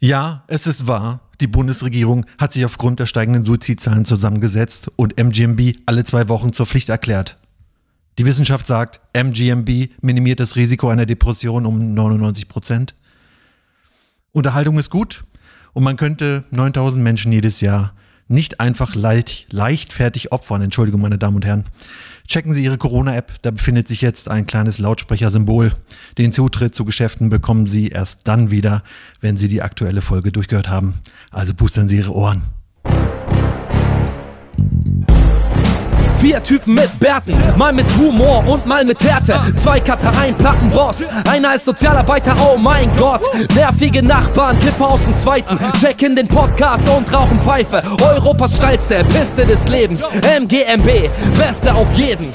[0.00, 1.20] Ja, es ist wahr.
[1.40, 6.66] Die Bundesregierung hat sich aufgrund der steigenden Suizidzahlen zusammengesetzt und MGMB alle zwei Wochen zur
[6.66, 7.36] Pflicht erklärt.
[8.18, 12.94] Die Wissenschaft sagt, MGMB minimiert das Risiko einer Depression um 99 Prozent.
[14.32, 15.24] Unterhaltung ist gut
[15.72, 17.92] und man könnte 9000 Menschen jedes Jahr
[18.28, 20.62] nicht einfach leicht, leichtfertig opfern.
[20.62, 21.64] Entschuldigung, meine Damen und Herren.
[22.28, 25.72] Checken Sie Ihre Corona-App, da befindet sich jetzt ein kleines Lautsprechersymbol.
[26.18, 28.82] Den Zutritt zu Geschäften bekommen Sie erst dann wieder,
[29.22, 30.92] wenn Sie die aktuelle Folge durchgehört haben.
[31.30, 32.42] Also boostern Sie Ihre Ohren.
[36.20, 39.40] Vier Typen mit Bärten, mal mit Humor und mal mit Härte.
[39.56, 43.24] Zwei Cutter, ein Plattenboss, einer ist Sozialarbeiter, oh mein Gott.
[43.54, 47.82] Nervige Nachbarn, Kiffer aus dem Zweiten, checken den Podcast und rauchen Pfeife.
[48.02, 51.08] Europas steilste Piste des Lebens, MGMB,
[51.38, 52.32] Beste auf jeden.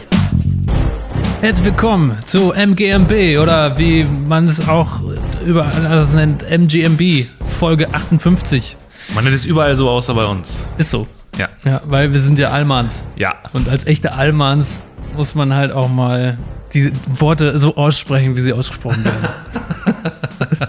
[1.41, 5.01] Herzlich willkommen zu MGMB oder wie man es auch
[5.45, 8.77] überall anders nennt, MGMB, Folge 58.
[9.13, 10.69] Man nennt es überall so außer bei uns.
[10.77, 11.05] Ist so.
[11.37, 11.49] Ja.
[11.65, 13.03] Ja, weil wir sind ja Allmanns.
[13.15, 13.33] Ja.
[13.53, 14.81] Und als echte Allmanns
[15.15, 16.37] muss man halt auch mal
[16.73, 19.29] die Worte so aussprechen, wie sie ausgesprochen werden.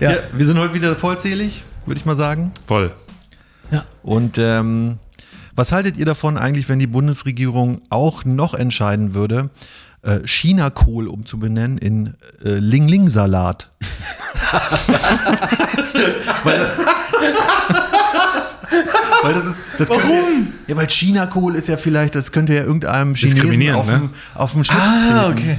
[0.00, 0.10] Ja.
[0.10, 0.18] Ja.
[0.32, 2.50] wir sind heute wieder vollzählig, würde ich mal sagen.
[2.66, 2.92] Voll.
[3.70, 3.84] Ja.
[4.02, 4.98] Und ähm,
[5.54, 9.50] was haltet ihr davon eigentlich, wenn die Bundesregierung auch noch entscheiden würde,
[10.02, 13.70] äh, China-Kohl umzubenennen in äh, Ling-Ling-Salat?
[16.42, 16.66] weil,
[19.22, 19.62] weil das ist.
[19.78, 20.02] Das Warum?
[20.02, 23.92] Könnte, ja, weil China-Kohl ist ja vielleicht, das könnte ja irgendeinem Chinesen Diskriminieren, auf, ne?
[23.98, 25.38] dem, auf dem Schlips Ah, treten.
[25.38, 25.58] okay.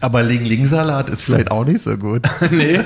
[0.00, 2.22] Aber Ling-Ling-Salat ist vielleicht auch nicht so gut.
[2.50, 2.78] Nee.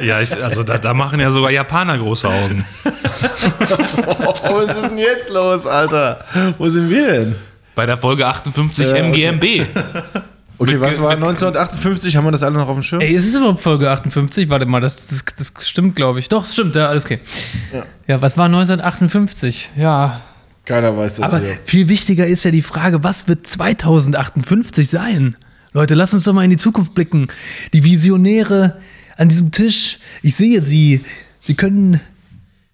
[0.00, 2.64] Ja, ich, also da, da machen ja sogar Japaner große Augen.
[2.84, 6.24] was ist denn jetzt los, Alter?
[6.58, 7.36] Wo sind wir denn?
[7.74, 9.02] Bei der Folge 58 Äh.
[9.08, 9.44] MGMB.
[9.44, 9.66] Okay,
[10.58, 12.16] Mit- was war mit- 1958?
[12.16, 13.00] Haben wir das alle noch auf dem Schirm?
[13.00, 14.48] Ey, ist es überhaupt Folge 58?
[14.48, 16.28] Warte mal, das, das, das stimmt, glaube ich.
[16.28, 17.20] Doch, stimmt, ja, alles okay.
[18.06, 18.20] Ja.
[18.20, 19.70] was war 1958?
[19.76, 20.20] Ja.
[20.64, 21.56] Keiner weiß das Aber hier.
[21.64, 25.36] viel wichtiger ist ja die Frage, was wird 2058 sein?
[25.72, 27.28] Leute, lasst uns doch mal in die Zukunft blicken.
[27.72, 28.78] Die Visionäre
[29.16, 31.02] an diesem Tisch, ich sehe sie.
[31.40, 32.00] Sie können.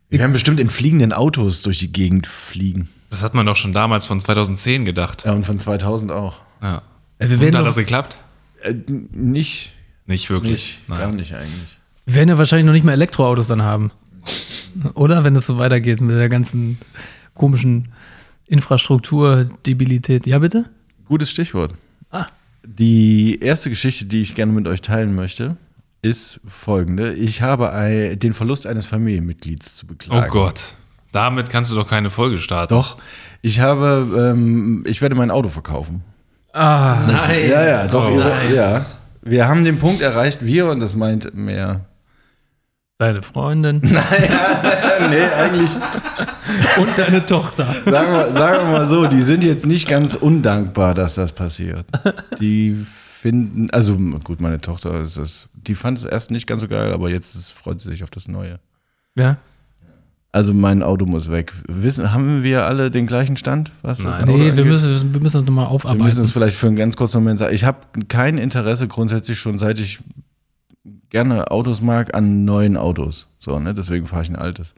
[0.09, 2.89] Wir werden bestimmt in fliegenden Autos durch die Gegend fliegen.
[3.11, 5.25] Das hat man doch schon damals von 2010 gedacht.
[5.25, 6.41] Ja, und von 2000 auch.
[6.63, 6.83] Ja.
[7.27, 8.19] Äh, wir Und werden, hat das geklappt?
[8.63, 8.75] Äh,
[9.13, 9.73] nicht,
[10.07, 10.81] Nicht wirklich.
[10.87, 11.17] nicht, gar Nein.
[11.17, 11.79] nicht eigentlich.
[12.07, 13.91] wir werden ja wahrscheinlich noch nicht mal Elektroautos dann haben.
[14.95, 15.25] Oder?
[15.25, 16.79] Wenn es so weitergeht mit der ganzen
[17.35, 17.89] komischen
[18.49, 20.27] Infrastrukturdebilität.
[20.27, 20.67] Ja, bitte?
[21.05, 21.75] Gutes Stichwort.
[22.11, 22.27] Ah.
[22.67, 25.57] Die erste Geschichte, die ich gerne mit euch teilen möchte,
[26.03, 27.13] ist folgende.
[27.15, 30.31] Ich habe ein, den Verlust eines Familienmitglieds zu Oh beklagen.
[30.31, 30.75] Gott.
[31.13, 32.75] Damit kannst du doch keine Folge starten.
[32.75, 32.97] Doch,
[33.43, 36.03] ich habe, ähm, ich werde mein Auto verkaufen.
[36.55, 37.51] Ah, Nein.
[37.51, 38.09] Ja, ja, doch.
[38.11, 38.15] Oh.
[38.17, 38.87] ihr- ja.
[39.23, 41.81] Wir haben den Punkt erreicht, wir, und das meint mehr.
[42.99, 43.93] deine Freundin nee,
[45.39, 45.71] eigentlich,
[46.79, 47.67] und deine Tochter.
[47.85, 51.87] sagen wir, sagen wir mal so, die sind jetzt nicht ganz undankbar, dass das passiert.
[52.39, 56.69] Die finden, also gut, meine Tochter ist das, die fand es erst nicht ganz so
[56.69, 58.59] geil, aber jetzt freut sie sich auf das Neue.
[59.17, 59.39] Ja?
[60.35, 61.53] Also mein Auto muss weg.
[61.69, 63.71] Wissen, haben wir alle den gleichen Stand?
[63.83, 64.65] Was das Auto Nee, wir angeht?
[64.67, 66.21] müssen, wir müssen das nochmal Wir müssen aufarbeiten.
[66.23, 67.55] es vielleicht für einen ganz kurzen Moment sagen.
[67.55, 67.79] Ich habe
[68.09, 70.01] kein Interesse grundsätzlich schon, seit ich
[71.09, 73.29] gerne Autos mag, an neuen Autos.
[73.39, 73.75] So, ne?
[73.75, 74.75] Deswegen fahre ich ein altes.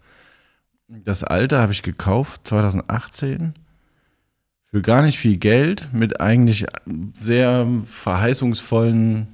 [0.88, 3.54] Das alte habe ich gekauft 2018
[4.66, 6.66] für gar nicht viel Geld mit eigentlich
[7.14, 9.28] sehr verheißungsvollen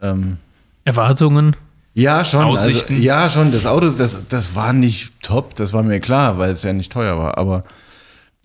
[0.00, 0.36] ähm,
[0.84, 1.56] Erwartungen.
[1.96, 2.44] Ja, schon.
[2.44, 2.94] Aussichten.
[2.94, 3.52] Also, ja, schon.
[3.52, 6.92] Das Auto, das, das war nicht top, das war mir klar, weil es ja nicht
[6.92, 7.38] teuer war.
[7.38, 7.64] Aber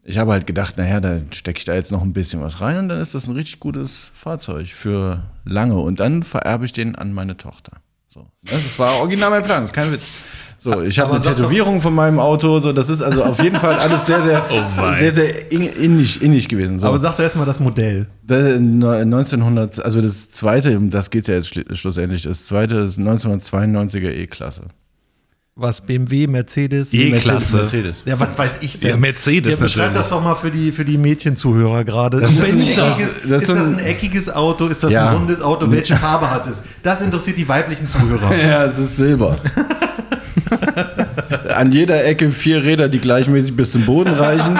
[0.03, 2.77] ich habe halt gedacht, naja, da stecke ich da jetzt noch ein bisschen was rein
[2.77, 5.75] und dann ist das ein richtig gutes Fahrzeug für lange.
[5.75, 7.73] Und dann vererbe ich den an meine Tochter.
[8.07, 8.27] So.
[8.41, 10.07] Das war original mein Plan, das ist kein Witz.
[10.63, 13.41] So, ich habe eine sag doch- Tätowierung von meinem Auto, so, das ist also auf
[13.41, 14.61] jeden Fall alles sehr, sehr, Oh
[14.99, 16.79] sehr, sehr in- innig, innig gewesen.
[16.79, 16.85] So.
[16.85, 18.05] Aber sag doch erstmal das Modell.
[18.21, 22.99] Da- ne- 1900, also das zweite, das geht es ja jetzt schlussendlich, das zweite ist
[22.99, 24.65] 1992er E-Klasse.
[25.55, 26.93] Was BMW, Mercedes.
[26.93, 27.57] E-Klasse.
[27.57, 28.03] Mercedes.
[28.05, 28.91] Ja, was weiß ich denn?
[28.91, 32.19] Ja, Mercedes Ja, beschreib das doch mal für die, für die Mädchenzuhörer gerade.
[32.21, 34.67] Das ist, ein eckiges, das- ist, das ist so das ein- ein eckiges Auto?
[34.67, 35.09] Ist das Ja.
[35.09, 35.71] ein rundes Auto?
[35.71, 36.61] Welche Farbe hat es?
[36.83, 38.35] Das interessiert die weiblichen Zuhörer.
[38.35, 39.37] Ja, es ist Silber.
[41.55, 44.59] An jeder Ecke vier Räder, die gleichmäßig bis zum Boden reichen.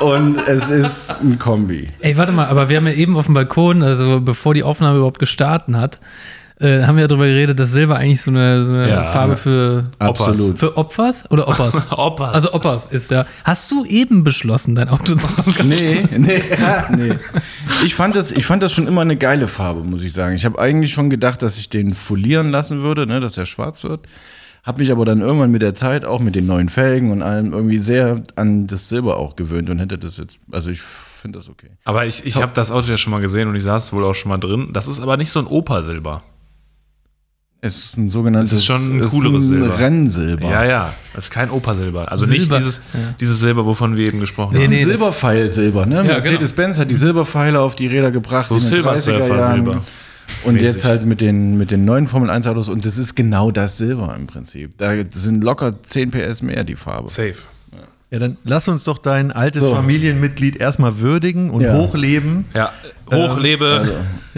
[0.00, 1.88] Und es ist ein Kombi.
[2.00, 4.96] Ey, warte mal, aber wir haben ja eben auf dem Balkon, also bevor die Aufnahme
[4.96, 6.00] überhaupt gestartet hat,
[6.60, 9.04] äh, haben wir ja darüber geredet, dass Silber eigentlich so eine, so eine Ja.
[9.04, 10.58] Farbe für, Absolut.
[10.58, 11.86] für Opfers oder Oppers?
[11.90, 12.34] Oppas.
[12.34, 13.26] Also Oppers ist ja.
[13.44, 15.28] Hast du eben beschlossen, dein Auto zu
[15.64, 16.42] Nee, nee,
[16.96, 17.14] nee.
[17.84, 20.34] Ich fand, das, ich fand das schon immer eine geile Farbe, muss ich sagen.
[20.34, 23.82] Ich habe eigentlich schon gedacht, dass ich den folieren lassen würde, ne, dass er schwarz
[23.84, 24.00] wird.
[24.62, 27.52] Habe mich aber dann irgendwann mit der Zeit, auch mit den neuen Felgen und allem,
[27.52, 31.48] irgendwie sehr an das Silber auch gewöhnt und hätte das jetzt, also ich finde das
[31.48, 31.70] okay.
[31.84, 34.14] Aber ich, ich habe das Auto ja schon mal gesehen und ich saß wohl auch
[34.14, 34.68] schon mal drin.
[34.72, 36.22] Das ist aber nicht so ein Opa-Silber.
[37.64, 39.78] Es ist ein sogenanntes Es ist schon ein es ist cooleres ein Silber.
[39.78, 40.48] Rennsilber.
[40.50, 40.92] Ja, ja.
[41.14, 42.10] Das ist kein Opa-Silber.
[42.10, 42.58] Also nicht Silber.
[42.58, 42.80] dieses,
[43.20, 44.70] dieses Silber, wovon wir eben gesprochen Nee, haben.
[44.70, 46.02] nee, Silberpfeil-Silber, ne?
[46.04, 48.48] Mercedes-Benz hat die Silberpfeile auf die Räder gebracht.
[48.48, 48.60] So in
[50.44, 50.44] den Silver 30er Jahren.
[50.44, 50.48] Surfer-Silber.
[50.48, 50.68] Und Mäßig.
[50.68, 53.76] jetzt halt mit den, mit den neuen Formel 1 Autos und das ist genau das
[53.78, 54.76] Silber im Prinzip.
[54.78, 57.08] Da sind locker 10 PS mehr die Farbe.
[57.08, 57.34] Safe.
[58.10, 59.74] Ja, dann lass uns doch dein altes So.
[59.74, 61.74] Familienmitglied erstmal würdigen und Ja.
[61.74, 62.44] hochleben.
[62.54, 62.70] Ja.
[63.10, 63.78] Hochlebe.
[63.78, 63.92] Also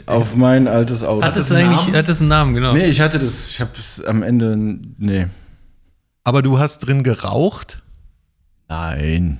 [0.06, 1.26] auf mein altes Auto.
[1.26, 1.96] Hat es einen eigentlich, Namen?
[1.96, 2.73] hat es einen Namen, genau.
[2.73, 4.56] nee, ich hatte das, ich habe es am Ende,
[4.99, 5.26] nee.
[6.23, 7.82] Aber du hast drin geraucht?
[8.69, 9.38] Nein.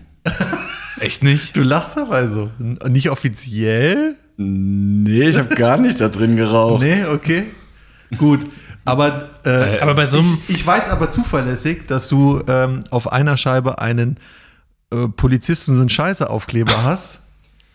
[1.01, 1.57] Echt nicht?
[1.57, 2.51] Du lachst dabei so.
[2.89, 4.17] Nicht offiziell?
[4.37, 6.83] Nee, ich habe gar nicht da drin geraucht.
[6.83, 7.45] Nee, okay.
[8.19, 8.41] Gut.
[8.85, 10.39] Aber, äh, Aber bei so einem.
[10.49, 14.19] ich, ich weiß aber zuverlässig, dass du ähm, auf einer Scheibe einen
[14.93, 17.21] äh, Polizisten sind Scheiße Aufkleber hast,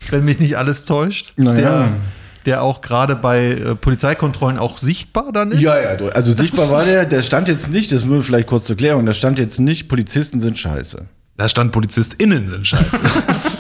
[0.10, 1.56] wenn mich nicht alles täuscht, Na ja.
[1.56, 1.88] der,
[2.46, 5.62] der auch gerade bei äh, Polizeikontrollen auch sichtbar dann ist.
[5.62, 8.76] Ja, ja, also sichtbar war der, der stand jetzt nicht, das nur vielleicht kurz zur
[8.76, 11.06] Klärung, da stand jetzt nicht, Polizisten sind scheiße.
[11.38, 13.00] Da stand PolizistInnen sind scheiße.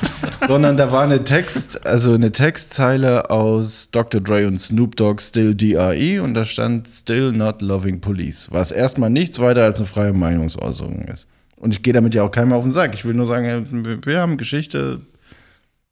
[0.49, 4.19] sondern da war eine Text, also eine Textzeile aus Dr.
[4.19, 9.11] Dre und Snoop Dogg Still DRE und da stand Still Not Loving Police, was erstmal
[9.11, 11.27] nichts weiter als eine freie Meinungsäußerung ist.
[11.57, 12.95] Und ich gehe damit ja auch keinem auf den Sack.
[12.95, 15.01] Ich will nur sagen, wir haben Geschichte,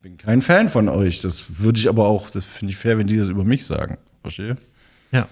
[0.01, 1.21] bin kein Fan von euch.
[1.21, 3.99] Das würde ich aber auch, das finde ich fair, wenn die das über mich sagen.
[4.23, 4.57] Verstehe?
[5.11, 5.27] Ja.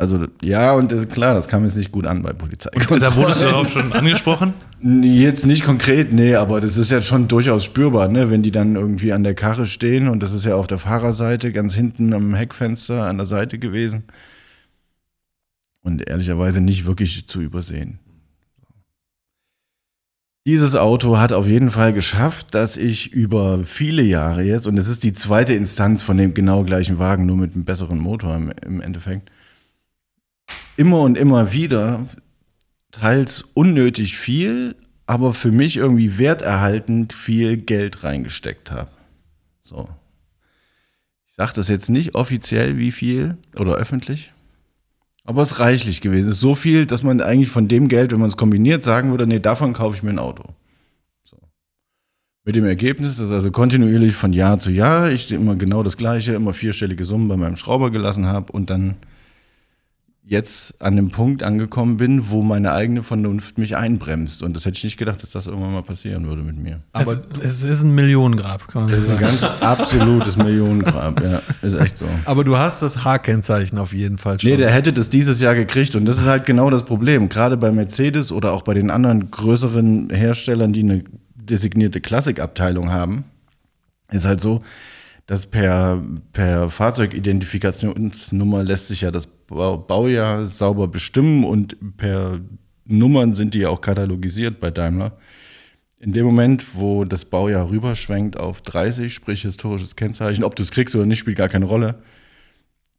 [0.00, 2.70] Also ja, und das, klar, das kam jetzt nicht gut an bei Polizei.
[2.70, 4.54] da wurdest du darauf schon angesprochen.
[4.82, 8.30] Jetzt nicht konkret, nee, aber das ist ja schon durchaus spürbar, ne?
[8.30, 11.52] wenn die dann irgendwie an der Karre stehen und das ist ja auf der Fahrerseite,
[11.52, 14.04] ganz hinten am Heckfenster an der Seite gewesen.
[15.82, 17.98] Und ehrlicherweise nicht wirklich zu übersehen.
[20.46, 24.88] Dieses Auto hat auf jeden Fall geschafft, dass ich über viele Jahre jetzt, und es
[24.88, 28.50] ist die zweite Instanz von dem genau gleichen Wagen, nur mit einem besseren Motor im,
[28.64, 29.30] im Endeffekt,
[30.80, 32.06] immer und immer wieder
[32.90, 38.90] teils unnötig viel, aber für mich irgendwie werterhaltend viel Geld reingesteckt habe.
[39.62, 39.86] So.
[41.26, 44.32] Ich sage das jetzt nicht offiziell, wie viel oder öffentlich,
[45.24, 46.30] aber es ist reichlich gewesen.
[46.30, 49.10] Es ist so viel, dass man eigentlich von dem Geld, wenn man es kombiniert, sagen
[49.10, 50.44] würde, nee, davon kaufe ich mir ein Auto.
[51.24, 51.36] So.
[52.44, 56.32] Mit dem Ergebnis, dass also kontinuierlich von Jahr zu Jahr ich immer genau das Gleiche,
[56.32, 58.96] immer vierstellige Summen bei meinem Schrauber gelassen habe und dann
[60.30, 64.44] jetzt an dem Punkt angekommen bin, wo meine eigene Vernunft mich einbremst.
[64.44, 66.78] Und das hätte ich nicht gedacht, dass das irgendwann mal passieren würde mit mir.
[66.92, 69.40] Aber es, es ist ein Millionengrab, kann man Das so ist ein sagen.
[69.40, 71.42] ganz absolutes Millionengrab, ja.
[71.62, 72.04] Ist echt so.
[72.26, 74.50] Aber du hast das H-Kennzeichen auf jeden Fall schon.
[74.50, 75.96] Nee, der hätte das dieses Jahr gekriegt.
[75.96, 77.28] Und das ist halt genau das Problem.
[77.28, 81.02] Gerade bei Mercedes oder auch bei den anderen größeren Herstellern, die eine
[81.34, 83.24] designierte Klassikabteilung haben,
[84.12, 84.62] ist halt so,
[85.26, 86.00] dass per,
[86.32, 92.40] per Fahrzeugidentifikationsnummer lässt sich ja das Baujahr sauber bestimmen und per
[92.86, 95.12] Nummern sind die ja auch katalogisiert bei Daimler.
[95.98, 100.70] In dem Moment, wo das Baujahr rüberschwenkt auf 30, sprich historisches Kennzeichen, ob du es
[100.70, 101.96] kriegst oder nicht, spielt gar keine Rolle,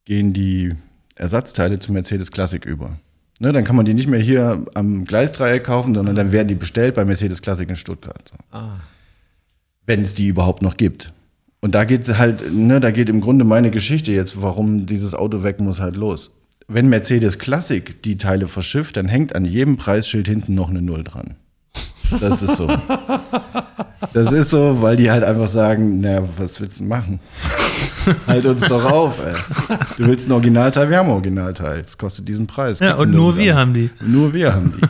[0.06, 0.76] gehen die
[1.16, 3.00] Ersatzteile zu Mercedes Classic über.
[3.40, 6.56] Ne, dann kann man die nicht mehr hier am Gleisdreieck kaufen, sondern dann werden die
[6.56, 8.32] bestellt bei Mercedes Classic in Stuttgart.
[8.52, 8.60] So.
[9.88, 11.12] Wenn es die überhaupt noch gibt.
[11.60, 15.44] Und da geht halt, ne, da geht im Grunde meine Geschichte jetzt, warum dieses Auto
[15.44, 16.30] weg muss, halt los.
[16.74, 21.04] Wenn Mercedes Classic die Teile verschifft, dann hängt an jedem Preisschild hinten noch eine Null
[21.04, 21.36] dran.
[22.20, 22.68] Das ist so.
[24.14, 27.20] Das ist so, weil die halt einfach sagen, na, was willst du machen?
[28.28, 29.36] halt uns doch auf, ey.
[29.98, 31.84] Du willst ein Originalteil, wir haben ein Originalteil.
[31.84, 32.80] Das kostet diesen Preis.
[32.80, 33.90] Ja, Kriegst und nur wir haben die.
[34.02, 34.88] Nur wir haben die.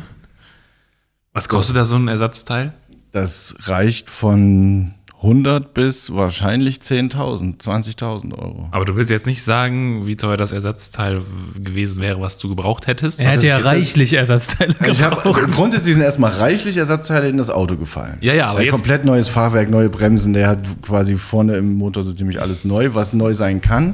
[1.34, 2.74] Was kostet da so ein Ersatzteil?
[3.12, 4.94] Das reicht von
[5.24, 8.68] 100 bis wahrscheinlich 10.000, 20.000 Euro.
[8.72, 11.22] Aber du willst jetzt nicht sagen, wie teuer das Ersatzteil
[11.60, 13.20] gewesen wäre, was du gebraucht hättest?
[13.20, 15.52] Er Was hätte ja reichlich Ersatzteile Ich hab, gebraucht.
[15.54, 18.18] grundsätzlich sind erstmal reichlich Ersatzteile in das Auto gefallen.
[18.22, 21.76] Ja, ja, aber Ein jetzt- komplett neues Fahrwerk, neue Bremsen, der hat quasi vorne im
[21.76, 23.94] Motor so ziemlich alles neu, was neu sein kann.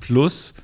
[0.00, 0.54] Plus,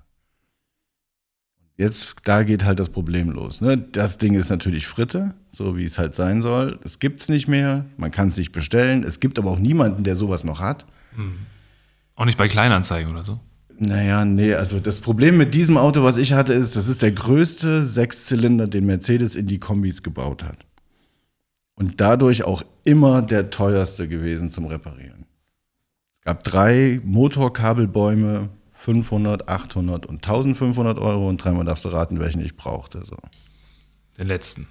[1.76, 3.60] jetzt, da geht halt das Problem los.
[3.60, 3.76] Ne?
[3.76, 6.78] Das Ding ist natürlich Fritte, so wie es halt sein soll.
[6.84, 9.02] Es gibt's nicht mehr, man kann es nicht bestellen.
[9.02, 10.86] Es gibt aber auch niemanden, der sowas noch hat.
[12.14, 13.40] Auch nicht bei Kleinanzeigen oder so.
[13.76, 17.10] Naja, nee, also das Problem mit diesem Auto, was ich hatte, ist, das ist der
[17.10, 20.64] größte Sechszylinder, den Mercedes in die Kombis gebaut hat.
[21.76, 25.26] Und dadurch auch immer der teuerste gewesen zum Reparieren.
[26.14, 32.44] Es gab drei Motorkabelbäume, 500, 800 und 1500 Euro und dreimal darfst du raten, welchen
[32.44, 33.04] ich brauchte.
[33.04, 33.16] So.
[34.18, 34.66] Den letzten.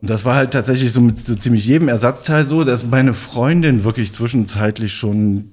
[0.00, 3.84] Und das war halt tatsächlich so mit so ziemlich jedem Ersatzteil so, dass meine Freundin
[3.84, 5.52] wirklich zwischenzeitlich schon,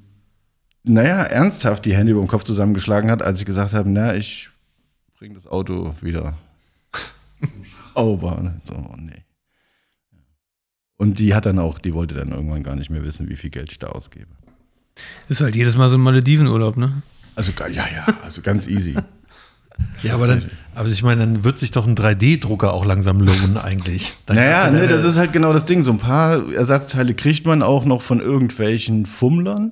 [0.84, 4.50] naja, ernsthaft die Hände über den Kopf zusammengeschlagen hat, als ich gesagt habe, na, ich
[5.17, 6.38] bring das Auto wieder
[7.96, 8.53] sauber.
[8.65, 9.24] So, nee.
[10.98, 13.51] Und die hat dann auch, die wollte dann irgendwann gar nicht mehr wissen, wie viel
[13.51, 14.27] Geld ich da ausgebe.
[15.30, 17.04] Ist halt jedes Mal so ein Maledivenurlaub, ne?
[17.36, 18.96] Also, ja, ja, also ganz easy.
[20.01, 23.58] Ja, aber dann, aber ich meine, dann wird sich doch ein 3D-Drucker auch langsam lohnen
[23.58, 24.16] eigentlich.
[24.25, 25.84] Dann Naja, ne, das ist halt genau das Ding.
[25.84, 29.72] So ein paar Ersatzteile kriegt man auch noch von irgendwelchen Fummlern.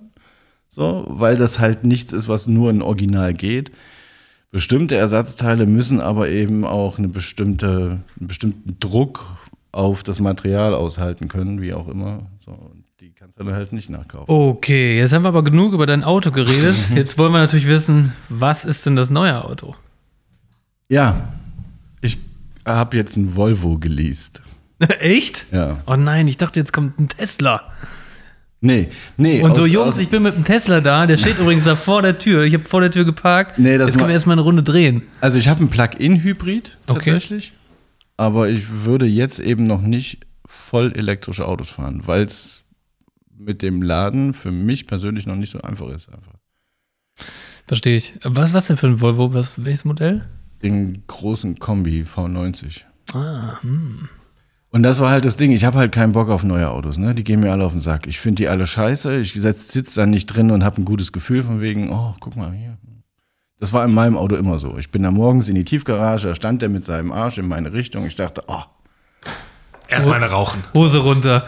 [0.69, 3.71] So, weil das halt nichts ist, was nur in Original geht.
[4.51, 9.25] Bestimmte Ersatzteile müssen aber eben auch eine bestimmte, einen bestimmten Druck
[9.75, 12.19] auf das Material aushalten können, wie auch immer.
[12.45, 14.25] So, die kannst du dann halt nicht nachkaufen.
[14.33, 16.75] Okay, jetzt haben wir aber genug über dein Auto geredet.
[16.95, 19.75] Jetzt wollen wir natürlich wissen, was ist denn das neue Auto?
[20.87, 21.27] Ja,
[22.01, 22.17] ich
[22.65, 24.41] habe jetzt ein Volvo geleast.
[24.99, 25.47] Echt?
[25.51, 25.77] Ja.
[25.87, 27.63] Oh nein, ich dachte, jetzt kommt ein Tesla.
[28.61, 29.41] Nee, nee.
[29.41, 31.05] Und so, aus- Jungs, aus- ich bin mit dem Tesla da.
[31.05, 32.43] Der steht übrigens da vor der Tür.
[32.43, 33.59] Ich habe vor der Tür geparkt.
[33.59, 35.03] Nee, das jetzt können wir erstmal eine Runde drehen.
[35.21, 37.19] Also ich habe einen Plug-in-Hybrid Okay.
[38.17, 42.63] Aber ich würde jetzt eben noch nicht voll elektrische Autos fahren, weil es
[43.37, 46.07] mit dem Laden für mich persönlich noch nicht so einfach ist.
[46.09, 46.35] Einfach.
[47.67, 48.13] Verstehe ich.
[48.23, 49.33] Was, was denn für ein Volvo?
[49.33, 50.25] Was, welches Modell?
[50.61, 52.81] Den großen Kombi V90.
[53.13, 53.57] Ah,
[54.69, 55.51] Und das war halt das Ding.
[55.51, 56.97] Ich habe halt keinen Bock auf neue Autos.
[56.97, 57.13] Ne?
[57.15, 58.07] Die gehen mir alle auf den Sack.
[58.07, 59.19] Ich finde die alle scheiße.
[59.19, 62.53] Ich sitze da nicht drin und habe ein gutes Gefühl von wegen, oh, guck mal
[62.53, 62.77] hier.
[63.65, 64.77] Das war in meinem Auto immer so.
[64.77, 67.73] Ich bin da morgens in die Tiefgarage, da stand der mit seinem Arsch in meine
[67.73, 68.05] Richtung.
[68.05, 68.61] Ich dachte, oh,
[69.87, 70.63] Erstmal eine rauchen.
[70.75, 71.47] Hose runter.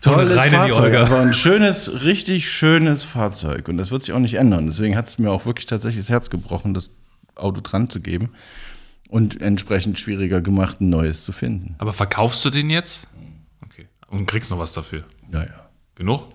[0.00, 3.68] Tolles rein in die Fahrzeug, aber ein schönes, richtig schönes Fahrzeug.
[3.68, 4.64] Und das wird sich auch nicht ändern.
[4.64, 6.90] Deswegen hat es mir auch wirklich tatsächlich das Herz gebrochen, das
[7.34, 8.30] Auto dran zu geben.
[9.10, 11.74] Und entsprechend schwieriger gemacht, ein neues zu finden.
[11.76, 13.08] Aber verkaufst du den jetzt?
[13.62, 13.88] Okay.
[14.08, 15.04] Und kriegst noch was dafür.
[15.28, 15.68] Naja.
[15.96, 16.28] Genug?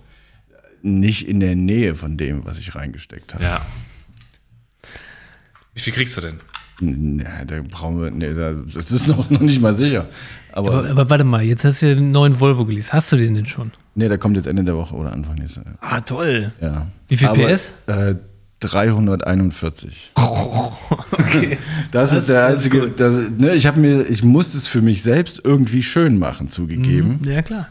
[0.84, 3.44] Nicht in der Nähe von dem, was ich reingesteckt habe.
[3.44, 3.66] Ja.
[5.78, 7.20] Wie viel kriegst du denn?
[7.20, 10.08] Ja, da brauchen wir, nee, da- das ist noch, noch nicht mal sicher.
[10.52, 12.92] Aber, Aber, aber warte mal, jetzt hast du ja einen neuen Volvo geleast.
[12.94, 13.72] Hast du den denn schon?
[13.96, 15.64] nee, der kommt jetzt Ende der Woche oder Anfang nächster.
[15.82, 16.52] Ah, toll.
[16.62, 16.88] Ja.
[17.08, 17.72] Wie viel Aber, PS?
[17.88, 18.16] Äh,
[18.60, 20.12] 341.
[21.92, 22.90] Das ist der einzige.
[22.90, 27.20] Das, ne, ich habe mir, ich muss es für mich selbst irgendwie schön machen, zugegeben,
[27.24, 27.68] Ja, klar.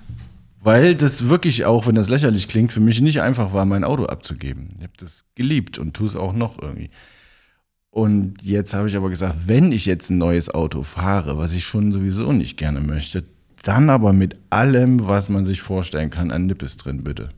[0.61, 4.07] weil das wirklich auch, wenn das lächerlich klingt, für mich nicht einfach war, mein Auto
[4.07, 4.69] abzugeben.
[4.77, 6.91] Ich habe das geliebt und tue es auch noch irgendwie.
[7.97, 11.65] Und jetzt habe ich aber gesagt, wenn ich jetzt ein neues Auto fahre, was ich
[11.65, 13.25] schon sowieso nicht gerne möchte,
[13.63, 17.31] dann aber mit allem, was man sich vorstellen kann, an Nippes drin, bitte.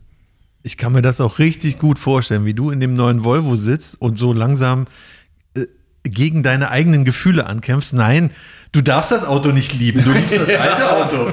[0.64, 4.02] Ich kann mir das auch richtig gut vorstellen, wie du in dem neuen Volvo sitzt
[4.02, 4.86] und so langsam
[6.10, 7.92] gegen deine eigenen Gefühle ankämpfst.
[7.94, 8.30] Nein,
[8.72, 10.04] du darfst das Auto nicht lieben.
[10.04, 11.32] Du liebst das alte Auto.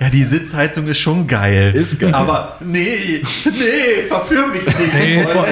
[0.00, 1.74] ja, die Sitzheizung ist schon geil.
[1.74, 2.14] Ist geil.
[2.14, 4.94] Aber nee, nee, verführ mich nicht.
[4.94, 5.46] Nee, vor,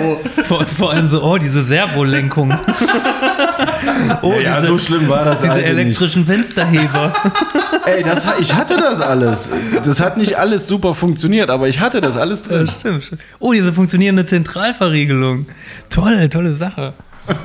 [0.44, 2.54] vor, vor allem so, oh, diese Servolenkung.
[4.22, 5.78] oh, Ja, diese, so schlimm war das diese alte nicht.
[5.78, 7.12] elektrischen Fensterheber.
[7.86, 9.50] Ey, das, ich hatte das alles.
[9.84, 12.66] Das hat nicht alles super funktioniert, aber ich hatte das alles drin.
[12.66, 13.20] Ja, stimmt, stimmt.
[13.38, 15.46] Oh, diese funktionierende Zentralverriegelung.
[15.90, 16.94] Toll, tolle Sache.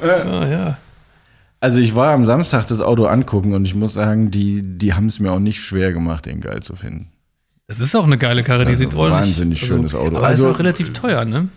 [0.01, 0.77] Ja, ja.
[1.59, 5.05] Also ich war am Samstag das Auto angucken und ich muss sagen, die, die haben
[5.07, 7.09] es mir auch nicht schwer gemacht, den geil zu finden.
[7.67, 9.27] Das ist auch eine geile Karre, die Also sieht ordentlich.
[9.27, 10.17] wahnsinnig schönes Auto.
[10.17, 11.49] Aber Also- ist auch relativ teuer, ne?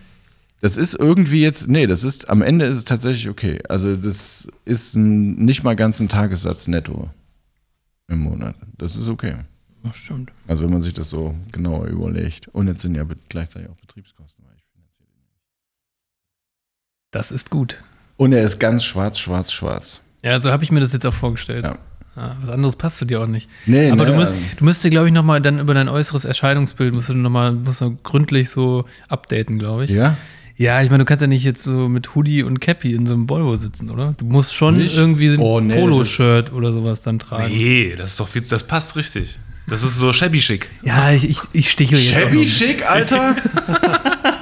[0.60, 3.60] Das ist irgendwie jetzt, nee, das ist, am Ende ist es tatsächlich okay.
[3.68, 7.10] Also das ist ein, nicht mal ganz ein Tagessatz netto
[8.08, 8.54] im Monat.
[8.78, 9.36] Das ist okay.
[9.82, 10.30] Ja, stimmt.
[10.46, 12.48] Also wenn man sich das so genauer überlegt.
[12.48, 14.44] Und jetzt sind ja gleichzeitig auch Betriebskosten.
[17.10, 17.78] Das ist gut.
[18.16, 20.00] Und er ist ganz schwarz, schwarz, schwarz.
[20.22, 21.64] Ja, so habe ich mir das jetzt auch vorgestellt.
[21.66, 21.76] Ja.
[22.16, 23.50] Ja, was anderes passt zu dir auch nicht.
[23.66, 26.24] Nee, Aber ne, du, musst, also- du müsstest, glaube ich, nochmal dann über dein äußeres
[26.24, 29.90] Erscheinungsbild musst du nochmal musst du gründlich so updaten, glaube ich.
[29.90, 30.16] Ja?
[30.56, 33.14] Ja, ich meine, du kannst ja nicht jetzt so mit Hoodie und Cappy in so
[33.14, 34.14] einem Volvo sitzen, oder?
[34.16, 34.96] Du musst schon Nicht?
[34.96, 37.52] irgendwie ein Oh, nee, Poloshirt oder sowas dann tragen.
[37.56, 39.36] Nee, das ist doch viel, das passt richtig.
[39.66, 40.68] Das ist so shabby schick.
[40.84, 43.34] Ja, ich, ich, ich stichel jetzt Shabby schick, Alter.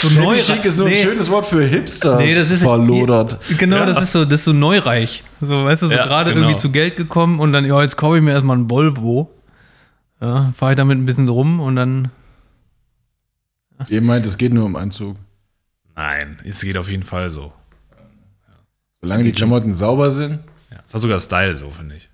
[0.00, 0.38] so neu.
[0.38, 2.16] chic ist nur nee, ein schönes Wort für Hipster.
[2.16, 3.38] Nee, das ist verlodert.
[3.58, 5.24] Genau, das ist so, das ist so neureich.
[5.40, 6.42] So, weißt du, so Ja, gerade genau.
[6.46, 9.30] irgendwie zu Geld gekommen und dann, ja, jetzt kaufe ich mir erstmal einen Volvo.
[10.20, 12.10] Ja, fahre ich damit ein bisschen rum und dann.
[13.88, 15.16] Ihr meint, es geht nur um Anzug.
[15.96, 17.52] Nein, es geht auf jeden Fall so.
[19.00, 20.40] Solange die Klamotten sauber sind.
[20.70, 22.08] Ja, es hat sogar Style, so finde ich.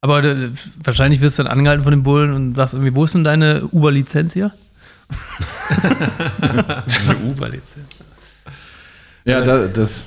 [0.00, 0.50] Aber äh,
[0.82, 3.66] wahrscheinlich wirst du dann angehalten von den Bullen und sagst irgendwie, wo ist denn deine
[3.72, 4.52] Uber-Lizenz hier?
[7.08, 7.86] Eine Uber-Lizenz.
[9.24, 10.04] Ja, da, das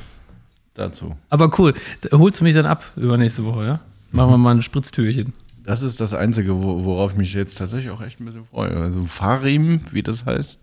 [0.74, 1.16] dazu.
[1.30, 1.74] Aber cool,
[2.12, 3.80] holst du mich dann ab übernächste Woche, ja?
[4.12, 5.34] Machen wir mal ein Spritztürchen.
[5.64, 8.76] Das ist das Einzige, wo, worauf ich mich jetzt tatsächlich auch echt ein bisschen freue.
[8.76, 10.58] Also Fahrriemen, wie das heißt,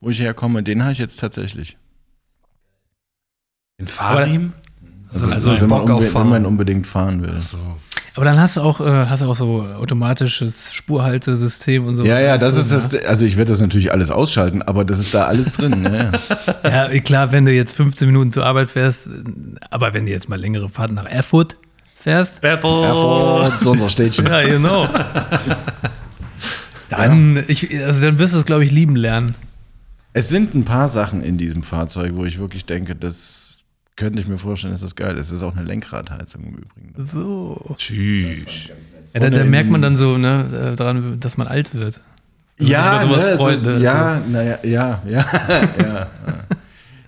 [0.00, 1.76] wo ich herkomme, den habe ich jetzt tatsächlich.
[3.78, 4.52] Den Fahrriemen?
[5.12, 6.28] Also, also wenn, man unbe- wenn Fahren.
[6.28, 7.38] man unbedingt fahren will.
[7.40, 7.58] So.
[8.14, 12.04] Aber dann hast du auch, äh, hast du auch so automatisches Spurhaltesystem und so.
[12.04, 13.04] Ja, ja, das drin, ist das.
[13.04, 15.82] Also ich werde das natürlich alles ausschalten, aber das ist da alles drin.
[15.82, 16.90] Ja, ja.
[16.92, 19.08] Ja, klar, wenn du jetzt 15 Minuten zur Arbeit fährst,
[19.70, 21.56] aber wenn du jetzt mal längere Fahrten nach Erfurt
[21.98, 24.26] fährst, Erfurt, so unser Städtchen.
[24.26, 24.86] ja, genau.
[26.88, 29.34] Dann, ich, also dann wirst du es, glaube ich, lieben lernen.
[30.12, 33.51] Es sind ein paar Sachen in diesem Fahrzeug, wo ich wirklich denke, das
[34.02, 35.28] könnte ich mir vorstellen, dass das geil ist.
[35.28, 36.92] Es ist auch eine Lenkradheizung im Übrigen.
[36.96, 37.76] So.
[37.76, 38.68] Tschüss.
[39.14, 42.00] Ja, da, da merkt man dann so, ne, äh, daran, dass man alt wird.
[42.58, 45.24] Ja, sowas ne, freut, so, ne, ja, naja, ja, ja, ja,
[45.78, 46.10] ja.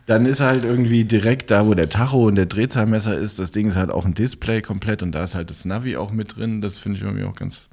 [0.06, 3.66] Dann ist halt irgendwie direkt da, wo der Tacho und der Drehzahlmesser ist, das Ding
[3.66, 6.60] ist halt auch ein Display komplett und da ist halt das Navi auch mit drin.
[6.60, 7.68] Das finde ich irgendwie auch ganz.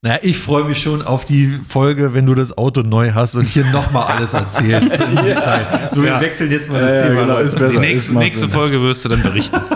[0.00, 3.46] Naja, ich freue mich schon auf die Folge, wenn du das Auto neu hast und
[3.46, 5.88] hier nochmal alles erzählst im Detail.
[5.90, 7.20] So, wir wechseln jetzt mal das Ja, ja, Thema.
[7.22, 7.72] genau, ist besser.
[7.72, 8.48] Die nächste, nächste.
[8.48, 9.60] Folge wirst du dann berichten.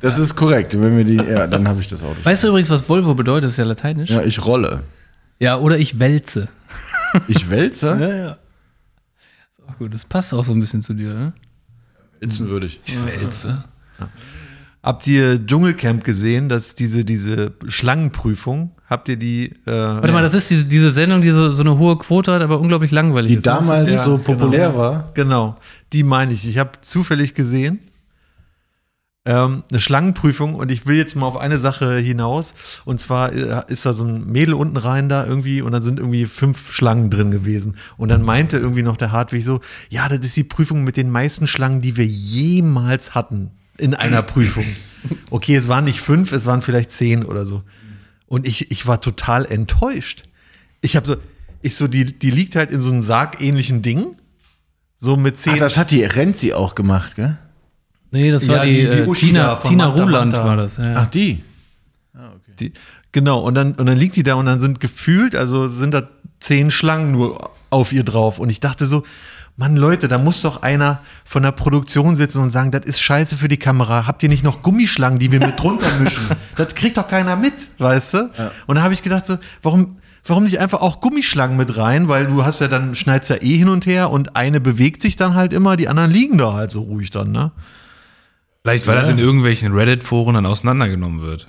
[0.00, 0.80] Das ist korrekt.
[0.80, 2.14] Wenn wir die, ja, dann habe ich das Auto.
[2.22, 3.46] Weißt du übrigens, was Volvo bedeutet?
[3.46, 4.10] Das ist ja lateinisch.
[4.10, 4.84] Ja, ich rolle.
[5.40, 6.46] Ja, oder ich wälze.
[7.26, 7.88] Ich wälze?
[8.00, 8.30] Ja, ja.
[9.50, 9.92] Ist auch gut.
[9.92, 11.32] Das passt auch so ein bisschen zu dir, ne?
[12.20, 12.78] Wälzen würde ich.
[12.84, 13.64] Ich wälze.
[14.88, 19.50] Habt ihr Dschungelcamp gesehen, dass diese, diese Schlangenprüfung, habt ihr die?
[19.66, 22.40] Äh, Warte mal, das ist diese, diese Sendung, die so, so eine hohe Quote hat,
[22.40, 23.44] aber unglaublich langweilig Die ist.
[23.44, 23.52] ne?
[23.52, 25.10] Das damals ist ja, so populär war.
[25.12, 25.58] Genau,
[25.92, 26.48] die meine ich.
[26.48, 27.80] Ich habe zufällig gesehen.
[29.26, 32.54] Ähm, eine Schlangenprüfung und ich will jetzt mal auf eine Sache hinaus.
[32.86, 35.98] Und zwar äh, ist da so ein Mädel unten rein da irgendwie und dann sind
[35.98, 37.76] irgendwie fünf Schlangen drin gewesen.
[37.98, 39.60] Und dann meinte irgendwie noch der Hartwig so,
[39.90, 44.22] ja, das ist die Prüfung mit den meisten Schlangen, die wir jemals hatten in einer
[44.22, 44.66] Prüfung.
[45.30, 47.62] Okay, es waren nicht fünf, es waren vielleicht zehn oder so.
[48.26, 50.22] Und ich, ich war total enttäuscht.
[50.80, 51.16] Ich habe so,
[51.62, 54.16] ich so, die, die liegt halt in so einem sargähnlichen Ding.
[54.96, 55.58] So mit Ach, zehn.
[55.58, 57.38] das hat die Renzi auch gemacht, gell?
[58.10, 60.76] Nee, das war Ja, die, die- die äh, Uschi Tina, Tina Ruland war das.
[60.78, 60.94] Ja.
[60.96, 61.42] Ach, die.
[62.58, 62.72] Die,
[63.12, 66.08] genau, und dann, und dann liegt die da und dann sind gefühlt, also sind da
[66.40, 68.38] zehn Schlangen nur auf ihr drauf.
[68.40, 69.04] Und ich dachte so,
[69.58, 73.36] Mann, Leute, da muss doch einer von der Produktion sitzen und sagen, das ist scheiße
[73.36, 74.06] für die Kamera.
[74.06, 76.28] Habt ihr nicht noch Gummischlangen, die wir mit drunter mischen?
[76.56, 78.30] Das kriegt doch keiner mit, weißt du?
[78.68, 82.06] Und da habe ich gedacht so, warum, warum nicht einfach auch Gummischlangen mit rein?
[82.06, 85.16] Weil du hast ja dann, schneidest ja eh hin und her und eine bewegt sich
[85.16, 87.50] dann halt immer, die anderen liegen da halt so ruhig dann, ne?
[88.62, 91.48] Vielleicht, weil das in irgendwelchen Reddit-Foren dann auseinandergenommen wird.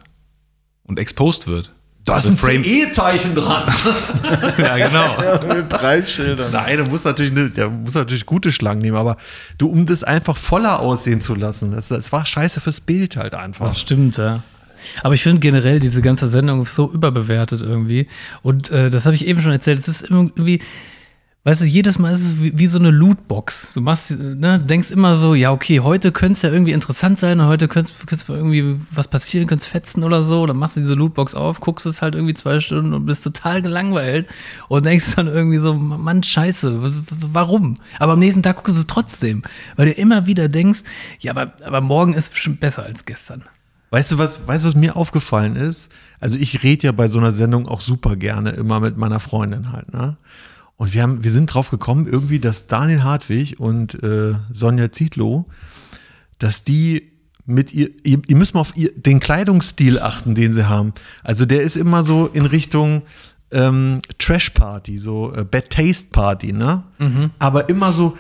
[0.82, 1.76] Und exposed wird.
[2.06, 3.72] Da ist Also ein Frame- CE-Zeichen dran.
[4.58, 5.54] Ja, genau.
[5.54, 6.52] Mit Preisschildern.
[6.52, 9.16] Nein, du musst natürlich, ne, der muss natürlich gute Schlangen nehmen, aber
[9.58, 13.36] du, um das einfach voller aussehen zu lassen, das, das war scheiße fürs Bild halt
[13.36, 13.66] einfach.
[13.66, 14.44] Das stimmt, ja.
[15.04, 18.08] Aber ich finde generell diese ganze Sendung ist so überbewertet irgendwie.
[18.42, 19.78] Und äh, das habe ich eben schon erzählt.
[19.78, 20.60] Es ist irgendwie,
[21.46, 23.74] weißt du, jedes Mal ist es wie, wie so eine Lootbox.
[23.74, 27.44] Du machst, ne, denkst immer so, ja, okay, heute könnte es ja irgendwie interessant sein,
[27.44, 30.46] heute könnte es irgendwie was passieren, könnte es fetzen oder so.
[30.46, 33.62] Dann machst du diese Lootbox auf, guckst es halt irgendwie zwei Stunden und bist total
[33.62, 34.28] gelangweilt
[34.68, 36.78] und denkst dann irgendwie so, Mann, scheiße,
[37.34, 37.76] warum?
[38.00, 39.42] Aber am nächsten Tag guckst du es trotzdem,
[39.78, 40.84] weil du immer wieder denkst,
[41.20, 43.46] ja, aber, aber morgen ist bestimmt besser als gestern.
[43.92, 45.92] Weißt du, was, weißt was mir aufgefallen ist?
[46.20, 49.72] Also ich rede ja bei so einer Sendung auch super gerne immer mit meiner Freundin
[49.72, 50.18] halt, ne?
[50.80, 55.46] Und wir haben, wir sind drauf gekommen, irgendwie, dass Daniel Hartwig und äh, Sonja Zietlow,
[56.38, 57.12] dass die
[57.46, 60.94] mit ihr, ihr, ihr müsst mal auf ihr, den Kleidungsstil achten, den sie haben.
[61.22, 63.02] Also der ist immer so in Richtung
[63.52, 66.84] ähm, Trash Party, so äh, Bad Taste Party, ne?
[67.40, 68.18] Aber immer so,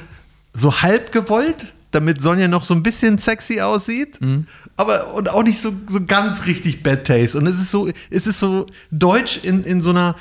[0.54, 4.19] so halb gewollt, damit Sonja noch so ein bisschen sexy aussieht,
[4.76, 7.38] aber und auch nicht so, so ganz richtig Bad Taste.
[7.38, 10.15] Und es ist so, es ist so deutsch in, in so einer,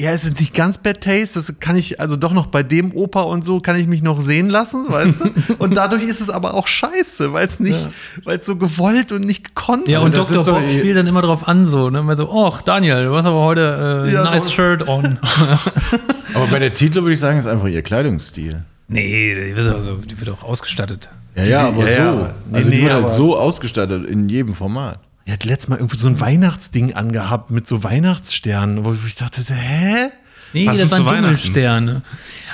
[0.00, 2.92] ja, es ist nicht ganz Bad Taste, das kann ich, also doch noch bei dem
[2.94, 5.54] Opa und so kann ich mich noch sehen lassen, weißt du?
[5.58, 7.88] Und dadurch ist es aber auch scheiße, weil es nicht,
[8.24, 10.18] weil es so gewollt und nicht gekonnt Ja, und ist.
[10.18, 10.38] Dr.
[10.40, 11.98] ist doch Bob eh- spielt dann immer drauf an, so, ne?
[11.98, 14.52] Immer so, ach, Daniel, du hast aber heute äh, Ja, nice doch.
[14.52, 15.18] Shirt on.
[16.34, 18.62] Aber bei der Zietlow würde ich sagen, ist einfach ihr Kleidungsstil.
[18.88, 21.10] nee, die wird, also, die wird auch ausgestattet.
[21.36, 22.02] Ja, ja, aber ja, so.
[22.02, 22.34] ja.
[22.50, 24.98] Nee, also die nee, wird halt aber- so ausgestattet in jedem Format.
[25.26, 29.42] Er hat letztes Mal irgendwie so ein Weihnachtsding angehabt mit so Weihnachtssternen, wo ich dachte,
[29.42, 30.10] so, hä?
[30.52, 31.22] Nee, Passend das waren.
[31.22, 32.02] Dschungelsterne.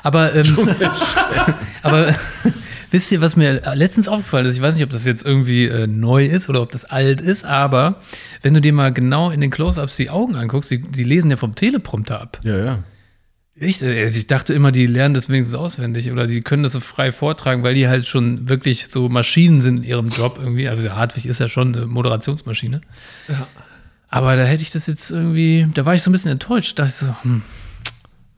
[0.02, 0.68] Aber, ähm,
[1.82, 2.12] aber
[2.90, 4.56] wisst ihr, was mir letztens aufgefallen ist?
[4.56, 7.44] Ich weiß nicht, ob das jetzt irgendwie äh, neu ist oder ob das alt ist,
[7.44, 8.00] aber
[8.42, 11.36] wenn du dir mal genau in den Close-Ups die Augen anguckst, die, die lesen ja
[11.38, 12.40] vom Teleprompter ab.
[12.42, 12.78] Ja, ja.
[13.58, 16.80] Ich, äh, ich dachte immer, die lernen das wenigstens auswendig oder die können das so
[16.80, 20.68] frei vortragen, weil die halt schon wirklich so Maschinen sind in ihrem Job irgendwie.
[20.68, 22.82] Also der Hartwig ist ja schon eine Moderationsmaschine.
[24.08, 26.78] Aber da hätte ich das jetzt irgendwie, da war ich so ein bisschen enttäuscht.
[26.78, 27.42] Da dachte ich so, hm,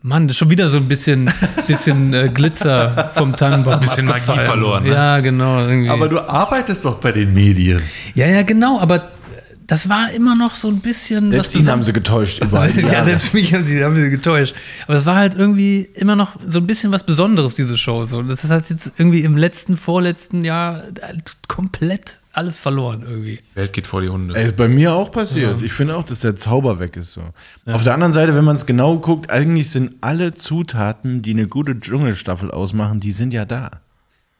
[0.02, 1.28] Mann, das ist schon wieder so ein bisschen,
[1.66, 3.80] bisschen äh, Glitzer vom Tannenbaum.
[3.80, 4.90] Bisschen Magie verloren, ne?
[4.90, 5.66] Ja, genau.
[5.66, 5.90] Irgendwie.
[5.90, 7.82] Aber du arbeitest doch bei den Medien.
[8.14, 9.10] ja, ja, genau, aber
[9.68, 11.30] das war immer noch so ein bisschen.
[11.30, 12.72] Selbst was ihn haben sie getäuscht überall.
[12.72, 14.54] die ja, selbst mich haben sie, haben sie getäuscht.
[14.86, 18.06] Aber es war halt irgendwie immer noch so ein bisschen was Besonderes, diese Show.
[18.06, 23.40] So, das ist halt jetzt irgendwie im letzten, vorletzten Jahr halt komplett alles verloren irgendwie.
[23.54, 24.36] Welt geht vor die Hunde.
[24.36, 25.60] Ey, ist bei mir auch passiert.
[25.60, 27.12] Ich finde auch, dass der Zauber weg ist.
[27.12, 27.22] So.
[27.66, 31.46] Auf der anderen Seite, wenn man es genau guckt, eigentlich sind alle Zutaten, die eine
[31.46, 33.82] gute Dschungelstaffel ausmachen, die sind ja da.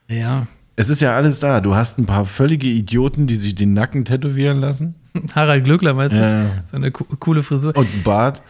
[0.09, 0.47] Ja.
[0.77, 1.61] Es ist ja alles da.
[1.61, 4.95] Du hast ein paar völlige Idioten, die sich den Nacken tätowieren lassen
[5.35, 6.21] Harald Glöckler, meinst du?
[6.21, 6.47] Ja.
[6.71, 7.77] So eine co coole Frisur.
[7.77, 8.43] und Bart.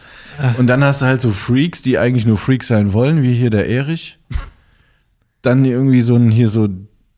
[0.57, 3.49] Und dann hast du halt so Freaks, die eigentlich nur Freaks sein wollen, wie hier
[3.49, 4.19] der Erich.
[5.41, 6.67] Dann irgendwie so ein, hier so,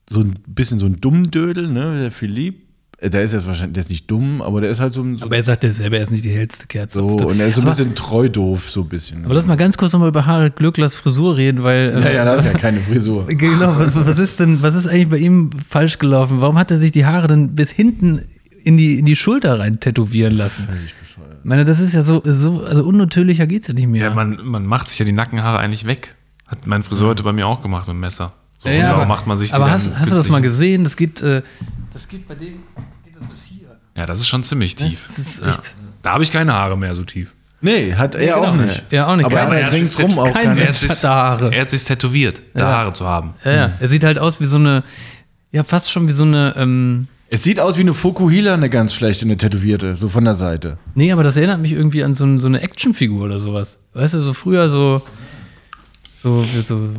[0.09, 2.67] so ein bisschen so ein Dummdödel, ne, der Philipp.
[2.99, 5.17] Äh, Der ist jetzt wahrscheinlich, der ist nicht dumm, aber der ist halt so ein,
[5.17, 6.99] so, Aber er sagt ja selber, er ist nicht die hellste Kerze.
[6.99, 9.25] so und er ist so ein aber, bisschen treu doof, so ein bisschen.
[9.25, 11.95] aber lass mal ganz kurz nochmal über Harald Glöcklers Frisur reden, weil.
[11.99, 13.27] äh, ja, ja, da hat ja keine Frisur.
[13.27, 16.41] Genau, was, was ist denn, was ist eigentlich bei ihm falsch gelaufen?
[16.41, 18.21] Warum hat er sich die Haare dann bis hinten
[18.63, 20.67] in die, in die Schulter rein tätowieren lassen?
[20.85, 24.03] Ich meine, das ist ja so, so also unnatürlicher geht's ja nicht mehr.
[24.05, 26.15] Ja, man, man macht sich ja die Nackenhaare eigentlich weg.
[26.47, 28.33] Hat mein Friseur heute bei mir auch gemacht mit dem Messer.
[28.59, 30.83] So, Ja, ja, aber, macht man sich aber hast, hast du das mal gesehen?
[30.83, 31.41] Das geht, äh,
[31.93, 32.59] das geht bei dem,
[33.03, 33.67] geht das bis hier.
[33.97, 35.03] Ja, das ist schon ziemlich tief.
[35.07, 35.49] Das ist ja.
[35.49, 37.33] echt- Da habe ich keine Haare mehr so tief.
[37.63, 38.47] Nee, hat er genau.
[38.47, 38.83] auch nicht.
[38.91, 39.25] Ja, auch nicht.
[39.25, 40.61] Aber Kein er hat ringsrum auch kein keine.
[40.61, 41.53] Mensch hat da Haare.
[41.53, 43.35] Er hat sich tätowiert, da Haare zu haben.
[43.45, 43.71] Ja, ja.
[43.79, 44.83] Er sieht halt aus wie so eine,
[45.51, 48.93] ja, fast schon wie so eine, ähm, Es sieht aus wie eine Fokuhila, eine ganz
[48.93, 50.77] schlechte, eine Tätowierte, so von der Seite.
[50.95, 53.79] nee, aber das erinnert mich irgendwie an so, ein, so eine Actionfigur oder sowas.
[53.93, 55.01] Weißt du, so früher so,
[56.21, 56.89] so, so,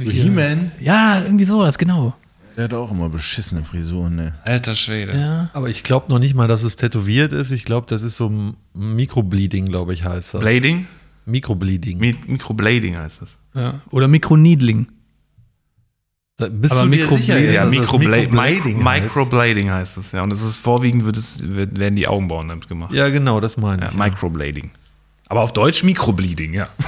[0.00, 0.72] wie hier- He-Man?
[0.80, 2.14] Ja, irgendwie sowas, genau.
[2.56, 4.34] Der hat auch immer beschissene Frisuren, ne?
[4.44, 5.16] Alter Schwede.
[5.16, 5.48] Ja.
[5.52, 7.52] Aber ich glaube noch nicht mal, dass es tätowiert ist.
[7.52, 10.40] Ich glaube, das ist so ein Mikrobleeding, glaube ich, heißt das.
[10.40, 10.86] Blading?
[11.24, 12.00] Mikrobleeding.
[12.00, 13.36] Mi- Mikroblading heißt das.
[13.54, 13.80] ja.
[13.90, 14.88] Oder Mikroniedling.
[16.38, 19.04] Bist Aber du dir sicher, Ja, Mikrobla Mikroblading heißt?
[19.04, 20.12] Microblading heißt das.
[20.12, 22.94] Ja, und es ist vorwiegend wird es, werden die Augenbrauen damit gemacht.
[22.94, 23.96] Ja, genau, das meine Ja, ich.
[23.98, 24.70] Microblading.
[25.28, 26.68] Aber auf Deutsch Mikrobleeding, ja.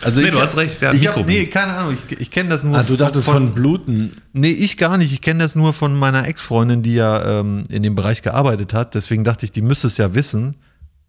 [0.00, 2.30] Also Nee, ich du hab- hast recht, ja, ich hab, nee, keine Ahnung, ich, ich
[2.30, 4.12] kenne das nur Ah, du dachtest von, Bluten.
[4.32, 5.12] Nee, ich gar nicht.
[5.12, 8.94] Ich kenne das nur von meiner Ex-Freundin, die ja ähm, in dem Bereich gearbeitet hat.
[8.94, 10.54] Deswegen dachte ich, die müsste es ja wissen.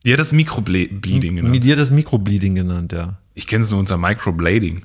[0.05, 1.63] Die hat das Mikrobleeding genannt.
[1.63, 3.19] dir das Mikrobleeding genannt, ja.
[3.35, 4.81] Ich kenne es nur unter Microblading.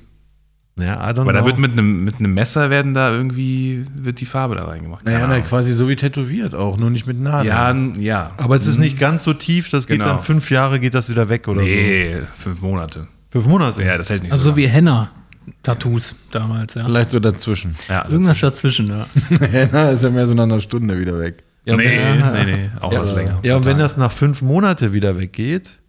[0.77, 1.45] Ja, I don't Weil da know.
[1.45, 5.05] wird mit einem mit einem Messer werden da irgendwie wird die Farbe da reingemacht.
[5.05, 7.45] Keine Naja, na, quasi so wie tätowiert auch, nur nicht mit Nadeln.
[7.47, 8.33] ja, n- ja.
[8.37, 10.09] Aber es ist nicht ganz so tief, das geht Genau.
[10.15, 13.07] dann fünf Jahre, geht das wieder weg oder Nee, fünf Monate.
[13.31, 13.39] so.
[13.39, 13.83] Fünf Monate.
[13.83, 16.83] Ja, das hält nicht Also so so wie Henna-Tattoos damals, ja.
[16.85, 17.71] Vielleicht so dazwischen.
[17.87, 19.05] Ja, Irgendwas dazwischen, ja.
[19.71, 21.43] Na, ist ja mehr so nach einer Stunde wieder weg.
[21.65, 23.39] Ja, nee, wenn, nee, nee, auch was länger.
[23.43, 25.79] ja, und wenn das nach fünf Monate wieder weggeht,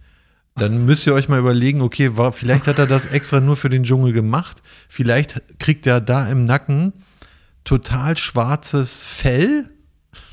[0.57, 3.69] dann müsst ihr euch mal überlegen, okay, war, vielleicht hat er das extra nur für
[3.69, 4.63] den Dschungel gemacht.
[4.89, 6.93] Vielleicht kriegt er da im Nacken
[7.65, 9.69] total schwarzes Fell,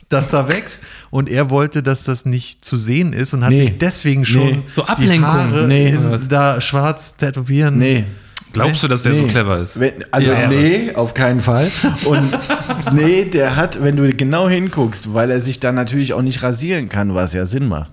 [0.10, 0.84] das da wächst.
[1.10, 3.58] Und er wollte, dass das nicht zu sehen ist und hat Nee.
[3.68, 4.64] sich deswegen schon Nee.
[4.76, 5.28] So die Ablenkung.
[5.28, 5.90] Haare Nee.
[5.90, 7.78] in, da schwarz tätowieren.
[7.78, 8.06] Nee.
[8.54, 9.30] Glaubst du, dass der so Nee.
[9.30, 9.80] clever ist?
[9.80, 10.48] Wenn, also Ja.
[10.48, 11.70] nee, auf keinen Fall.
[12.06, 12.38] Und
[12.94, 16.88] nee, der hat, wenn du genau hinguckst, weil er sich dann natürlich auch nicht rasieren
[16.88, 17.92] kann, was ja Sinn macht.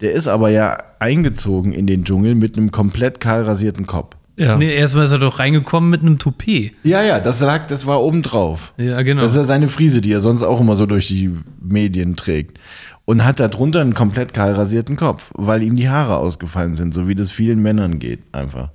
[0.00, 4.16] Der ist aber ja eingezogen in den Dschungel mit einem komplett kahl rasierten Kopf.
[4.38, 4.58] Ja.
[4.58, 6.72] Nee, erstmal ist er doch reingekommen mit einem Toupet.
[6.84, 8.74] Ja, ja, das lag, das war oben drauf.
[8.76, 9.22] Ja, genau.
[9.22, 12.58] Das ist ja seine Friese, die er sonst auch immer so durch die Medien trägt.
[13.06, 17.06] Und hat darunter einen komplett kahl rasierten Kopf, weil ihm die Haare ausgefallen sind, so
[17.08, 18.70] wie das vielen Männern geht, einfach.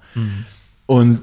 [0.85, 1.19] Und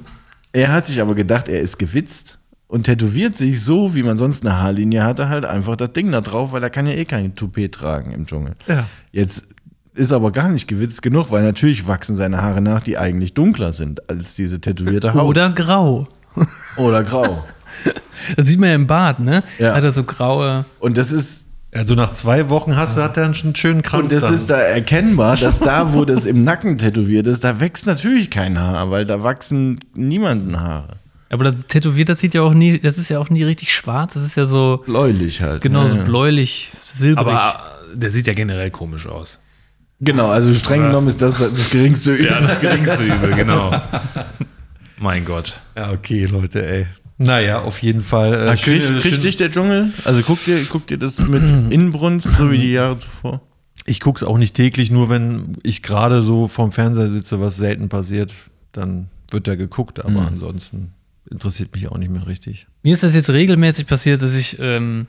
[0.53, 4.45] er hat sich aber gedacht, er ist gewitzt und tätowiert sich so, wie man sonst
[4.45, 7.35] eine Haarlinie hatte, halt einfach das Ding da drauf, weil er kann ja eh kein
[7.35, 8.53] Toupet tragen im Dschungel.
[8.67, 8.87] Ja.
[9.11, 9.47] Jetzt
[9.99, 13.73] ist aber gar nicht gewitzt genug, weil natürlich wachsen seine Haare nach, die eigentlich dunkler
[13.73, 15.25] sind als diese tätowierte Haut.
[15.25, 16.07] Oder grau.
[16.77, 17.45] Oder grau.
[18.37, 19.45] Das sieht man ja im Bart, ne?
[19.59, 19.75] Ja.
[19.75, 20.65] Hat er so graue.
[20.81, 24.03] Und das ist Also nach zwei Wochen hast du, hat er einen schönen Kranz.
[24.03, 24.35] Und das dann.
[24.35, 28.59] ist da erkennbar, dass da, wo das im Nacken tätowiert ist, da wächst natürlich kein
[28.59, 30.97] Haar, weil da wachsen niemanden Haare.
[31.31, 34.15] Aber das tätowiert, das sieht ja auch nie, das ist ja auch nie richtig schwarz.
[34.15, 35.61] Das ist ja so, Bläulich halt.
[35.63, 36.05] genau, Ja, so ja.
[36.05, 37.27] bläulich, silbrig.
[37.27, 39.39] Aber äh, der sieht ja generell komisch aus.
[40.01, 42.27] Genau, also streng genommen ist das das geringste Übel.
[42.27, 43.73] Ja, das geringste Übel, genau.
[44.99, 45.61] mein Gott.
[45.77, 46.87] ja, okay, Leute, ey.
[47.21, 48.33] Naja, auf jeden Fall.
[48.33, 49.93] Äh, Ah, Kriegt krieg schöne- dich der Dschungel?
[50.05, 53.41] Also guckt ihr, guckt ihr das mit Inbrunst, so wie die Jahre zuvor?
[53.87, 57.57] Ich gucke es auch nicht täglich, nur wenn ich gerade so vorm Fernseher sitze, was
[57.57, 58.33] selten passiert,
[58.73, 60.93] dann wird da geguckt, aber ansonsten
[61.31, 62.67] interessiert mich auch nicht mehr richtig.
[62.83, 65.07] Mir ist das jetzt regelmäßig passiert, dass ich ähm,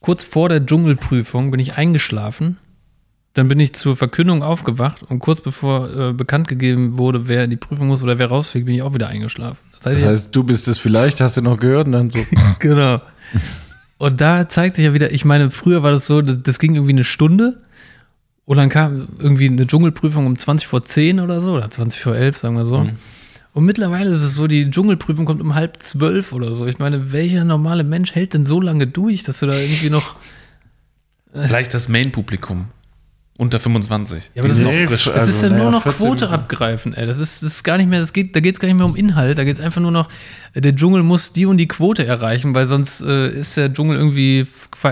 [0.00, 2.58] kurz vor der Dschungelprüfung bin ich eingeschlafen.
[3.34, 7.50] Dann bin ich zur Verkündung aufgewacht und kurz bevor äh, bekannt gegeben wurde, wer in
[7.50, 9.64] die Prüfung muss oder wer rausfliegt, bin ich auch wieder eingeschlafen.
[9.72, 12.20] Das heißt, Das heißt, du bist es vielleicht, hast du noch gehört und dann so.
[12.60, 13.00] Genau.
[13.98, 16.74] Und da zeigt sich ja wieder, ich meine, früher war das so, das, das ging
[16.74, 17.60] irgendwie eine Stunde
[18.44, 22.14] und dann kam irgendwie eine Dschungelprüfung um 20 vor 10 oder so, oder 20 vor
[22.14, 22.88] 11, sagen wir so.
[23.54, 26.66] Und mittlerweile ist es so, die Dschungelprüfung kommt um halb zwölf oder so.
[26.66, 30.16] Ich meine, welcher normale Mensch hält denn so lange durch, dass du da irgendwie noch.
[31.32, 32.66] Vielleicht das Main-Publikum.
[33.36, 34.30] Unter 25.
[34.34, 35.06] Ja, aber das Die ist- frisch.
[35.08, 37.04] Es Also, ist ja naja, nur noch 14 Quote abgreifen, ey.
[37.04, 38.86] Das ist, das ist gar nicht mehr, das geht, da geht es gar nicht mehr
[38.86, 40.08] um Inhalt, da geht es einfach nur noch,
[40.54, 44.46] der Dschungel muss die und die Quote erreichen, weil sonst äh, ist der Dschungel irgendwie,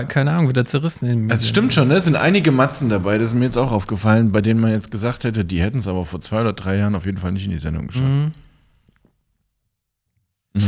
[0.09, 1.07] keine Ahnung, wieder zerrissen.
[1.07, 1.93] in den Es stimmt schon, ne?
[1.95, 4.91] es sind einige Matzen dabei, das ist mir jetzt auch aufgefallen, bei denen man jetzt
[4.91, 7.45] gesagt hätte, die hätten es aber vor zwei oder drei Jahren auf jeden Fall nicht
[7.45, 8.05] in die Sendung geschafft.
[10.53, 10.67] Naja.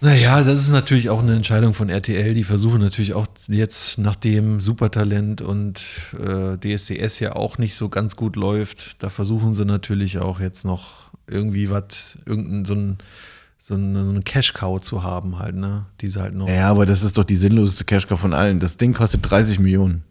[0.00, 2.34] Naja, das ist natürlich auch eine Entscheidung von RTL.
[2.34, 5.84] Die versuchen natürlich auch jetzt, nachdem Supertalent und
[6.18, 10.64] äh, DSDS ja auch nicht so ganz gut läuft, da versuchen sie natürlich auch jetzt
[10.64, 12.98] noch irgendwie was, irgendein so ein
[13.66, 15.86] so eine, so eine Cash-Cow zu haben halt, ne?
[16.00, 16.48] Die sie halt noch.
[16.48, 18.60] Ja, aber das ist doch die sinnloseste Cashcow von allen.
[18.60, 20.04] Das Ding kostet 30 Millionen.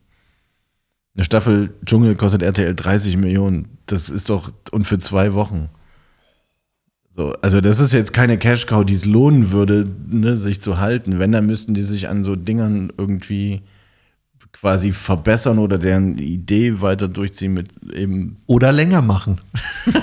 [1.15, 3.77] Eine Staffel Dschungel kostet RTL 30 Millionen.
[3.85, 5.69] Das ist doch, und für zwei Wochen.
[7.15, 11.17] So, also das ist jetzt keine Cash-Cow, die es lohnen würde, ne, sich zu halten.
[11.19, 13.61] Wenn, dann müssten die sich an so Dingern irgendwie
[14.51, 18.37] quasi verbessern oder deren Idee weiter durchziehen mit eben.
[18.47, 19.39] Oder länger machen.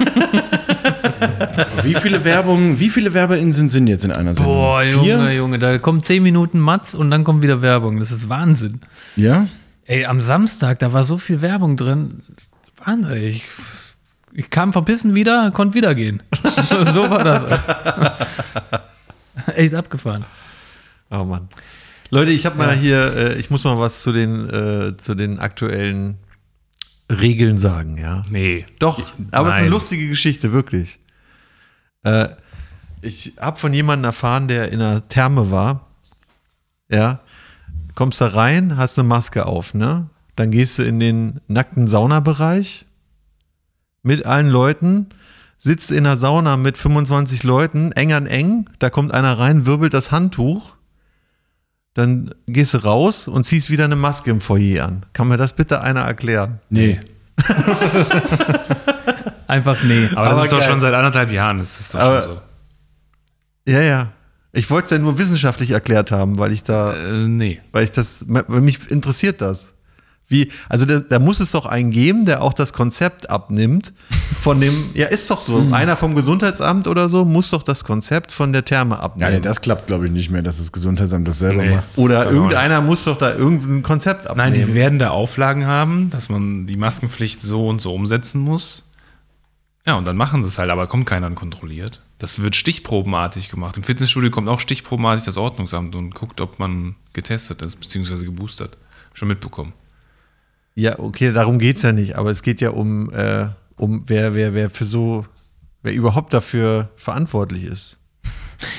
[1.82, 4.54] Wie viele Werbungen, wie viele Werbeinseln sind jetzt in einer Sendung?
[4.54, 5.16] Boah, Vier?
[5.16, 7.98] Junge, Junge, da kommen 10 Minuten Matz und dann kommt wieder Werbung.
[7.98, 8.80] Das ist Wahnsinn.
[9.16, 9.48] Ja?
[9.84, 12.22] Ey, am Samstag, da war so viel Werbung drin.
[12.84, 13.22] Wahnsinn.
[13.24, 13.44] Ich,
[14.32, 16.22] ich kam verbissen wieder, konnte wieder gehen.
[16.92, 17.60] so war das.
[19.56, 20.24] Echt abgefahren.
[21.10, 21.48] Oh Mann.
[22.10, 25.38] Leute, ich habe mal hier, äh, ich muss mal was zu den, äh, zu den
[25.38, 26.18] aktuellen
[27.10, 28.22] Regeln sagen, ja.
[28.30, 28.66] Nee.
[28.78, 30.98] Doch, aber es ist eine lustige Geschichte, wirklich.
[32.04, 32.28] Äh,
[33.02, 35.88] ich habe von jemandem erfahren, der in einer Therme war.
[36.90, 37.20] Ja,
[37.94, 40.08] kommst da rein, hast eine Maske auf, ne?
[40.36, 42.86] Dann gehst du in den nackten Saunabereich
[44.02, 45.06] mit allen Leuten,
[45.58, 49.94] sitzt in der Sauna mit 25 Leuten, eng an eng, da kommt einer rein, wirbelt
[49.94, 50.74] das Handtuch,
[51.94, 55.06] dann gehst du raus und ziehst wieder eine Maske im Foyer an.
[55.12, 56.60] Kann mir das bitte einer erklären?
[56.70, 56.98] Nee.
[59.46, 60.08] Einfach nee.
[60.14, 60.68] Aber, das Aber ist doch geil.
[60.70, 61.58] schon seit anderthalb Jahren.
[61.58, 62.38] Das ist doch Aber- schon
[63.68, 64.12] Ja, ja.
[64.54, 66.98] Ich wollte es ja nur wissenschaftlich erklärt haben, weil ich da, so.
[66.98, 67.60] Äh, nee.
[67.72, 69.72] weil ich das, weil mich interessiert das.
[70.32, 73.92] Wie, also da, da muss es doch einen geben, der auch das Konzept abnimmt
[74.40, 78.32] von dem, ja ist doch so, einer vom Gesundheitsamt oder so muss doch das Konzept
[78.32, 79.34] von der Therme Ja, abnehmen.
[79.34, 81.76] nee, das klappt, glaube ich, nicht mehr, dass das Gesundheitsamt das selber Nee.
[81.76, 81.84] macht.
[81.96, 84.66] oder man irgendeiner muss doch da irgendein Konzept Nein, abnehmen.
[84.68, 88.88] die werden da Auflagen haben, dass man die Maskenpflicht so und so umsetzen muss.
[89.86, 92.00] Ja, und dann machen sie es halt, aber kommt keiner und kontrolliert.
[92.18, 93.76] Das wird stichprobenartig gemacht.
[93.76, 98.78] Im Fitnessstudio kommt auch stichprobenartig das Ordnungsamt und guckt, ob man getestet ist, beziehungsweise geboostert.
[99.12, 99.72] Schon mitbekommen.
[100.74, 104.34] Ja, okay, darum geht es ja nicht, aber es geht ja um, äh, um wer,
[104.34, 105.24] wer, wer für so,
[105.82, 107.98] wer überhaupt dafür verantwortlich ist.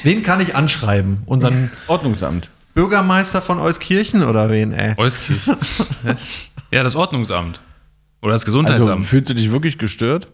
[0.03, 1.23] Wen kann ich anschreiben?
[1.25, 2.49] Unseren Ordnungsamt.
[2.73, 4.95] Bürgermeister von Euskirchen oder wen, ey?
[4.97, 5.45] Euskirch.
[6.71, 7.61] ja, das Ordnungsamt.
[8.21, 9.05] Oder das Also Gesundheitsamt.
[9.05, 10.29] fühlst du dich wirklich gestört?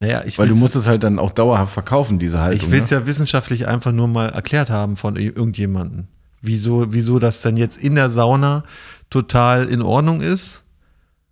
[0.00, 2.66] Naja, ich Weil du musst es halt dann auch dauerhaft verkaufen, diese Haltung.
[2.66, 2.98] Ich will es ne?
[2.98, 6.08] ja wissenschaftlich einfach nur mal erklärt haben von irgendjemandem.
[6.42, 8.64] Wieso, wieso das dann jetzt in der Sauna
[9.10, 10.62] total in Ordnung ist.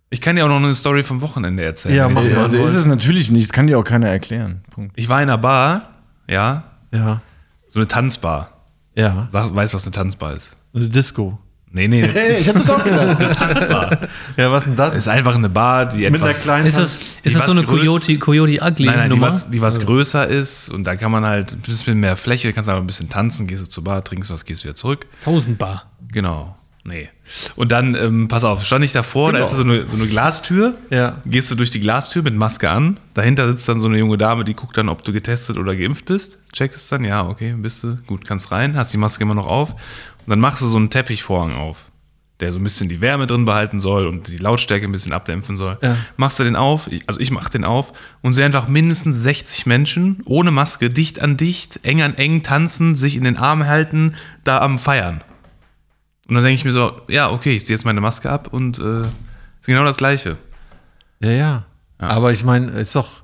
[0.09, 1.95] ich kann dir auch noch eine Story vom Wochenende erzählen.
[1.95, 2.37] Ja, mach mal.
[2.37, 4.61] Also ist es natürlich nicht, das kann dir auch keiner erklären.
[4.69, 4.93] Punkt.
[4.95, 5.91] Ich war in einer Bar,
[6.27, 6.63] ja,
[6.93, 7.21] Ja,
[7.67, 8.63] so eine Tanzbar.
[8.95, 9.27] ja.
[9.31, 10.57] Sag, weißt, was eine Tanzbar ist?
[10.73, 11.39] Eine Disco.
[11.71, 12.37] Nee, nee, nee.
[12.39, 13.35] ich habe das auch gedacht.
[13.37, 13.99] Tanzbar.
[14.37, 14.95] Ja, was denn das?
[14.95, 16.41] ist einfach eine Bar, die Mit einer etwas.
[16.41, 19.27] kleinen Ist das, die ist das so eine Coyote, Coyote Ugly Nein, nein, die Nummer?
[19.27, 22.71] was, die was größer ist und da kann man halt ein bisschen mehr Fläche, kannst
[22.71, 25.05] aber ein bisschen tanzen, gehst du zur Bar, trinkst was, gehst wieder zurück.
[25.23, 25.83] Tausendbar.
[26.11, 26.55] Genau.
[26.83, 27.09] Nee.
[27.55, 30.07] Und dann, ähm, pass auf, stand ich davor, da ist da so eine, so eine
[30.07, 30.75] Glastür.
[30.89, 31.17] Ja.
[31.25, 32.97] Gehst du durch die Glastür mit Maske an.
[33.13, 36.05] Dahinter sitzt dann so eine junge Dame, die guckt dann, ob du getestet oder geimpft
[36.05, 36.39] bist.
[36.53, 39.47] Checkst es dann, ja, okay, bist du, gut, kannst rein, hast die Maske immer noch
[39.47, 39.71] auf.
[39.71, 41.85] Und dann machst du so einen Teppichvorhang auf,
[42.39, 45.57] der so ein bisschen die Wärme drin behalten soll und die Lautstärke ein bisschen abdämpfen
[45.57, 45.77] soll.
[45.81, 45.97] Ja.
[46.15, 50.23] Machst du den auf, also ich mach den auf und sehe einfach mindestens 60 Menschen
[50.25, 54.59] ohne Maske, dicht an dicht, eng an eng tanzen, sich in den Arm halten, da
[54.59, 55.21] am Feiern.
[56.29, 58.77] Und dann denke ich mir so, ja, okay, ich ziehe jetzt meine Maske ab und
[58.77, 60.37] äh, ist genau das Gleiche.
[61.21, 61.63] Ja, ja.
[61.97, 63.23] Aber ich meine, ist doch.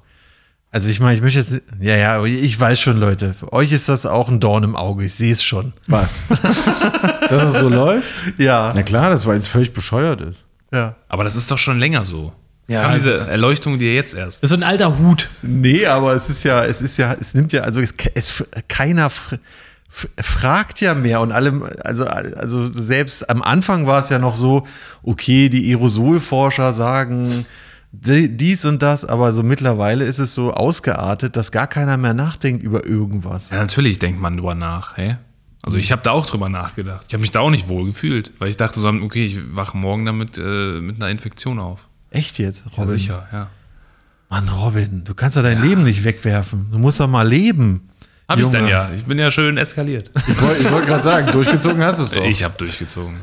[0.71, 1.61] Also ich meine, ich möchte jetzt.
[1.79, 3.33] Ja, ja, ich weiß schon, Leute.
[3.33, 5.05] Für euch ist das auch ein Dorn im Auge.
[5.05, 5.71] Ich sehe es schon.
[5.87, 6.23] Was?
[7.29, 8.07] Dass es so läuft?
[8.37, 8.73] Ja.
[8.75, 10.43] Na klar, das weil es völlig bescheuert ist.
[10.73, 10.95] ja.
[11.07, 12.33] Aber das ist doch schon länger so.
[12.67, 14.41] Ja, Kam es diese Erleuchtung dir jetzt erst.
[14.41, 15.29] Das ist so ein alter Hut.
[15.43, 19.11] Nee, aber es ist ja, es ist ja, es nimmt ja, also es, es keiner
[20.21, 24.65] fragt ja mehr und allem, also, also selbst am Anfang war es ja noch so,
[25.03, 27.45] okay, die Aerosolforscher sagen
[27.91, 32.13] di- dies und das, aber so mittlerweile ist es so ausgeartet, dass gar keiner mehr
[32.13, 33.51] nachdenkt über irgendwas.
[33.51, 35.17] Ja, natürlich denkt man drüber nach, hä?
[35.61, 37.05] Also ich habe da auch drüber nachgedacht.
[37.07, 39.75] Ich habe mich da auch nicht wohl gefühlt, weil ich dachte so, okay, ich wache
[39.77, 41.87] morgen damit äh, mit einer Infektion auf.
[42.11, 42.97] Echt jetzt, Ja, Robin?
[42.97, 43.49] sicher, ja.
[44.29, 46.67] Mann, Robin, du kannst doch dein Leben nicht wegwerfen.
[46.71, 47.89] Du musst doch mal leben.
[48.27, 48.57] Hab ich Junge.
[48.59, 48.89] dann ja.
[48.93, 50.09] Ich bin ja schön eskaliert.
[50.27, 52.23] Ich wollte ich wollt gerade sagen, durchgezogen hast du es doch.
[52.23, 53.15] Ich habe durchgezogen.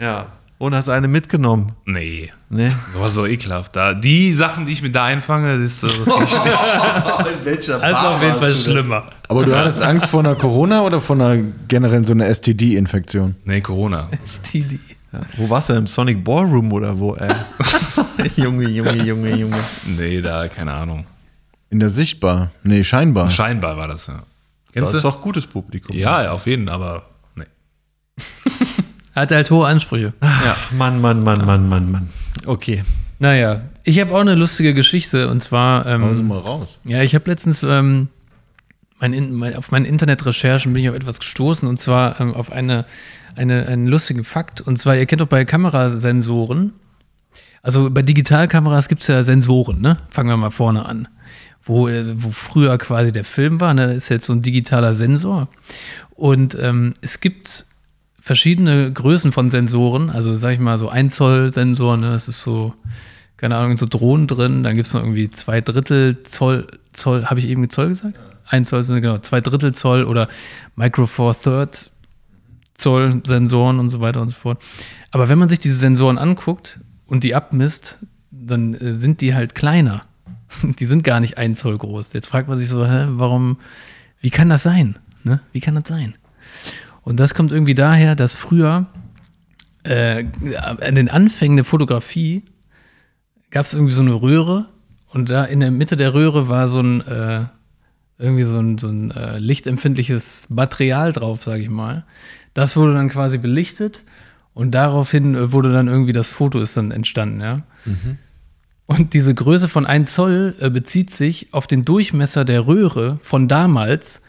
[0.00, 0.26] Ja.
[0.58, 1.72] Und hast eine mitgenommen.
[1.86, 2.30] Nee.
[2.48, 2.72] Ne?
[2.92, 3.74] Das war so ekelhaft.
[3.74, 7.38] Da, die Sachen, die ich mir da einfange, das, das krieg ich nicht.
[7.40, 9.04] In welcher Das ist auf jeden Fall schlimmer.
[9.26, 13.34] Aber du hattest Angst vor einer Corona oder vor einer generell so einer STD-Infektion?
[13.44, 14.08] Nee, Corona.
[14.24, 14.78] STD.
[15.36, 15.74] Wo warst du?
[15.74, 17.34] Im Sonic Ballroom oder wo, ey?
[18.36, 19.58] Junge, Junge, Junge, Junge.
[19.84, 21.06] Nee, da, keine Ahnung.
[21.70, 22.50] In der Sichtbar?
[22.62, 23.28] Nee, scheinbar.
[23.30, 24.22] Scheinbar war das, ja.
[24.72, 25.08] Das Kennst ist du?
[25.10, 25.94] doch gutes Publikum.
[25.96, 27.44] Ja, auf jeden, aber nee.
[29.14, 30.12] Hat halt hohe Ansprüche.
[30.22, 30.56] Ja.
[30.78, 32.08] Mann, Mann, Mann, Mann, Mann, Mann.
[32.46, 32.82] Okay.
[33.18, 36.78] Naja, ich habe auch eine lustige Geschichte und zwar, Hauen Sie ähm, mal raus.
[36.84, 38.08] ja, ich habe letztens ähm,
[38.98, 42.50] mein, In- mein, auf meinen Internetrecherchen bin ich auf etwas gestoßen und zwar ähm, auf
[42.50, 42.84] eine,
[43.36, 44.60] eine, einen lustigen Fakt.
[44.60, 46.72] Und zwar, ihr kennt doch bei Kamerasensoren,
[47.62, 49.98] also bei Digitalkameras gibt es ja Sensoren, ne?
[50.08, 51.06] Fangen wir mal vorne an.
[51.64, 53.92] Wo, äh, wo früher quasi der Film war, ne?
[53.94, 55.48] ist jetzt so ein digitaler Sensor.
[56.10, 57.66] Und ähm, es gibt
[58.20, 62.12] verschiedene Größen von Sensoren, also sag ich mal so 1 Zoll Sensor, ne?
[62.12, 62.74] das ist so,
[63.36, 67.40] keine Ahnung, so Drohnen drin, dann gibt es noch irgendwie zwei Drittel Zoll, Zoll, habe
[67.40, 68.18] ich eben Zoll gesagt?
[68.46, 70.28] 1 Zoll genau, zwei Drittel Zoll oder
[70.76, 71.90] Micro Four Third
[72.74, 74.62] Zoll Sensoren und so weiter und so fort.
[75.10, 79.54] Aber wenn man sich diese Sensoren anguckt und die abmisst, dann äh, sind die halt
[79.54, 80.04] kleiner.
[80.78, 82.12] Die sind gar nicht ein Zoll groß.
[82.12, 83.58] Jetzt fragt man sich so, hä, warum,
[84.20, 84.98] wie kann das sein?
[85.24, 85.40] Ne?
[85.52, 86.14] Wie kann das sein?
[87.02, 88.86] Und das kommt irgendwie daher, dass früher
[89.84, 90.24] äh,
[90.56, 92.44] an den Anfängen der Fotografie
[93.50, 94.66] gab es irgendwie so eine Röhre
[95.08, 97.44] und da in der Mitte der Röhre war so ein äh,
[98.18, 102.04] irgendwie so ein, so ein äh, lichtempfindliches Material drauf, sage ich mal.
[102.54, 104.04] Das wurde dann quasi belichtet
[104.54, 107.62] und daraufhin äh, wurde dann irgendwie das Foto ist dann entstanden, ja.
[108.86, 113.48] Und diese Größe von 1 Zoll äh, bezieht sich auf den Durchmesser der Röhre von
[113.48, 114.20] damals,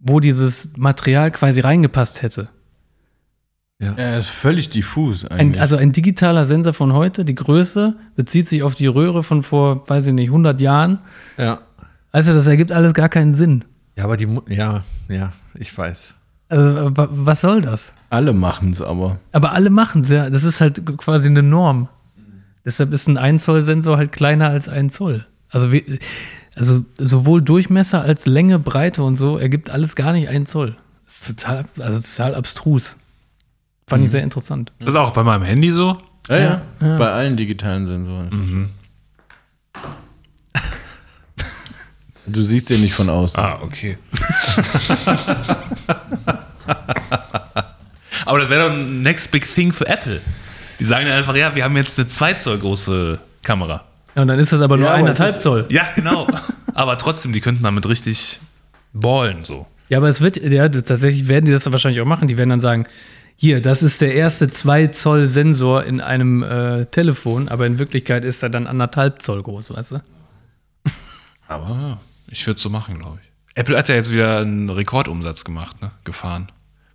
[0.00, 2.48] wo dieses Material quasi reingepasst hätte.
[3.96, 5.60] Er ist völlig diffus Ein, eigentlich.
[5.60, 9.86] also ein digitaler Sensor von heute, die Größe bezieht sich auf die Röhre von vor,
[9.88, 11.00] weiß ich nicht, 100 Jahren.
[11.36, 11.60] Ja.
[12.10, 13.62] Also das ergibt alles gar keinen Sinn.
[13.98, 16.14] Ja, aber die, ja, ja, ich weiß.
[16.48, 17.92] Also, wa- was soll das?
[18.08, 19.18] Alle machen es aber.
[19.32, 20.30] Aber alle machen es ja.
[20.30, 21.88] Das ist halt quasi eine Norm.
[22.64, 25.26] Deshalb ist ein 1 Zoll Sensor halt kleiner als ein Zoll.
[25.50, 25.98] Also, wie,
[26.56, 30.76] also sowohl Durchmesser als Länge, Breite und so ergibt alles gar nicht ein Zoll.
[31.06, 32.96] Das ist total, also total abstrus.
[33.86, 34.72] Fand ich sehr interessant.
[34.78, 35.96] Das ist auch bei meinem Handy so.
[36.28, 36.96] Ja, ja.
[36.96, 38.30] Bei allen digitalen Sensoren.
[38.30, 39.84] so.
[42.26, 43.38] Du siehst den nicht von außen.
[43.38, 43.98] Ah, okay.
[48.24, 50.22] Aber das wäre doch ein next big thing für Apple.
[50.78, 53.84] Die sagen dann einfach, ja, wir haben jetzt eine 2 Zoll große Kamera.
[54.14, 55.66] Ja, und dann ist das aber nur Ja, eineinhalb Zoll.
[55.70, 56.26] Ja, genau.
[56.74, 58.40] Aber trotzdem, die könnten damit richtig
[58.92, 59.66] ballen so.
[59.88, 62.26] Ja, aber es wird, ja, tatsächlich werden die das dann wahrscheinlich auch machen.
[62.28, 62.86] Die werden dann sagen,
[63.36, 68.24] hier, das ist der erste 2 Zoll Sensor in einem äh, Telefon, aber in Wirklichkeit
[68.24, 70.02] ist er dann anderthalb Zoll groß, weißt du?
[71.48, 73.30] Aber ich würde es so machen, glaube ich.
[73.56, 75.90] Apple hat ja jetzt wieder einen Rekordumsatz gemacht, ne?
[76.04, 76.50] Gefahren.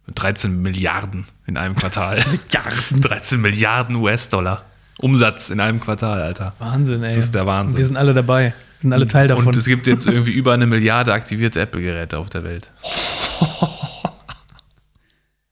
[0.10, 2.16] Mit 13 Milliarden in einem Quartal.
[2.32, 2.99] Milliarden?
[3.01, 4.64] 13 Milliarden US-Dollar.
[4.97, 6.53] Umsatz in einem Quartal, Alter.
[6.57, 7.10] Wahnsinn, ey.
[7.10, 7.78] Das ist der Wahnsinn.
[7.78, 8.45] Wir sind alle dabei.
[8.45, 9.45] Wir sind alle Teil davon.
[9.45, 12.72] Und es gibt jetzt irgendwie über eine Milliarde aktivierte Apple-Geräte auf der Welt.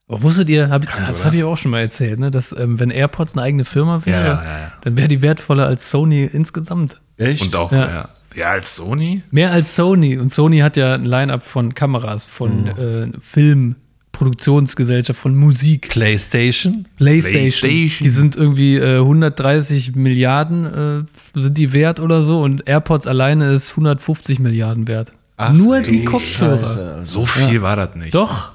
[0.08, 2.80] Aber wusstet ihr, hab ich, das habe ich auch schon mal erzählt, ne, dass ähm,
[2.80, 4.72] wenn AirPods eine eigene Firma wäre, Ja, ja, ja.
[4.82, 7.00] dann wäre die wertvoller als Sony insgesamt.
[7.18, 7.44] Echt?
[7.44, 7.88] Und auch, Ja.
[7.90, 8.10] ja.
[8.34, 8.48] ja.
[8.48, 9.22] als Sony?
[9.30, 10.18] Mehr als Sony.
[10.18, 13.76] Und Sony hat ja ein Line-up von Kameras, von äh, Film,
[14.18, 16.88] Produktionsgesellschaft, von Musik, PlayStation?
[16.98, 17.42] PlayStation.
[17.42, 18.04] PlayStation.
[18.04, 23.52] Die sind irgendwie äh, 130 Milliarden äh, sind die wert oder so und AirPods alleine
[23.52, 25.14] ist 150 Milliarden wert.
[25.54, 26.58] Nur die Kopfhörer.
[26.58, 27.00] Scheiße.
[27.04, 28.16] So viel war das nicht.
[28.16, 28.54] Doch.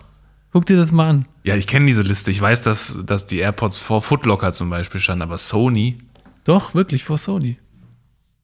[0.53, 1.27] Guck dir das mal an.
[1.45, 2.33] Ja, ich kenne diese Liste.
[2.33, 5.99] Ich weiß, dass, dass die AirPods vor Footlocker zum Beispiel standen, aber Sony.
[6.43, 7.57] Doch, wirklich, vor Sony.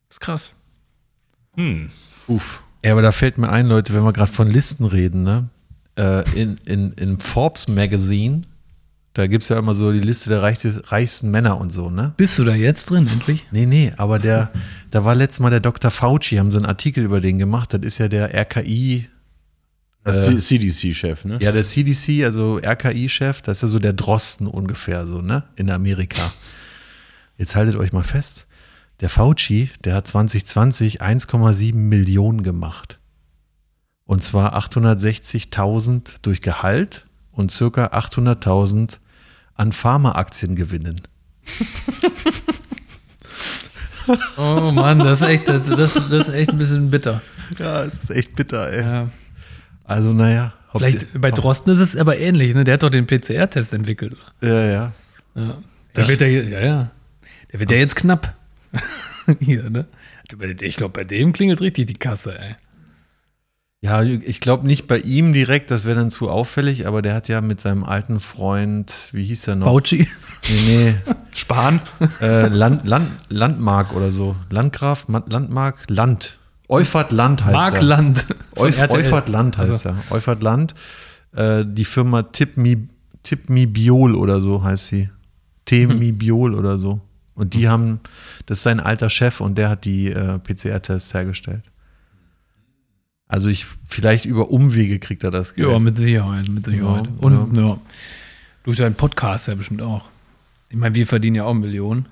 [0.08, 0.52] Das ist krass.
[1.56, 1.90] Hm.
[2.28, 2.62] Uff.
[2.84, 5.48] Ja, aber da fällt mir ein, Leute, wenn wir gerade von Listen reden, ne?
[5.98, 8.44] Äh, in, in, in Forbes Magazine,
[9.14, 12.14] da gibt es ja immer so die Liste der reichste, reichsten Männer und so, ne?
[12.16, 13.46] Bist du da jetzt drin, endlich?
[13.50, 14.52] Nee, nee, aber der,
[14.92, 15.90] da war letztes Mal der Dr.
[15.90, 17.74] Fauci, haben so einen Artikel über den gemacht.
[17.74, 19.08] Das ist ja der RKI,
[20.04, 21.38] Das CDC-Chef, ne?
[21.42, 25.42] ja, der CDC, also RKI-Chef, das ist ja so der Drosten ungefähr so, ne?
[25.56, 26.32] In Amerika.
[27.36, 28.46] Jetzt haltet euch mal fest.
[29.00, 32.97] Der Fauci, der hat 2020 1,7 Millionen gemacht.
[34.08, 39.00] Und zwar 860.000 durch Gehalt und circa 800.000
[39.54, 41.02] an Pharmaaktiengewinnen.
[44.38, 47.20] Oh Mann, das ist echt, das, das, das ist echt ein bisschen bitter.
[47.58, 48.82] Ja, es ist echt bitter, ey.
[48.82, 49.08] Ja.
[49.84, 50.54] Also, naja.
[50.74, 52.64] Vielleicht bei Drosten ist es aber ähnlich, ne?
[52.64, 54.16] Der hat doch den PCR-Test entwickelt.
[54.40, 54.92] Ja, ja.
[55.34, 55.58] Ja.
[55.94, 56.90] Der wird ja, ja, ja.
[57.52, 58.34] Der wird ja jetzt knapp.
[59.40, 59.84] Hier, ne?
[60.62, 62.56] Ich glaube, bei dem klingelt richtig die Kasse, ey.
[63.80, 67.28] Ja, ich glaube nicht bei ihm direkt, das wäre dann zu auffällig, aber der hat
[67.28, 69.66] ja mit seinem alten Freund, wie hieß der noch?
[69.66, 70.08] Fauci.
[70.66, 70.96] Nee,
[71.34, 71.80] Spahn?
[72.00, 74.34] nee, äh, Land, Land, Landmark oder so.
[74.50, 76.40] Landgraf, Ma- Landmark, Land.
[76.68, 77.82] Euphert Land heißt Mark er.
[77.82, 78.26] Land.
[78.56, 78.78] Euf.
[78.90, 79.96] Euphert Land heißt Also, er.
[80.10, 80.74] Euphert Land.
[81.36, 82.88] Äh, die Firma Tipmi,
[83.22, 85.08] Tipmi Biol oder so heißt sie.
[85.66, 87.00] Temi Biol oder so.
[87.34, 88.00] Und die haben,
[88.46, 91.62] das ist sein alter Chef und der hat die äh, PCR-Tests hergestellt.
[93.28, 95.68] Also ich, vielleicht über Umwege kriegt er das Geld.
[95.68, 97.04] Ja, mit Sicherheit, mit Sicherheit.
[97.06, 97.78] Ja, Und ja.
[98.64, 100.10] Durch deinen Podcast ja bestimmt auch.
[100.70, 102.06] Ich meine, wir verdienen ja auch Millionen.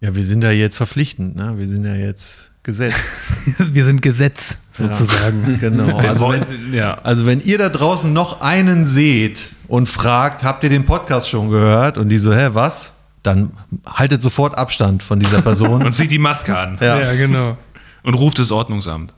[0.00, 1.54] Ja, wir sind ja jetzt verpflichtend, ne?
[1.56, 3.22] Wir sind ja jetzt gesetzt.
[3.72, 5.58] Wir sind Gesetz, sozusagen.
[5.60, 5.96] genau.
[5.96, 6.94] Also wenn, ja.
[6.98, 11.50] also wenn ihr da draußen noch einen seht und fragt, habt ihr den Podcast schon
[11.50, 11.96] gehört?
[11.96, 12.92] Und die so, hä, was?
[13.22, 13.52] Dann
[13.86, 15.82] haltet sofort Abstand von dieser Person.
[15.86, 16.78] Und zieht die Maske an.
[16.80, 17.00] ja.
[17.00, 17.56] Ja, genau.
[18.02, 19.12] Und ruft das Ordnungsamt.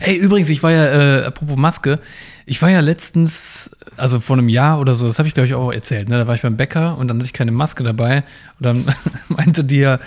[0.00, 1.98] Ey, übrigens, ich war ja, äh, apropos Maske,
[2.44, 5.54] ich war ja letztens, also vor einem Jahr oder so, das habe ich glaube ich
[5.54, 6.18] auch erzählt, ne?
[6.18, 8.24] da war ich beim Bäcker und dann hatte ich keine Maske dabei
[8.58, 8.84] und dann
[9.28, 9.98] meinte die ja,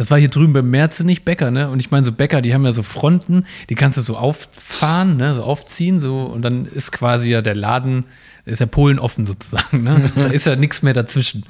[0.00, 1.68] das war hier drüben beim Merzenich Bäcker, ne?
[1.68, 5.18] Und ich meine, so Bäcker, die haben ja so Fronten, die kannst du so auffahren,
[5.18, 5.34] ne?
[5.34, 8.04] So aufziehen, so und dann ist quasi ja der Laden,
[8.46, 10.10] ist ja Polen offen sozusagen, ne?
[10.16, 11.44] Da ist ja nichts mehr dazwischen.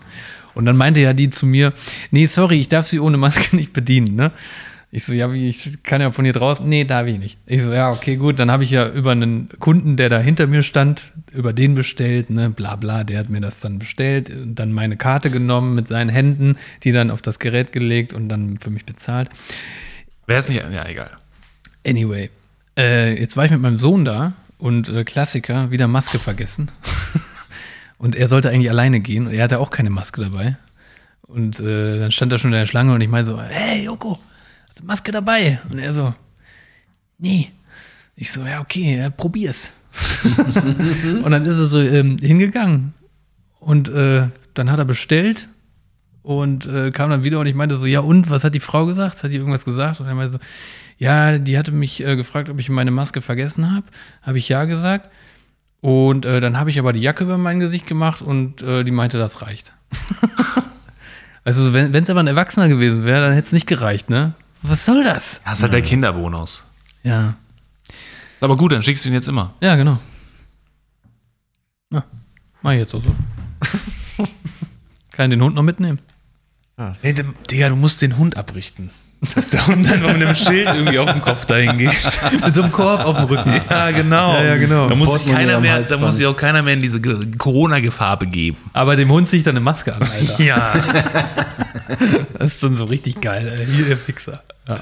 [0.55, 1.73] Und dann meinte ja die zu mir,
[2.11, 4.33] nee, sorry, ich darf sie ohne Maske nicht bedienen, ne?
[4.93, 6.69] Ich so, ja, wie, ich kann ja von hier draußen.
[6.69, 7.39] Nee, darf ich nicht.
[7.47, 8.41] Ich so, ja, okay, gut.
[8.41, 12.29] Dann habe ich ja über einen Kunden, der da hinter mir stand, über den bestellt,
[12.31, 15.87] ne, bla bla, der hat mir das dann bestellt, und dann meine Karte genommen mit
[15.87, 19.29] seinen Händen, die dann auf das Gerät gelegt und dann für mich bezahlt.
[20.27, 20.65] Wäre es nicht.
[20.73, 21.11] Ja, egal.
[21.87, 22.31] Anyway,
[22.77, 26.69] äh, jetzt war ich mit meinem Sohn da und äh, Klassiker, wieder Maske vergessen.
[27.99, 30.57] und er sollte eigentlich alleine gehen und er hatte auch keine Maske dabei.
[31.23, 34.19] Und äh, dann stand er schon in der Schlange und ich meine so, hey Joko,
[34.71, 35.61] hast du Maske dabei?
[35.69, 36.15] Und er so,
[37.19, 37.51] nee.
[38.15, 39.73] Ich so, ja, okay, ja, probier's.
[41.25, 42.95] und dann ist er so ähm, hingegangen
[43.59, 45.49] und äh, dann hat er bestellt
[46.23, 48.87] und äh, kam dann wieder und ich meinte so, ja und, was hat die Frau
[48.87, 49.21] gesagt?
[49.23, 49.99] Hat die irgendwas gesagt?
[49.99, 50.39] Und er meinte so,
[50.99, 53.87] ja, die hatte mich äh, gefragt, ob ich meine Maske vergessen habe.
[54.23, 55.11] Habe ich ja gesagt.
[55.81, 58.93] Und äh, dann habe ich aber die Jacke über mein Gesicht gemacht und äh, die
[58.93, 59.73] meinte, das reicht.
[61.45, 64.35] also wenn es aber ein Erwachsener gewesen wäre, dann hätte es nicht gereicht, ne?
[64.63, 65.41] Was soll das?
[65.45, 66.65] Das ist halt der Kinderbonus.
[67.03, 67.35] Ja.
[68.41, 69.55] Aber gut, dann schickst du ihn jetzt immer.
[69.61, 69.99] Ja, genau.
[71.93, 72.05] Ja,
[72.63, 73.15] mach ich jetzt auch so.
[75.13, 75.99] Kann ich den Hund noch mitnehmen?
[77.03, 78.91] Nee, dem- Digga, du musst den Hund abrichten.
[79.35, 81.93] Dass der Hund einfach mit einem Schild irgendwie auf dem Kopf dahin geht.
[82.45, 83.53] Mit so einem Korb auf dem Rücken.
[83.69, 84.33] Ja, genau.
[84.35, 84.89] Ja, ja, genau.
[84.89, 88.19] Da muss, sich keiner mehr, da muss sich auch keiner mehr in diese Ge- Corona-Gefahr
[88.19, 88.57] begeben.
[88.73, 90.43] Aber dem Hund zieht dann eine Maske an, Alter.
[90.43, 90.73] Ja.
[92.39, 93.55] Das ist dann so richtig geil.
[93.59, 93.67] Ey.
[93.67, 94.43] Hier der Fixer.
[94.67, 94.81] Ja.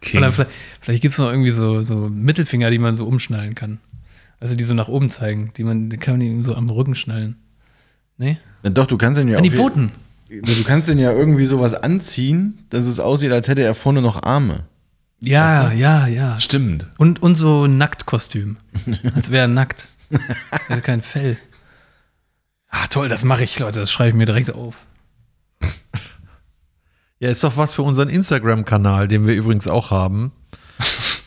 [0.00, 0.18] King.
[0.18, 3.78] Oder vielleicht, vielleicht gibt es noch irgendwie so, so Mittelfinger, die man so umschnallen kann.
[4.40, 6.94] Also die so nach oben zeigen, die man, die kann man ihm so am Rücken
[6.96, 7.36] schnallen.
[8.18, 8.38] Nee?
[8.62, 9.92] Na doch, du kannst den ja An die auch- Pfoten.
[10.40, 14.22] Du kannst den ja irgendwie sowas anziehen, dass es aussieht, als hätte er vorne noch
[14.22, 14.64] Arme.
[15.20, 16.40] Ja, ja, ja.
[16.40, 16.86] Stimmt.
[16.96, 18.56] Und, und so ein Nacktkostüm.
[19.14, 19.88] Als wäre er nackt.
[20.68, 21.36] Also kein Fell.
[22.68, 23.80] Ah, toll, das mache ich, Leute.
[23.80, 24.76] Das schreibe ich mir direkt auf.
[27.20, 30.32] Ja, ist doch was für unseren Instagram-Kanal, den wir übrigens auch haben.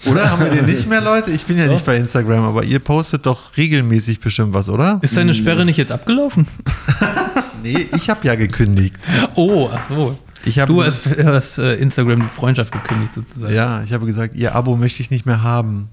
[0.06, 1.32] Oder haben wir den nicht mehr, Leute?
[1.32, 4.99] Ich bin ja nicht bei Instagram, aber ihr postet doch regelmäßig bestimmt was, oder?
[5.01, 6.47] Ist deine Sperre nicht jetzt abgelaufen?
[7.66, 8.95] Nee, ich habe ja gekündigt.
[9.34, 10.18] Oh, ach so.
[10.45, 13.51] Ich habe Du hast, hast äh, Instagram die Freundschaft gekündigt sozusagen.
[13.53, 15.89] ja, ich habe gesagt, ihr Abo möchte ich nicht mehr haben.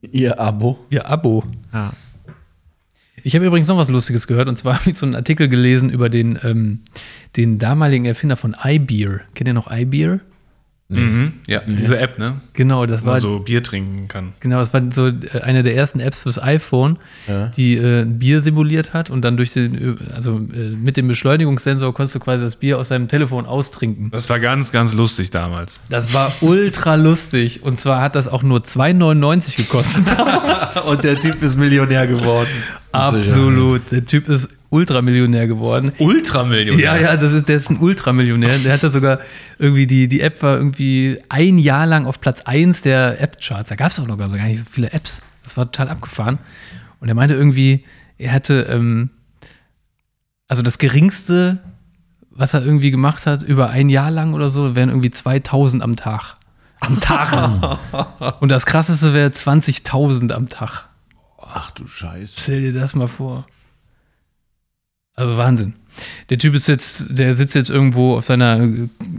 [0.00, 0.78] Ihr Abo.
[0.88, 1.42] Ihr Abo.
[1.74, 1.92] Ja.
[3.24, 5.90] Ich habe übrigens noch was Lustiges gehört und zwar habe ich so einen Artikel gelesen
[5.90, 6.82] über den, ähm,
[7.36, 9.22] den damaligen Erfinder von iBeer.
[9.34, 10.20] Kennt ihr noch iBeer?
[10.98, 11.32] Mhm.
[11.46, 12.40] Ja, diese App, ne?
[12.52, 14.32] Genau, das Wo war man so Bier trinken kann.
[14.40, 15.12] Genau, das war so äh,
[15.42, 17.46] eine der ersten Apps fürs iPhone, Ja.
[17.56, 21.06] die äh, ein Bier simuliert hat und dann durch den, äh, also äh, mit dem
[21.06, 24.10] Beschleunigungssensor konntest du quasi das Bier aus deinem Telefon austrinken.
[24.10, 25.80] Das war ganz, ganz lustig damals.
[25.88, 30.04] Das war ultra lustig und zwar hat das auch nur 2,99 gekostet.
[30.90, 32.48] Und der Typ ist Millionär geworden.
[32.92, 33.90] Absolut.
[33.92, 35.92] Der Typ ist Ultramillionär geworden.
[35.98, 36.84] Ultramillionär.
[36.84, 38.58] Ja, ja, das ist, der ist ein Ultramillionär.
[38.58, 39.18] Der hatte sogar
[39.58, 43.70] irgendwie, die, die App war irgendwie ein Jahr lang auf Platz 1 der App-Charts.
[43.70, 45.22] Da gab es auch noch gar so gar nicht so viele Apps.
[45.42, 46.38] Das war total abgefahren.
[47.00, 47.84] Und er meinte irgendwie,
[48.16, 49.10] er hatte, ähm,
[50.46, 51.58] also das geringste,
[52.30, 55.96] was er irgendwie gemacht hat, über ein Jahr lang oder so, wären irgendwie 2000 am
[55.96, 56.34] Tag.
[56.78, 57.78] Am Tag.
[58.40, 60.84] Und das krasseste wäre 20.000 am Tag.
[61.38, 62.34] Ach du Scheiße.
[62.38, 63.46] Stell dir das mal vor.
[65.16, 65.74] Also Wahnsinn.
[66.30, 68.56] Der Typ ist jetzt, der sitzt jetzt irgendwo auf seiner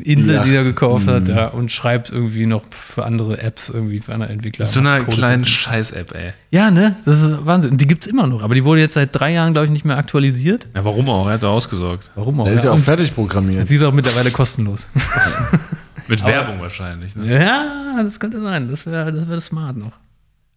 [0.04, 4.14] Insel, die er gekauft hat, ja, und schreibt irgendwie noch für andere Apps, irgendwie für
[4.14, 4.66] andere Entwickler.
[4.66, 5.46] So einer Code kleinen.
[5.46, 6.34] Scheiß-App, ey.
[6.50, 6.96] Ja, ne?
[7.06, 7.72] Das ist Wahnsinn.
[7.72, 9.86] Und die gibt's immer noch, aber die wurde jetzt seit drei Jahren, glaube ich, nicht
[9.86, 10.70] mehr aktualisiert.
[10.74, 11.28] Ja, warum auch?
[11.28, 12.10] Er hat doch ausgesorgt.
[12.16, 12.46] Warum auch?
[12.46, 13.68] Der ist ja auch Und fertig programmiert.
[13.68, 14.88] sie ist auch mittlerweile kostenlos.
[16.08, 17.16] Mit Werbung wahrscheinlich.
[17.16, 17.32] Ne?
[17.40, 18.68] ja, das könnte sein.
[18.68, 19.94] Das wäre das wär smart noch.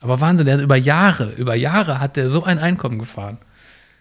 [0.01, 3.39] Aber Wahnsinn, der hat über Jahre, über Jahre hat der so ein Einkommen gefahren.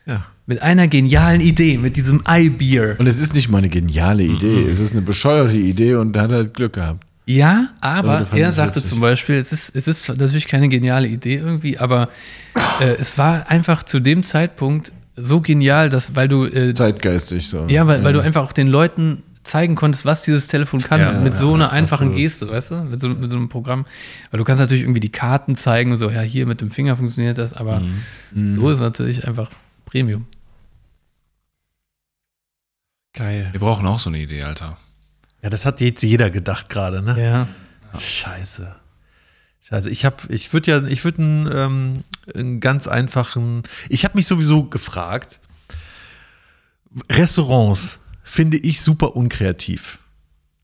[0.05, 0.25] Ja.
[0.45, 2.95] Mit einer genialen Idee, mit diesem iBeer.
[2.99, 4.67] Und es ist nicht mal eine geniale Idee.
[4.69, 7.05] Es ist eine bescheuerte Idee und er hat halt Glück gehabt.
[7.25, 8.89] Ja, aber Leute fanden er sagte witzig.
[8.89, 12.09] zum Beispiel, es ist, es ist natürlich keine geniale Idee irgendwie, aber
[12.81, 17.65] äh, es war einfach zu dem Zeitpunkt so genial, dass, weil du, äh, Zeitgeistig so.
[17.69, 21.11] ja, weil, weil du einfach auch den Leuten zeigen konntest, was dieses Telefon kann, Ja,
[21.13, 22.17] mit ja, so einer ja, einfachen absolut.
[22.17, 23.85] Geste, weißt du, mit so, mit so einem Programm.
[24.31, 26.97] Weil du kannst natürlich irgendwie die Karten zeigen und so, ja, hier mit dem Finger
[26.97, 27.83] funktioniert das, aber
[28.33, 28.51] Mhm.
[28.51, 29.49] so ist natürlich einfach
[29.85, 30.27] Premium.
[33.13, 33.49] Geil.
[33.51, 34.77] Wir brauchen auch so eine Idee, Alter.
[35.43, 37.21] Ja, das hat jetzt jeder gedacht gerade, ne?
[37.21, 37.47] Ja.
[37.99, 38.75] Scheiße.
[39.61, 39.89] Scheiße.
[39.91, 42.03] Ich habe, ich würde ja, ich würde einen, ähm,
[42.33, 43.63] einen ganz einfachen.
[43.89, 45.39] Ich habe mich sowieso gefragt.
[47.09, 49.99] Restaurants finde ich super unkreativ.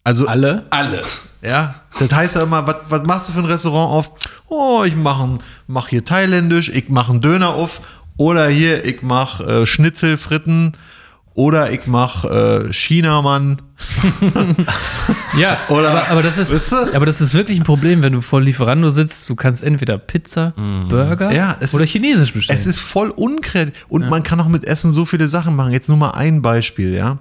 [0.04, 0.66] Also Alle?
[0.70, 1.04] Alle.
[1.42, 4.12] Ja, das heißt ja immer, was, was machst du für ein Restaurant auf?
[4.48, 7.82] Oh, ich mache mach hier thailändisch, ich mache einen Döner auf
[8.20, 10.74] oder hier, ich mache äh, Schnitzel, Fritten
[11.36, 13.62] oder ich mache äh, Chinamann.
[15.38, 16.96] Ja, Oder- aber, aber, das ist, Weißt du?
[16.96, 19.30] aber das ist wirklich ein Problem, wenn du vor Lieferando sitzt.
[19.30, 20.54] Du kannst entweder Pizza,
[20.90, 22.60] Burger Ja, oder ist- Chinesisch bestellen.
[22.60, 23.86] Es ist voll unkreativ.
[23.88, 25.72] Und man kann auch mit Essen so viele Sachen machen.
[25.72, 27.20] Jetzt nur mal ein Beispiel, ja.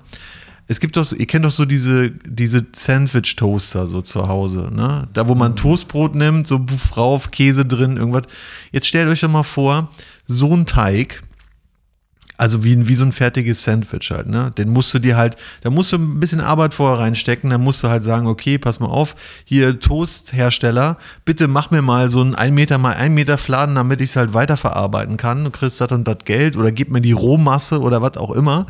[0.67, 5.07] Es gibt doch, so, ihr kennt doch so diese, diese Sandwich-Toaster so zu Hause, ne?
[5.15, 8.25] Da, wo man Toastbrot nimmt, so Buff rauf, Käse drin, irgendwas.
[8.73, 9.91] Jetzt stellt euch doch mal vor,
[10.29, 11.23] so ein Teig,
[12.37, 14.53] also wie, wie so ein fertiges Sandwich halt, ne?
[14.57, 17.83] Den musst du dir halt, da musst du ein bisschen Arbeit vorher reinstecken, dann musst
[17.83, 22.37] du halt sagen, okay, pass mal auf, hier Toasthersteller, bitte mach mir mal so einen
[22.37, 25.43] 1 Meter mal 1 Meter Fladen, damit ich es halt weiterverarbeiten kann.
[25.43, 28.67] Du kriegst das und das Geld oder gib mir die Rohmasse oder was auch immer.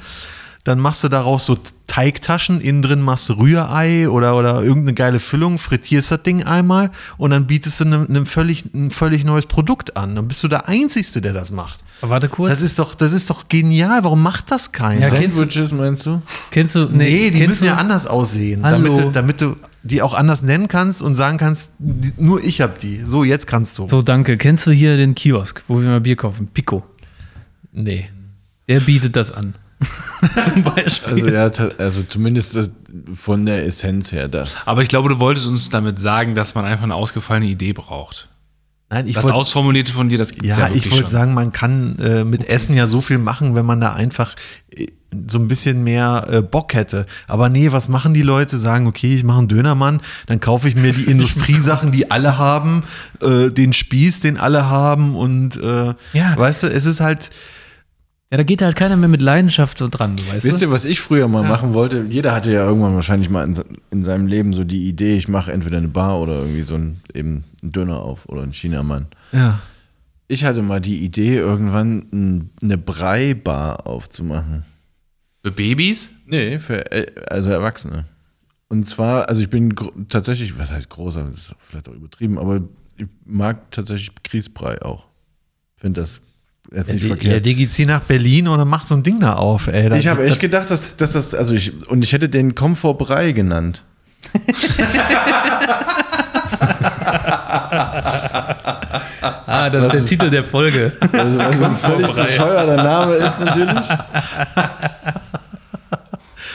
[0.69, 1.57] Dann machst du daraus so
[1.87, 6.91] Teigtaschen, innen drin machst du Rührei oder, oder irgendeine geile Füllung, frittierst das Ding einmal
[7.17, 10.15] und dann bietest du einem, einem völlig, ein völlig neues Produkt an.
[10.15, 11.83] Dann bist du der Einzige, der das macht.
[12.03, 12.51] Aber warte kurz.
[12.51, 14.05] Das ist doch, das ist doch genial.
[14.05, 15.09] Warum macht das keiner?
[15.09, 16.21] Ja, Sandwiches meinst du?
[16.51, 16.85] kennst du?
[16.85, 18.77] nee, die kennst müssen du, ja anders aussehen, Hallo.
[18.77, 22.61] damit du, damit du die auch anders nennen kannst und sagen kannst, die, nur ich
[22.61, 23.01] hab die.
[23.07, 23.89] So, jetzt kannst du.
[23.89, 24.37] So, danke.
[24.37, 26.49] Kennst du hier den Kiosk, wo wir mal Bier kaufen?
[26.53, 26.85] Pico.
[27.73, 28.11] Nee.
[28.69, 29.55] Der bietet das an.
[30.53, 31.37] Zum Beispiel.
[31.37, 32.71] Also, ja, also zumindest das,
[33.15, 34.67] von der Essenz her das.
[34.67, 38.29] Aber ich glaube, du wolltest uns damit sagen, dass man einfach eine ausgefallene Idee braucht.
[38.91, 41.53] Nein, ich Das wollte Ausformulierte von dir, das gibt's ja, ja, ich wollte sagen, man
[41.53, 44.35] kann äh, mit Essen ja so viel machen, wenn man da einfach
[44.75, 44.87] äh,
[45.29, 47.05] so ein bisschen mehr äh, Bock hätte.
[47.27, 48.57] Aber nee, was machen die Leute?
[48.59, 52.83] Sagen, okay, ich mache einen Dönermann, dann kaufe ich mir die Industriesachen, die alle haben,
[53.21, 56.37] äh, den Spieß, den alle haben und äh, Ja.
[56.37, 57.31] weißt du, es ist halt,
[58.31, 60.67] Ja, da geht halt keiner mehr mit Leidenschaft so dran, du weißt Wisst du?
[60.67, 62.05] ihr, was ich früher mal machen wollte?
[62.11, 63.59] Jeder hatte ja irgendwann wahrscheinlich mal in,
[63.91, 67.01] in seinem Leben so die Idee, ich mache entweder eine Bar oder irgendwie so ein,
[67.15, 69.07] eben einen Döner auf oder einen Chinamann.
[69.33, 69.61] ja.
[70.31, 74.63] Ich hatte mal die Idee, irgendwann ein, eine Brei-Bar aufzumachen.
[75.43, 76.13] Für Babys?
[76.27, 76.85] Nee, für
[77.31, 78.05] also Erwachsene.
[78.69, 79.75] Und zwar, also ich bin
[80.09, 82.61] tatsächlich, was heißt großer, das ist vielleicht auch übertrieben, aber
[82.99, 85.07] ich mag tatsächlich Grießbrei auch.
[85.77, 86.21] Finde das
[86.75, 87.47] jetzt nicht Der, verkehrt.
[87.47, 89.97] Digi zieh nach Berlin und dann macht so ein Ding da auf, ey.
[89.99, 93.85] Ich habe echt gedacht, dass, dass das, also ich, und ich hätte den Komfortbrei genannt.
[99.47, 100.93] Ah, das ist der Titel der Folge.
[101.13, 103.89] Also, was ein völlig bescheuerter Name ist natürlich.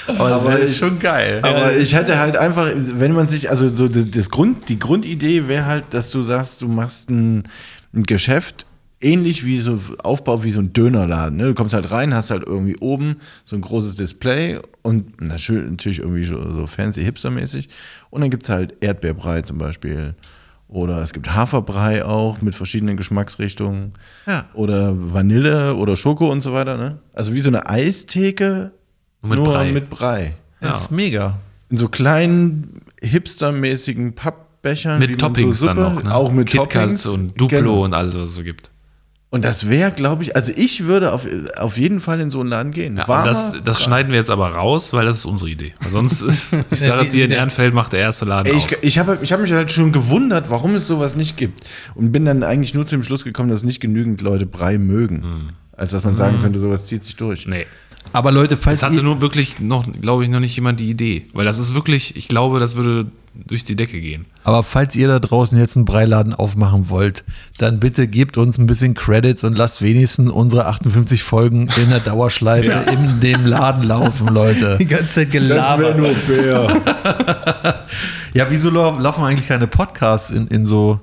[0.08, 1.40] aber das ist schon geil.
[1.42, 5.48] Aber ich hätte halt einfach, wenn man sich, also so das, das Grund, die Grundidee
[5.48, 7.44] wäre halt, dass du sagst, du machst ein,
[7.94, 8.66] ein Geschäft
[9.04, 11.38] ähnlich wie so Aufbau wie so ein Dönerladen.
[11.38, 11.46] Ne?
[11.48, 16.24] Du kommst halt rein, hast halt irgendwie oben so ein großes Display und natürlich irgendwie
[16.24, 17.70] so, so fancy hipstermäßig.
[18.10, 20.16] Und dann gibt es halt Erdbeerbrei zum Beispiel.
[20.68, 23.94] Oder es gibt Haferbrei auch mit verschiedenen Geschmacksrichtungen.
[24.26, 24.46] Ja.
[24.56, 26.78] Oder Vanille oder Schoko und so weiter.
[26.78, 26.98] Ne?
[27.14, 28.72] Also wie so eine Eistheke,
[29.22, 29.72] Nur mit nur Brei.
[29.72, 31.38] mit Brei Das ist mega.
[31.70, 36.16] in so kleinen hipstermäßigen Pappbechern Mit Toppings so dann Suppe, noch, ne?
[36.16, 37.84] auch mit KitKats Toppings und Duplo Genau.
[37.84, 38.72] und alles, was es so gibt.
[39.34, 41.26] Und das wäre, glaube ich, also ich würde auf,
[41.58, 42.98] auf jeden Fall in so einen Laden gehen.
[42.98, 45.74] Ja, das, das schneiden wir jetzt aber raus, weil das ist unsere Idee.
[45.88, 46.24] Sonst,
[46.70, 48.72] ich sage dir, in Ehrenfeld macht der erste Laden Ey, auf.
[48.72, 51.62] ich ich habe ich hab mich halt schon gewundert, warum es sowas nicht gibt.
[51.96, 55.54] Und bin dann eigentlich nur zu dem Schluss gekommen, dass nicht genügend Leute Brei mögen.
[55.76, 57.48] Als dass man sagen könnte, sowas zieht sich durch.
[57.48, 57.66] Nee.
[58.14, 60.90] Aber Leute, falls Das hatte ihr, nur wirklich noch, glaube ich, noch nicht jemand die
[60.90, 61.26] Idee.
[61.34, 64.26] Weil das ist wirklich, ich glaube, das würde durch die Decke gehen.
[64.44, 67.24] aber falls ihr da draußen jetzt einen Breiladen aufmachen wollt,
[67.58, 72.00] dann bitte gebt uns ein bisschen Credits und lasst wenigstens unsere 58 Folgen in der
[72.00, 74.78] Dauerschleife in dem Laden laufen, Leute.
[74.80, 75.98] Die ganze Zeit gelabert.
[75.98, 76.68] nur fair.
[78.36, 81.00] Ja, wieso lau- laufen eigentlich keine Podcasts in, in, so,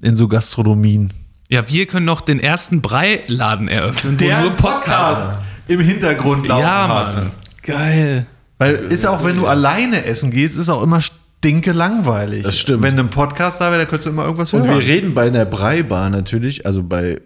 [0.00, 1.12] in so Gastronomien?
[1.48, 5.28] Ja, wir können noch den ersten Breiladen eröffnen, wo nur Podcasts.
[5.68, 7.16] Im Hintergrund laufen Ja, hat.
[7.16, 7.30] Mann.
[7.62, 8.26] Geil.
[8.58, 12.44] Weil ist auch, wenn du alleine essen gehst, ist auch immer stinke langweilig.
[12.44, 12.82] Das stimmt.
[12.84, 14.78] Wenn ein Podcast da wäre, da könntest du immer irgendwas Und hören.
[14.78, 17.20] wir reden bei einer Breibar natürlich, also bei,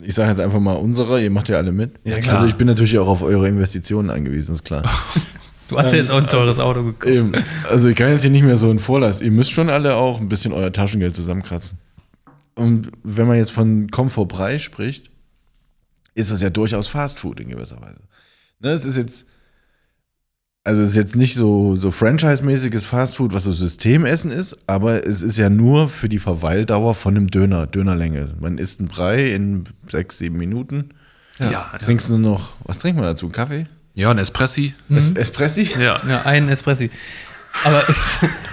[0.00, 1.94] ich sage jetzt einfach mal unserer, ihr macht ja alle mit.
[2.04, 2.36] Ja, klar.
[2.36, 4.82] Also ich bin natürlich auch auf eure Investitionen angewiesen, ist klar.
[5.68, 7.14] Du hast ja jetzt auch ein teures Auto gekauft.
[7.14, 7.30] Eben.
[7.70, 9.20] Also ich kann jetzt hier nicht mehr so in Vorlass.
[9.20, 11.78] Ihr müsst schon alle auch ein bisschen euer Taschengeld zusammenkratzen.
[12.56, 15.12] Und wenn man jetzt von Komfortbrei spricht,
[16.14, 18.00] ist das ja durchaus Fast Food in gewisser Weise.
[18.60, 19.26] Ne, es ist jetzt,
[20.64, 25.06] also es ist jetzt nicht so, so Franchise-mäßiges Fast Food, was so Systemessen ist, aber
[25.06, 28.34] es ist ja nur für die Verweildauer von einem Döner, Dönerlänge.
[28.40, 30.90] Man isst einen Brei in sechs, sieben Minuten,
[31.38, 31.78] Ja, ja.
[31.78, 33.28] trinkst nur noch, was trinkt man dazu?
[33.30, 33.66] Kaffee?
[33.94, 34.74] ja, ein Espressi.
[34.88, 35.62] Es Espressi?
[35.78, 36.00] Ja.
[36.06, 36.90] Ja, einen Espressi.
[37.64, 37.96] Aber ich,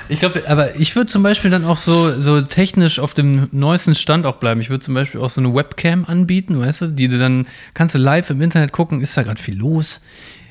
[0.09, 3.95] ich glaube, aber ich würde zum Beispiel dann auch so, so technisch auf dem neuesten
[3.95, 4.59] Stand auch bleiben.
[4.59, 7.95] Ich würde zum Beispiel auch so eine Webcam anbieten, weißt du, die du dann kannst
[7.95, 10.01] du live im Internet gucken, ist da gerade viel los?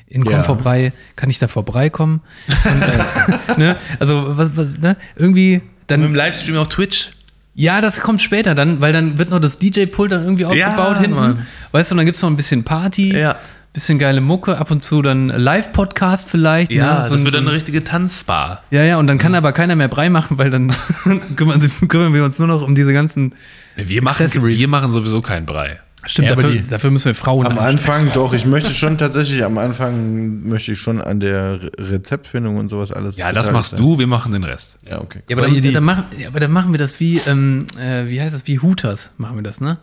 [0.07, 0.31] In Ja.
[0.31, 2.21] Komm vorbei, kann ich da vorbeikommen?
[2.47, 3.75] Und, äh, ne?
[3.99, 4.95] Also was, was ne?
[5.17, 7.11] irgendwie dann Mit dem Livestream auf Twitch.
[7.53, 10.99] ja, das kommt später dann, weil dann wird noch das DJ-Pult dann irgendwie aufgebaut Ja,
[10.99, 11.15] hinten.
[11.15, 11.45] Mann.
[11.73, 13.37] Weißt du, und dann gibt's noch ein bisschen Party, Ja.
[13.77, 16.71] Bisschen geile Mucke, ab und zu dann Live-Podcast vielleicht.
[16.71, 17.03] Ja, ne?
[17.03, 18.63] So das ein- wird dann ein- eine richtige Tanzbar.
[18.71, 20.73] ja, ja, und dann kann aber keiner mehr Brei machen, weil dann
[21.35, 23.35] kümmern, sie, kümmern wir uns nur noch um diese ganzen.
[23.75, 24.59] Wir machen, Accessories.
[24.59, 25.79] wir machen sowieso keinen Brei.
[26.05, 27.77] Stimmt, Ja, aber dafür, die- dafür müssen wir Frauen Am anstellen.
[28.07, 32.57] Anfang doch, ich möchte schon tatsächlich, am Anfang möchte ich schon an der Re- Rezeptfindung
[32.57, 33.17] und sowas alles.
[33.17, 33.79] Ja, das machst sein.
[33.79, 34.79] du, wir machen den Rest.
[34.89, 35.19] Ja, okay.
[35.29, 38.21] Ja, aber dann, dann, machen, ja, aber dann machen wir das wie, ähm, äh, wie
[38.21, 39.77] heißt das, wie Hooters machen wir das, ne?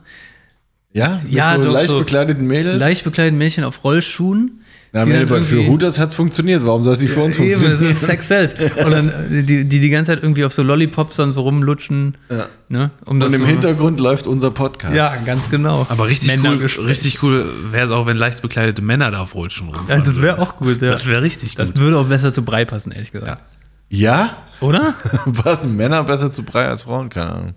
[0.95, 2.79] Ja, mit Ja, so doch, leicht so bekleideten Mädels.
[2.79, 4.61] Leicht bekleideten Mädchen auf Rollschuhen.
[4.93, 6.65] Na, die dann Mädel, für Hooters hat es funktioniert.
[6.65, 7.93] Warum soll es nicht für uns Eben, das funktionieren?
[7.95, 8.55] ist Sex Sales.
[8.55, 12.17] Und dann die, die die ganze Zeit irgendwie auf so Lollipops dann so rumlutschen.
[12.31, 12.47] Ja.
[12.69, 12.93] Ne?
[13.05, 14.95] Um das Und im so, Hintergrund läuft unser Podcast.
[14.95, 15.85] Ja, ganz genau.
[15.89, 19.71] Aber richtig cool, richtig cool wäre es auch, wenn leicht bekleidete Männer da auf Rollschuhen
[19.73, 20.05] Ja, rumfahren.
[20.05, 20.93] das wäre auch gut, ja.
[20.93, 21.83] Das wäre richtig Das gut.
[21.83, 23.43] würde auch besser zu Brei passen, ehrlich gesagt.
[23.89, 24.37] Ja?
[24.61, 24.95] Oder?
[25.43, 27.09] Passen Männer besser zu Brei als Frauen?
[27.09, 27.55] Keine Ahnung.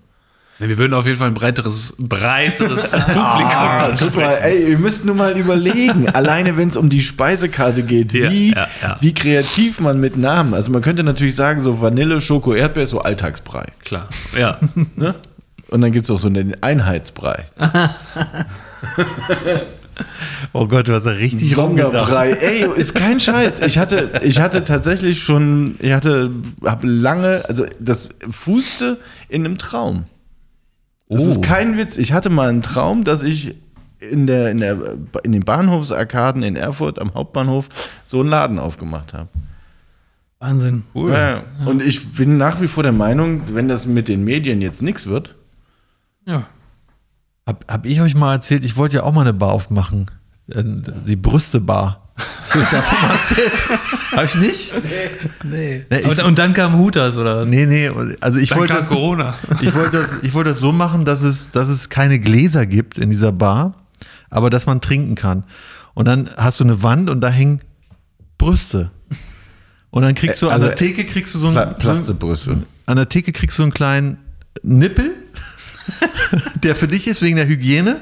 [0.60, 4.42] Wir würden auf jeden Fall ein breiteres, breiteres Publikum Ah, mal, ansprechen.
[4.42, 8.50] ey, ihr müsst nur mal überlegen, alleine wenn es um die Speisekarte geht, Ja, wie,
[8.50, 8.96] ja, ja.
[9.00, 12.90] wie kreativ man mit Namen, also man könnte natürlich sagen, so Vanille, Schoko, Erdbeer ist
[12.90, 13.66] so Alltagsbrei.
[13.84, 14.58] Klar, ja.
[14.96, 15.14] Ne?
[15.68, 17.44] Und dann gibt es auch so einen Einheitsbrei.
[20.52, 21.54] Oh Gott, du hast ja richtig.
[21.54, 22.30] Sonderbrei.
[22.32, 23.60] Ey, ist kein Scheiß.
[23.66, 26.30] Ich hatte, ich hatte tatsächlich schon, ich hatte,
[26.64, 28.98] habe lange, also das fußte
[29.28, 30.04] in einem Traum.
[31.08, 31.30] Das Oh.
[31.30, 31.96] ist kein Witz.
[31.96, 33.54] Ich hatte mal einen Traum, dass ich
[34.00, 34.76] in, der, in, der,
[35.24, 37.68] in den Bahnhofsarkaden in Erfurt am Hauptbahnhof
[38.04, 39.28] so einen Laden aufgemacht habe.
[40.38, 40.84] Wahnsinn.
[40.94, 41.42] Ja.
[41.66, 45.06] Und ich bin nach wie vor der Meinung, wenn das mit den Medien jetzt nichts
[45.06, 45.34] wird,
[46.26, 46.46] Ja.
[47.46, 50.10] Hab, hab ich euch mal erzählt, ich wollte ja auch mal eine Bar aufmachen.
[50.50, 50.62] Äh,
[51.06, 52.07] Die Brüste-Bar.
[52.50, 53.52] Hab ich davon mal erzählt?
[54.12, 54.74] Hab ich nicht?
[55.44, 55.84] Nee.
[55.90, 57.48] Nee, ich- und dann kam Hutas oder was?
[57.48, 57.90] Nee, nee,
[58.20, 59.34] also ich wollte das, Corona.
[59.60, 62.98] ich wollte das, ich wollte das so machen, dass es, dass es keine Gläser gibt
[62.98, 63.74] in dieser Bar,
[64.30, 65.44] aber dass man trinken kann.
[65.94, 67.60] Und dann hast du eine Wand und da hängen
[68.38, 68.90] Brüste.
[69.90, 72.62] Und dann kriegst du Äh, an also, der Theke kriegst du so einen, so, Plastebrüste.
[72.86, 74.18] an der Theke kriegst du so einen kleinen
[74.62, 75.12] Nippel,
[76.62, 77.96] der für dich ist wegen der Hygiene.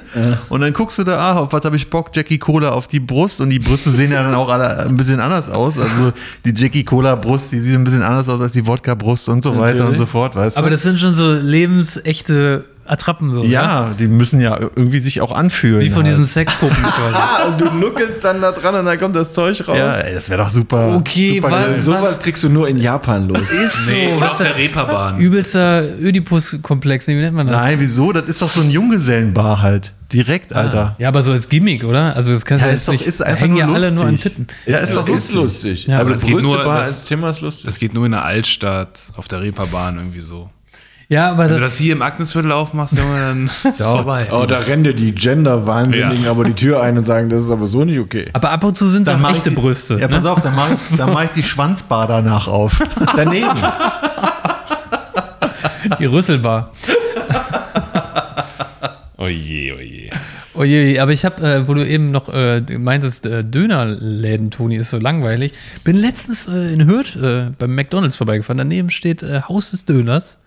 [0.48, 2.10] Und dann guckst du da, ah, auf was habe ich Bock?
[2.14, 3.40] Jackie Cola auf die Brust.
[3.40, 5.78] Und die Brüste sehen ja dann auch alle ein bisschen anders aus.
[5.78, 6.12] Also
[6.44, 9.42] die Jackie Cola Brust, die sieht ein bisschen anders aus als die Wodka Brust und
[9.42, 9.98] so weiter und Natürlich.
[9.98, 10.60] so fort, weißt du?
[10.60, 13.42] Aber das sind schon so lebensechte Attrappen so.
[13.42, 13.48] ne?
[13.48, 15.80] ja, die müssen ja irgendwie sich auch anfühlen.
[15.80, 16.08] Wie von halt.
[16.08, 17.14] diesen Sexpuppen quasi.
[17.14, 19.76] Ah, und du nuckelst dann da dran und dann kommt das Zeug raus.
[19.78, 20.94] Ja, ey, das wäre doch super.
[20.96, 21.84] Okay, super was-.
[21.84, 23.40] Sowas was- kriegst du nur in Japan los.
[23.50, 23.94] Ist so.
[23.94, 25.18] Nee, oder auf der Reeperbahn.
[25.18, 27.64] Übelster Ödipus-Komplex, wie nennt man das?
[27.64, 28.12] Nein, wieso?
[28.12, 29.92] Das ist doch so ein Junggesellenbar halt.
[30.12, 30.94] Direkt, Alter.
[30.98, 32.14] Ja, aber so als Gimmick, oder?
[32.14, 33.84] Also das kannst Ja, du ist jetzt doch, ist einfach hängen nur ja lustig.
[33.86, 34.46] alle nur an Titten.
[34.64, 35.34] Ja, ist doch ist lustig.
[35.34, 35.86] lustig.
[35.88, 37.64] Ja, also aber das geht nur- das- als Thema ist lustig.
[37.64, 40.48] Das geht nur in der Altstadt, auf der Reeperbahn irgendwie so.
[41.08, 44.26] Ja, aber Wenn du das, hier im Agnesviertel aufmachst, Junge, dann ist es Ja, vorbei.
[44.32, 46.30] Oh, da rennen dir die Gender-Wahnsinnigen Ja.
[46.30, 48.26] aber die Tür ein und sagen, das ist aber so nicht okay.
[48.32, 49.94] aber ab und zu sind es auch echte die, Brüste.
[50.00, 50.16] Ja, ne?
[50.16, 52.82] pass auf, dann mache ich, dann mach ich die Schwanzbar danach auf.
[53.16, 53.48] Daneben.
[56.00, 56.72] Die Rüsselbar.
[59.18, 60.10] Oh je, oh je.
[60.54, 64.76] Oh je, aber ich habe, äh, wo du eben noch äh, meintest, äh, Dönerläden, Toni,
[64.76, 65.52] ist so langweilig.
[65.84, 68.58] Bin letztens äh, in Hürth äh, beim McDonalds vorbeigefahren.
[68.58, 70.38] Daneben steht äh, Haus des Döners.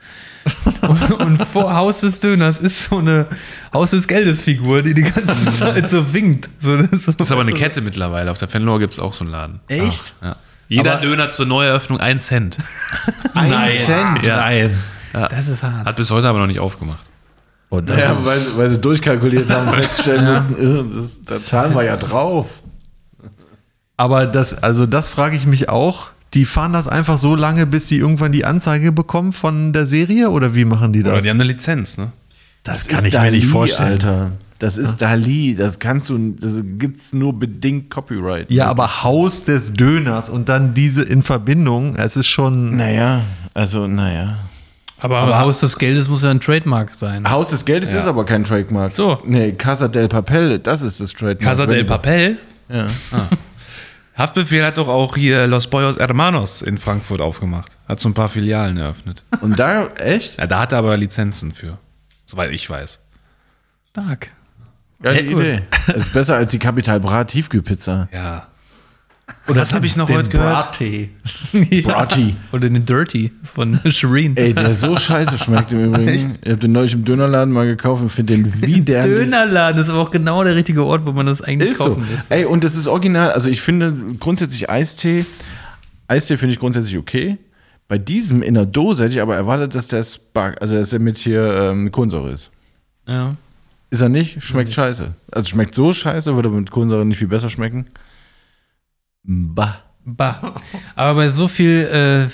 [0.81, 3.27] Und, und vor Haus des Döners ist so eine
[3.73, 6.49] Haus des Geldes-Figur, die die ganze Zeit so winkt.
[6.59, 8.31] So, so, Das ist aber eine Kette mittlerweile.
[8.31, 9.59] Auf der Fenloer gibt es auch so einen Laden.
[9.67, 10.13] Echt?
[10.21, 10.35] Ja.
[10.67, 12.57] Jeder Aber- Döner zur Neueröffnung 1 Cent.
[13.33, 14.25] Nein, Cent.
[14.25, 14.37] Ja.
[14.37, 14.77] Nein.
[15.13, 15.87] Das ist hart.
[15.87, 16.99] Hat bis heute aber noch nicht aufgemacht.
[17.71, 21.83] Oh, das Ja, weil, weil sie durchkalkuliert haben, feststellen mussten, äh, das, da zahlen wir
[21.83, 22.47] ja drauf.
[23.97, 26.11] aber das, also das frage ich mich auch.
[26.33, 30.29] Die fahren das einfach so lange, bis sie irgendwann die Anzeige bekommen von der Serie
[30.29, 31.23] oder wie machen die Aber das?
[31.23, 32.11] die haben eine Lizenz, ne?
[32.63, 33.93] das ist kann ich mir nicht vorstellen.
[33.93, 34.31] Alter.
[34.59, 38.51] Das ist Dali, das kannst du, das gibt's nur bedingt Copyright.
[38.51, 42.75] Ja, aber Haus des Döners und dann diese in Verbindung, es ist schon.
[42.75, 43.21] Naja,
[43.53, 44.39] also, naja.
[44.99, 47.29] Aber, Haus des Geldes muss ja ein Trademark sein.
[47.29, 48.91] Haus des Geldes ist aber kein Trademark.
[48.91, 49.19] So.
[49.25, 51.39] Nee, Casa del Papel, das ist das Trademark.
[51.39, 52.37] Casa del Papel.
[52.67, 52.85] Ja.
[54.19, 57.77] Haftbefehl hat doch auch hier Los Boyos Hermanos in Frankfurt aufgemacht.
[57.87, 59.23] Hat so ein paar Filialen eröffnet.
[59.39, 60.37] Und da, echt?
[60.37, 61.77] Ja, da hat er aber Lizenzen für.
[62.25, 62.99] Soweit ich weiß.
[63.91, 64.31] Stark.
[65.01, 65.61] Geile Hey, Idee.
[65.95, 68.09] Ist besser als die Capital Bra Tiefkühlpizza.
[68.11, 68.49] Ja.
[69.47, 70.71] Oder was habe ich noch den heute gehört?
[70.71, 71.09] Brattee.
[71.83, 72.35] Brati.
[72.51, 74.37] Oder den Dirty von Shireen.
[74.37, 76.35] Ey, der so scheiße schmeckt im Übrigen.
[76.41, 79.05] Ich habe den neulich im Dönerladen mal gekauft und finde den widerlich.
[79.11, 81.85] Dönerladen ist aber auch genau der richtige Ort, wo man das eigentlich Ist so.
[81.85, 82.29] kaufen muss.
[82.29, 83.31] Ey, und das ist original.
[83.31, 85.23] Also ich finde grundsätzlich Eistee,
[86.07, 87.37] Eistee finde ich grundsätzlich okay.
[87.87, 90.99] Bei diesem in der Dose hätte ich aber erwartet, dass der Spark, also dass der
[90.99, 92.51] mit hier ähm, Kohlensäure ist.
[93.07, 93.33] Ja.
[93.89, 94.43] Ist er nicht?
[94.43, 95.11] Schmeckt scheiße.
[95.31, 97.85] Also schmeckt so scheiße, würde mit Kohlensäure nicht viel besser schmecken.
[99.23, 99.83] Bah.
[100.05, 100.55] Bah.
[100.95, 102.29] Aber bei so viel, äh,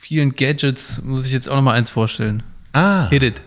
[0.00, 2.42] vielen Gadgets muss ich jetzt auch noch mal eins vorstellen.
[2.72, 3.08] Ah.
[3.10, 3.42] Hit it.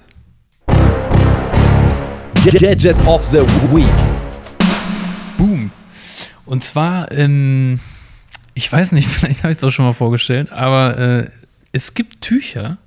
[2.45, 3.39] Gadget of the
[3.73, 3.85] Week.
[5.37, 5.71] Boom.
[6.45, 7.79] Und zwar, ähm,
[8.53, 11.29] ich weiß nicht, vielleicht habe ich es auch schon mal vorgestellt, aber äh,
[11.71, 12.77] es gibt Tücher.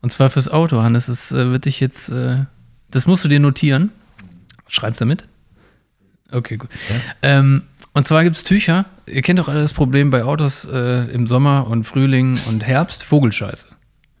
[0.00, 1.06] Und zwar fürs Auto, Hannes.
[1.06, 2.44] Das äh, wird dich jetzt, äh,
[2.90, 3.90] das musst du dir notieren.
[4.66, 5.28] Schreib's damit.
[6.32, 6.70] Okay, gut.
[7.22, 7.62] Ähm,
[7.92, 8.86] und zwar gibt es Tücher.
[9.06, 13.02] Ihr kennt doch alle das Problem bei Autos äh, im Sommer und Frühling und Herbst.
[13.04, 13.68] Vogelscheiße.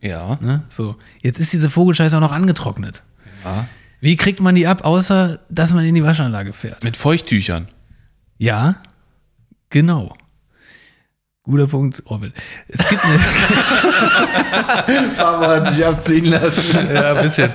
[0.00, 0.38] Ja.
[0.40, 0.62] Ne?
[0.68, 0.96] So.
[1.22, 3.02] Jetzt ist diese Vogelscheiße auch noch angetrocknet.
[3.44, 3.66] ja.
[4.02, 6.82] Wie kriegt man die ab, außer dass man in die Waschanlage fährt?
[6.82, 7.68] Mit Feuchttüchern.
[8.38, 8.76] Ja,
[9.68, 10.14] genau.
[11.42, 12.32] Guter Punkt, Robin.
[12.68, 13.18] Es gibt eine,
[15.18, 16.94] Papa hat sich abziehen lassen.
[16.94, 17.50] ja, ein bisschen.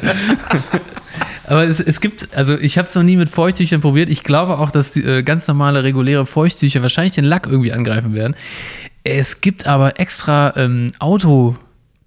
[1.47, 4.09] Aber es, es gibt, also ich habe es noch nie mit Feuchttüchern probiert.
[4.09, 8.13] Ich glaube auch, dass die, äh, ganz normale, reguläre Feuchttücher wahrscheinlich den Lack irgendwie angreifen
[8.13, 8.35] werden.
[9.03, 11.65] Es gibt aber extra ähm, Autotücher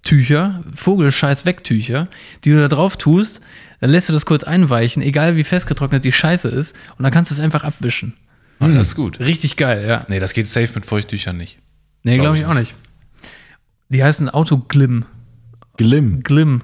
[0.09, 2.07] Wegtücher, Vogelscheiß-Wegtücher,
[2.43, 3.41] die du da drauf tust,
[3.79, 7.29] dann lässt du das kurz einweichen, egal wie festgetrocknet die Scheiße ist, und dann kannst
[7.29, 8.15] du es einfach abwischen.
[8.59, 9.19] Ah, das ist gut.
[9.19, 10.05] Richtig geil, ja.
[10.09, 11.59] Nee, das geht safe mit Feuchttüchern nicht.
[12.03, 12.75] Nee, Glaub glaube ich ich auch nicht.
[13.89, 15.05] Die heißen Autoglim.
[15.77, 16.23] Glimm.
[16.23, 16.61] Glim.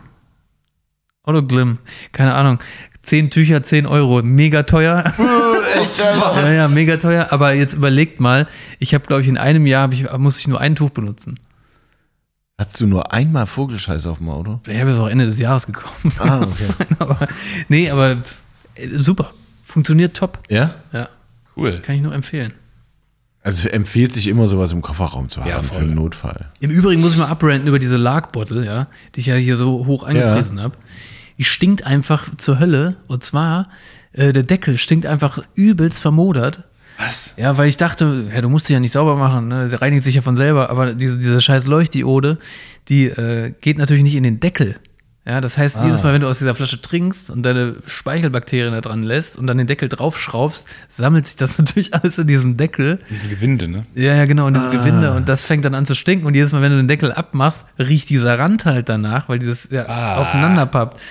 [1.25, 1.79] Autoglim.
[2.11, 2.59] Keine Ahnung.
[3.01, 4.21] Zehn Tücher, 10 Euro.
[4.23, 5.03] Mega teuer.
[5.79, 7.27] Echt, Ja, ja, mega teuer.
[7.31, 8.47] Aber jetzt überlegt mal,
[8.79, 11.39] ich habe, glaube ich, in einem Jahr ich, muss ich nur ein Tuch benutzen.
[12.57, 14.59] Hattest du nur einmal Vogelscheiß auf dem Auto?
[14.67, 16.05] Ich habe es auch Ende des Jahres gekauft.
[16.19, 16.85] Ah, okay.
[16.99, 17.27] aber,
[17.67, 18.11] nee, aber
[18.75, 19.31] äh, super.
[19.61, 20.39] Funktioniert top.
[20.49, 20.75] Ja?
[20.93, 21.09] Ja,
[21.57, 21.79] Cool.
[21.81, 22.53] kann ich nur empfehlen.
[23.43, 26.49] Also empfiehlt sich immer sowas im Kofferraum zu haben Ja, für einen Notfall.
[26.61, 29.85] Im Übrigen muss ich mal abrenten über diese Lark-Bottle, ja, die ich ja hier so
[29.85, 30.75] hoch angepriesen habe.
[31.37, 32.95] Die stinkt einfach zur Hölle.
[33.07, 33.69] Und zwar,
[34.13, 36.63] äh, der Deckel stinkt einfach übelst vermodert.
[36.97, 37.33] Was?
[37.37, 39.69] Ja, weil ich dachte, ja, du musst die ja nicht sauber machen, ne?
[39.69, 42.37] sie reinigt sich ja von selber, aber diese, diese scheiß Leuchtdiode,
[42.87, 44.75] die äh, geht natürlich nicht in den Deckel.
[45.27, 48.81] Ja, das heißt, jedes Mal, wenn du aus dieser Flasche trinkst und deine Speichelbakterien da
[48.81, 52.99] dran lässt und dann den Deckel draufschraubst, sammelt sich das natürlich alles in diesem Deckel.
[53.09, 53.83] Diesem Gewinde, ne?
[53.95, 55.13] Ja, ja, genau, in diesem Gewinde.
[55.13, 56.27] Und das fängt dann an zu stinken.
[56.27, 59.69] Und jedes Mal, wenn du den Deckel abmachst, riecht dieser Rand halt danach, weil dieses
[59.71, 61.01] ja, aufeinander pappt.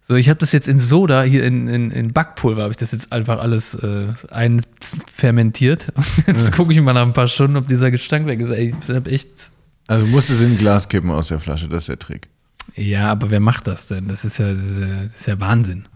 [0.00, 2.92] So, ich habe das jetzt in Soda, hier in, in, in Backpulver, habe ich das
[2.92, 5.92] jetzt einfach alles äh, einfermentiert.
[6.26, 8.50] Jetzt gucke ich mal nach ein paar Stunden, ob dieser Gestank weg ist.
[8.50, 9.52] Ey, ich hab echt.
[9.86, 12.28] Also musst du es in ein Glas kippen aus der Flasche, das ist der Trick.
[12.74, 14.08] Ja, aber wer macht das denn?
[14.08, 15.86] Das ist ja, das ist ja, das ist ja Wahnsinn.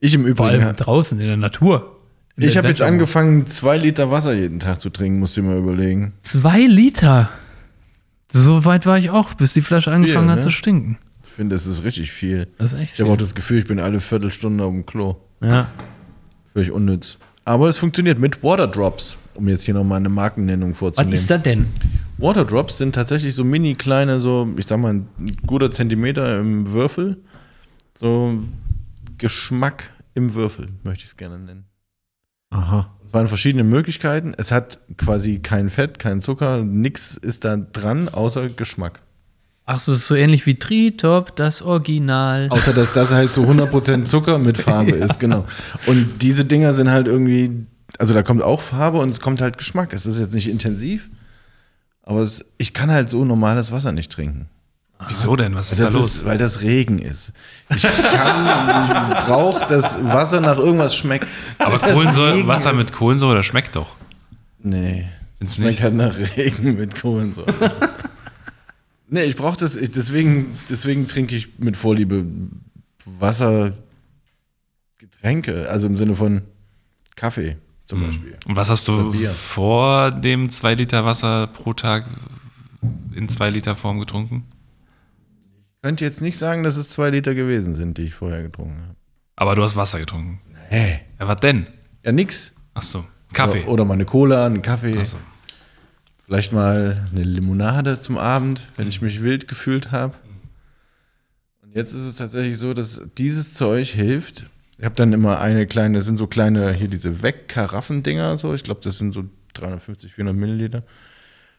[0.00, 0.64] Ich im Vor Übrigen.
[0.64, 1.96] allem draußen in der Natur.
[2.36, 5.48] Im Ich habe jetzt angefangen, zwei Liter Wasser jeden Tag zu trinken, musst du dir
[5.48, 6.14] mal überlegen.
[6.20, 7.28] Zwei Liter.
[8.32, 10.44] So weit war ich auch, bis die Flasche angefangen Viel, hat ne?
[10.44, 10.98] zu stinken.
[11.24, 12.48] Ich finde, das ist richtig viel.
[12.58, 15.16] Das ist echt Ich habe auch das Gefühl, ich bin alle Viertelstunde auf dem Klo.
[15.42, 15.68] Ja.
[16.52, 17.18] Völlig unnütz.
[17.44, 21.14] Aber es funktioniert mit Waterdrops, um jetzt hier nochmal eine Markennennung Was vorzunehmen.
[21.14, 21.66] ist das denn?
[22.18, 25.08] Waterdrops sind tatsächlich so mini kleine, so, ich sag mal, ein
[25.46, 27.18] guter Zentimeter im Würfel.
[27.98, 28.38] So
[29.18, 31.64] Geschmack im Würfel, möchte ich es gerne nennen.
[32.50, 32.90] Aha.
[33.06, 34.34] Es waren verschiedene Möglichkeiten.
[34.36, 39.02] Es hat quasi kein Fett, kein Zucker, nichts ist da dran, außer Geschmack.
[39.66, 42.48] Ach so, ist so ähnlich wie Tritop, das Original.
[42.50, 45.44] Außer dass das halt so 100% Zucker mit Farbe ist, genau.
[45.86, 47.66] Und diese Dinger sind halt irgendwie,
[47.98, 49.92] also da kommt auch Farbe und es kommt halt Geschmack.
[49.92, 51.08] Es ist jetzt nicht intensiv,
[52.02, 54.48] aber es, ich kann halt so normales Wasser nicht trinken.
[55.08, 55.54] Wieso denn?
[55.54, 56.14] Was ist Das da los?
[56.16, 57.32] ist, weil das Regen ist.
[57.74, 61.26] Ich kann, ich brauche, dass Wasser nach irgendwas schmeckt.
[61.58, 63.96] Aber Kohlensäure, Wasser mit Kohlensäure, das schmeckt doch.
[64.58, 65.82] Nee, du schmeckt nicht?
[65.82, 67.54] halt nach Regen mit Kohlensäure.
[69.08, 72.26] nee, ich brauche das, ich, deswegen, deswegen trinke ich mit Vorliebe
[73.06, 73.72] Wasser,
[74.98, 76.42] Getränke, also im Sinne von
[77.16, 77.56] Kaffee
[77.90, 78.36] zum Beispiel.
[78.46, 82.06] Und was hast du vor dem 2 Liter Wasser pro Tag
[83.14, 84.46] in 2 Liter Form getrunken?
[85.58, 88.80] Ich könnte jetzt nicht sagen, dass es zwei Liter gewesen sind, die ich vorher getrunken
[88.82, 88.96] habe.
[89.36, 90.40] Aber du hast Wasser getrunken.
[90.68, 91.00] Hä?
[91.18, 91.66] Ja, was denn?
[92.04, 92.52] Ja, nix.
[92.74, 93.04] Ach so.
[93.32, 93.62] Kaffee.
[93.62, 94.96] Oder, oder mal eine Cola, einen Kaffee.
[95.00, 95.16] Ach so.
[96.24, 100.14] Vielleicht mal eine Limonade zum Abend, wenn ich mich wild gefühlt habe.
[101.62, 104.46] Und jetzt ist es tatsächlich so, dass dieses Zeug hilft.
[104.80, 108.54] Ich habe dann immer eine kleine, das sind so kleine, hier diese Weg-Karaffen-Dinger, so.
[108.54, 110.84] Ich glaube, das sind so 350, 400 Milliliter.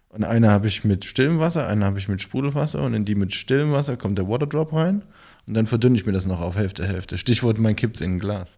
[0.10, 3.14] Und eine habe ich mit stillem Wasser, eine habe ich mit Sprudelwasser und in die
[3.14, 5.04] mit stillem Wasser kommt der Waterdrop rein.
[5.48, 7.20] Und dann verdünne ich mir das noch auf Hälfte, Hälfte.
[7.20, 8.58] Stichwort, man kippt in ein Glas.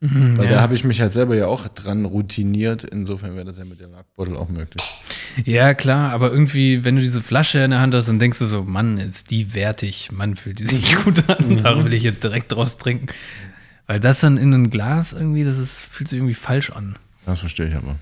[0.00, 0.52] Weil ja.
[0.52, 2.84] da habe ich mich halt selber ja auch dran routiniert.
[2.84, 4.82] Insofern wäre das ja mit der Lackbottle auch möglich.
[5.44, 8.46] Ja, klar, aber irgendwie, wenn du diese Flasche in der Hand hast, dann denkst du
[8.46, 10.12] so, Mann, ist die wertig.
[10.12, 11.58] Mann, fühlt die sich gut an.
[11.62, 13.08] Da will ich jetzt direkt draus trinken.
[13.88, 16.96] Weil das dann in ein Glas irgendwie, das ist, fühlt sich irgendwie falsch an.
[17.24, 17.96] Das verstehe ich aber.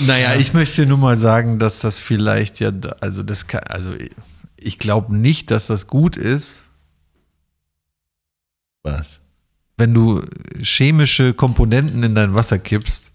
[0.00, 3.92] Naja, ich möchte nur mal sagen, dass das vielleicht ja, also das kann, also
[4.56, 6.62] ich glaube nicht, dass das gut ist,
[8.82, 9.20] Was?
[9.76, 10.22] wenn du
[10.62, 13.12] chemische Komponenten in dein Wasser kippst,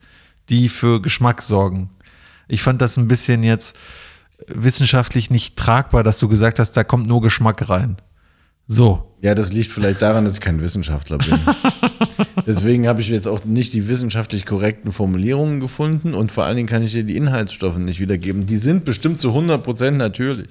[0.50, 1.90] die für Geschmack sorgen.
[2.48, 3.76] Ich fand das ein bisschen jetzt
[4.48, 7.98] wissenschaftlich nicht tragbar, dass du gesagt hast, da kommt nur Geschmack rein.
[8.68, 9.15] So.
[9.26, 11.40] Ja, das liegt vielleicht daran, dass ich kein Wissenschaftler bin.
[12.46, 16.68] Deswegen habe ich jetzt auch nicht die wissenschaftlich korrekten Formulierungen gefunden und vor allen Dingen
[16.70, 18.46] kann ich dir die Inhaltsstoffe nicht wiedergeben.
[18.46, 20.50] Die sind bestimmt zu 100% natürlich.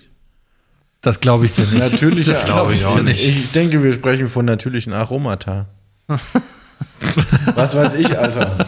[1.02, 1.78] Das glaube ich dir nicht.
[1.78, 3.04] Natürliche Das glaub ich Aromata.
[3.04, 3.28] dir nicht.
[3.28, 5.66] Ich denke, wir sprechen von natürlichen Aromata.
[7.54, 8.66] Was weiß ich, Alter.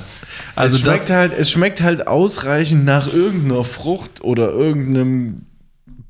[0.55, 5.43] Also es, schmeckt halt, es schmeckt halt ausreichend nach irgendeiner Frucht oder irgendeinem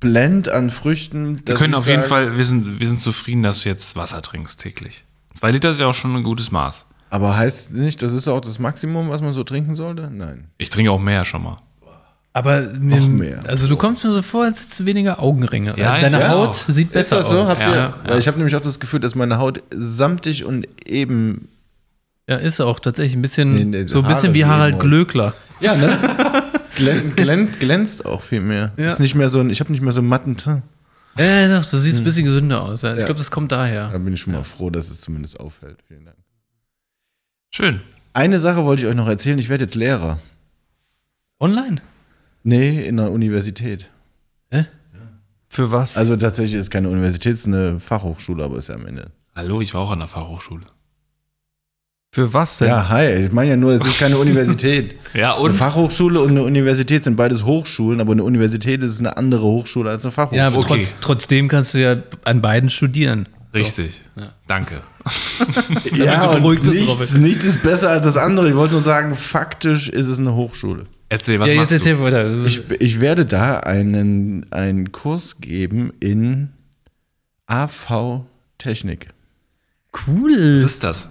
[0.01, 1.41] Blend an Früchten.
[1.47, 4.61] Wir können auf jeden Fall, wir sind, wir sind zufrieden, dass du jetzt Wasser trinkst
[4.61, 5.05] täglich.
[5.35, 6.87] Zwei Liter ist ja auch schon ein gutes Maß.
[7.11, 10.11] Aber heißt nicht, das ist auch das Maximum, was man so trinken sollte?
[10.13, 10.49] Nein.
[10.59, 11.57] Ich trinke auch mehr schon mal.
[12.33, 13.41] Aber mir, Noch mehr.
[13.47, 15.73] also du kommst mir so vor, als hättest du weniger Augenringe.
[15.79, 16.55] Ja, Äh, Deine ich Haut auch.
[16.69, 17.41] sieht besser ist das so?
[17.41, 17.49] aus.
[17.49, 18.19] Habt Ja, ihr, ja.
[18.19, 21.49] Ich habe nämlich auch das Gefühl, dass meine Haut samtig und eben.
[22.29, 25.33] Ja, ist auch tatsächlich ein bisschen, Nee, nee, so ein bisschen wie Harald eben Glöckler.
[25.61, 25.97] Ja, ne?
[26.75, 28.73] Glän, glänzt, glänzt auch viel mehr.
[28.77, 30.62] Ist nicht mehr so ein, ich habe nicht mehr so einen matten Teint.
[31.19, 32.83] Ja, ja, doch, du siehst ein bisschen gesünder aus.
[32.83, 32.93] Ja.
[32.95, 33.07] Ich Ja.
[33.07, 33.91] glaube, das kommt daher.
[33.91, 35.79] Da bin ich schon mal froh, dass es zumindest auffällt.
[35.89, 36.17] Vielen Dank.
[37.51, 37.81] Schön.
[38.12, 39.39] Eine Sache wollte ich euch noch erzählen.
[39.39, 40.19] Ich werde jetzt Lehrer.
[41.41, 41.77] Online?
[42.43, 43.89] Nee, in der Universität.
[45.49, 45.97] Für was?
[45.97, 49.11] Also tatsächlich ist es keine Universität, es ist eine Fachhochschule, aber ist ja am Ende.
[49.35, 50.64] Hallo, ich war auch an der Fachhochschule.
[52.17, 52.69] Für was denn?
[52.69, 53.27] Ja, hi.
[53.27, 54.95] Ich meine ja nur, es ist keine Universität.
[55.12, 59.43] Ja, Eine Fachhochschule und eine Universität sind beides Hochschulen, aber eine Universität ist eine andere
[59.43, 60.41] Hochschule als eine Fachhochschule.
[60.41, 60.77] Ja, aber Okay.
[60.79, 63.29] trotz, trotzdem kannst du ja an beiden studieren.
[63.55, 64.03] Richtig.
[64.47, 64.77] Danke.
[65.95, 68.49] ja, du und beruhigt bist, nichts, nichts ist besser als das andere.
[68.49, 70.85] Ich wollte nur sagen, faktisch ist es eine Hochschule.
[71.11, 72.03] Erzähl, was ja, jetzt machst erzähl du?
[72.03, 72.45] weiter.
[72.47, 76.49] Ich, ich werde da einen, einen Kurs geben in
[77.47, 79.09] AV-Technik.
[80.07, 80.33] cool.
[80.33, 81.11] Was ist das?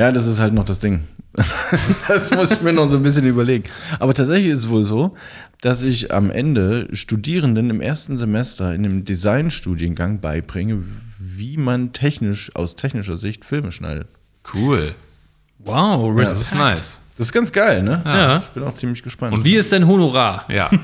[0.00, 1.00] Ja, das ist halt noch das Ding.
[2.08, 3.64] das muss ich mir noch so ein bisschen überlegen.
[3.98, 5.14] Aber tatsächlich ist es wohl so,
[5.60, 10.82] dass ich am Ende Studierenden im ersten Semester in einem Designstudiengang beibringe,
[11.18, 14.08] wie man technisch, aus technischer Sicht Filme schneidet.
[14.54, 14.94] Cool.
[15.58, 17.00] Wow, Das ist nice.
[17.18, 18.00] Das ist ganz geil, ne?
[18.02, 18.38] Ja.
[18.38, 19.36] Ich bin auch ziemlich gespannt.
[19.36, 20.46] Und Wie ist dein Honorar?
[20.48, 20.70] Ja.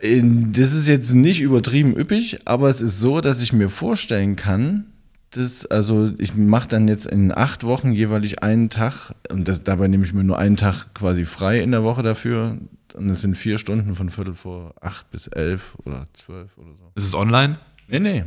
[0.00, 4.84] Das ist jetzt nicht übertrieben üppig, aber es ist so, dass ich mir vorstellen kann,
[5.30, 9.88] dass, also ich mache dann jetzt in acht Wochen jeweilig einen Tag und das, dabei
[9.88, 12.58] nehme ich mir nur einen Tag quasi frei in der Woche dafür.
[12.94, 16.90] Und das sind vier Stunden von Viertel vor acht bis elf oder zwölf oder so.
[16.94, 17.58] Ist es online?
[17.86, 18.24] Nee, nee.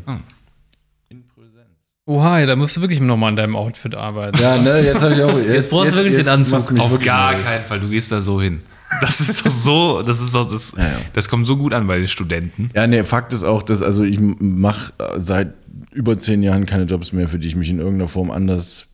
[2.06, 4.38] Oha, ja, da musst du wirklich nochmal an deinem Outfit arbeiten.
[4.42, 5.38] Ja, ne, jetzt habe ich auch.
[5.38, 6.78] Jetzt, brauchst du wirklich den Anzug.
[6.80, 7.80] Auf gar keinen Fall.
[7.80, 8.62] Du gehst da so hin.
[9.00, 10.98] Das ist doch so, das ist doch, das, Ja, ja.
[11.14, 12.70] das kommt so gut an bei den Studenten.
[12.76, 15.54] Ja, nee, Fakt ist auch, dass also ich mache seit
[15.92, 18.88] über zehn Jahren keine Jobs mehr, für die ich mich in irgendeiner Form anders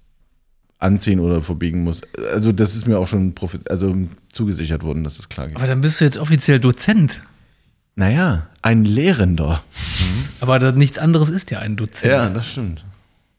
[0.79, 2.01] anziehen oder verbiegen muss.
[2.31, 3.95] Also das ist mir auch schon profi- also
[4.31, 5.57] zugesichert worden, dass das klar geht.
[5.57, 7.21] Aber dann bist du jetzt offiziell Dozent.
[7.95, 9.63] Naja, ein Lehrender.
[10.39, 12.11] Aber das, nichts anderes ist ja ein Dozent.
[12.11, 12.85] Ja, das stimmt.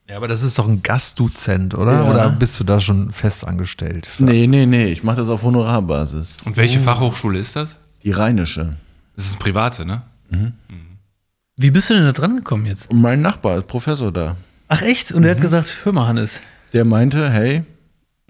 [0.09, 1.93] Ja, aber das ist doch ein Gastdozent, oder?
[1.93, 2.09] Ja.
[2.09, 4.09] Oder bist du da schon fest angestellt?
[4.17, 6.37] Nee, nee, nee, ich mache das auf Honorarbasis.
[6.45, 7.77] Und welche Fachhochschule ist das?
[8.03, 8.75] Die rheinische.
[9.15, 10.01] Das ist eine private, ne?
[11.57, 12.89] Wie bist du denn da dran gekommen jetzt?
[12.89, 14.35] Und mein Nachbar ist Professor da.
[14.67, 15.11] Ach echt?
[15.11, 16.41] Und er hat gesagt, hör mal, Hannes.
[16.73, 17.63] Der meinte, hey,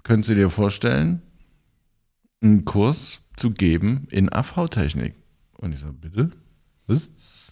[0.02, 1.22] könntest du dir vorstellen,
[2.42, 5.14] einen Kurs zu geben in AV-Technik?
[5.56, 6.30] Und ich so, bitte?
[6.86, 7.08] Was?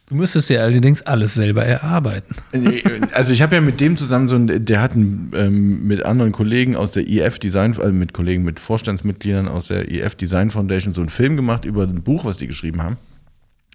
[0.09, 2.35] Du müsstest dir allerdings alles selber erarbeiten.
[2.53, 2.83] Nee,
[3.13, 6.33] Also ich habe ja mit dem zusammen so ein, der hat ein, ähm, mit anderen
[6.33, 10.95] Kollegen aus der IF Design, also mit Kollegen, mit Vorstandsmitgliedern aus der IF Design Foundation
[10.95, 12.97] so einen Film gemacht über ein Buch, was die geschrieben haben.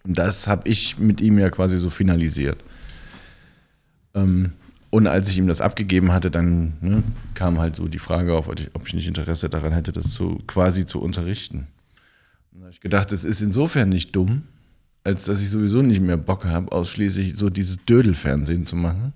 [0.03, 2.57] Und das habe ich mit ihm ja quasi so finalisiert.
[4.15, 4.53] Ähm,
[4.89, 7.03] und als ich ihm das abgegeben hatte, dann ne,
[7.35, 10.85] kam halt so die Frage auf, ob ich, nicht Interesse daran hätte, das zu, quasi
[10.85, 11.67] zu unterrichten.
[12.51, 14.43] Und da habe ich gedacht, es ist insofern nicht dumm,
[15.03, 19.13] als dass ich sowieso nicht mehr Bock habe, ausschließlich so dieses Dödelfernsehen zu machen.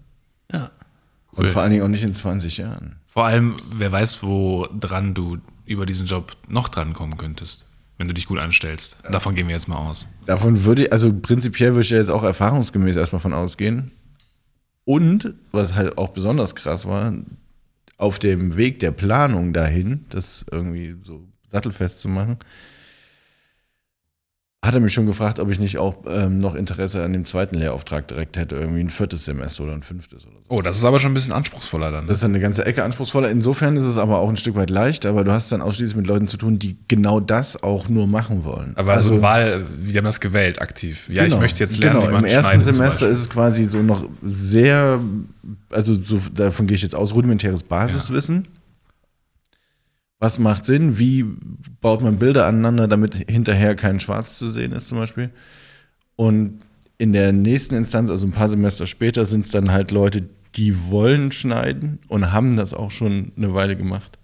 [0.51, 0.71] Ja.
[1.31, 2.95] Und vor allen Dingen auch nicht in 20 Jahren.
[3.05, 7.67] Vor allem, wer weiß, wo dran du über diesen Job noch dran kommen könntest,
[7.97, 8.97] wenn du dich gut anstellst.
[9.11, 10.07] Davon gehen wir jetzt mal aus.
[10.25, 13.91] Davon würde ich, also prinzipiell würde ich ja jetzt auch erfahrungsgemäß erstmal von ausgehen.
[14.83, 17.13] Und, was halt auch besonders krass war,
[17.97, 22.37] auf dem Weg der Planung dahin, das irgendwie so sattelfest zu machen,
[24.65, 27.55] hat er mich schon gefragt, ob ich nicht auch ähm, noch Interesse an dem zweiten
[27.55, 30.41] Lehrauftrag direkt hätte, irgendwie ein viertes Semester oder ein fünftes oder so.
[30.49, 32.07] Oh, das ist aber schon ein bisschen anspruchsvoller dann.
[32.07, 33.29] Das ist dann eine ganze Ecke anspruchsvoller.
[33.29, 36.07] Insofern ist es aber auch ein Stück weit leichter, aber du hast dann ausschließlich mit
[36.07, 38.73] Leuten zu tun, die genau das auch nur machen wollen.
[38.75, 41.07] aber also, Wahl, die haben das gewählt aktiv.
[41.09, 42.09] Ja, ich Genau, möchte jetzt lernen, genau.
[42.09, 44.99] wie man Im ersten Semester ist es quasi so noch sehr,
[45.69, 48.47] also so, davon gehe ich jetzt aus, rudimentäres Basiswissen.
[50.19, 50.97] Was macht Sinn?
[50.97, 51.23] Wie
[51.79, 55.31] baut man Bilder aneinander, damit hinterher kein Schwarz zu sehen ist, zum Beispiel?
[56.15, 56.65] Und
[56.97, 60.89] in der nächsten Instanz, also ein paar Semester später, sind es dann halt Leute, die
[60.89, 64.17] wollen schneiden und haben das auch schon eine Weile gemacht.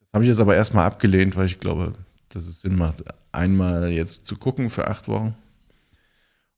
[0.00, 1.94] Das habe ich jetzt aber erstmal abgelehnt, weil ich glaube,
[2.28, 5.34] dass es Sinn macht, einmal jetzt zu gucken für acht Wochen.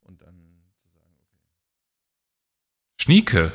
[0.01, 0.35] Und dann
[3.01, 3.53] Schnieke.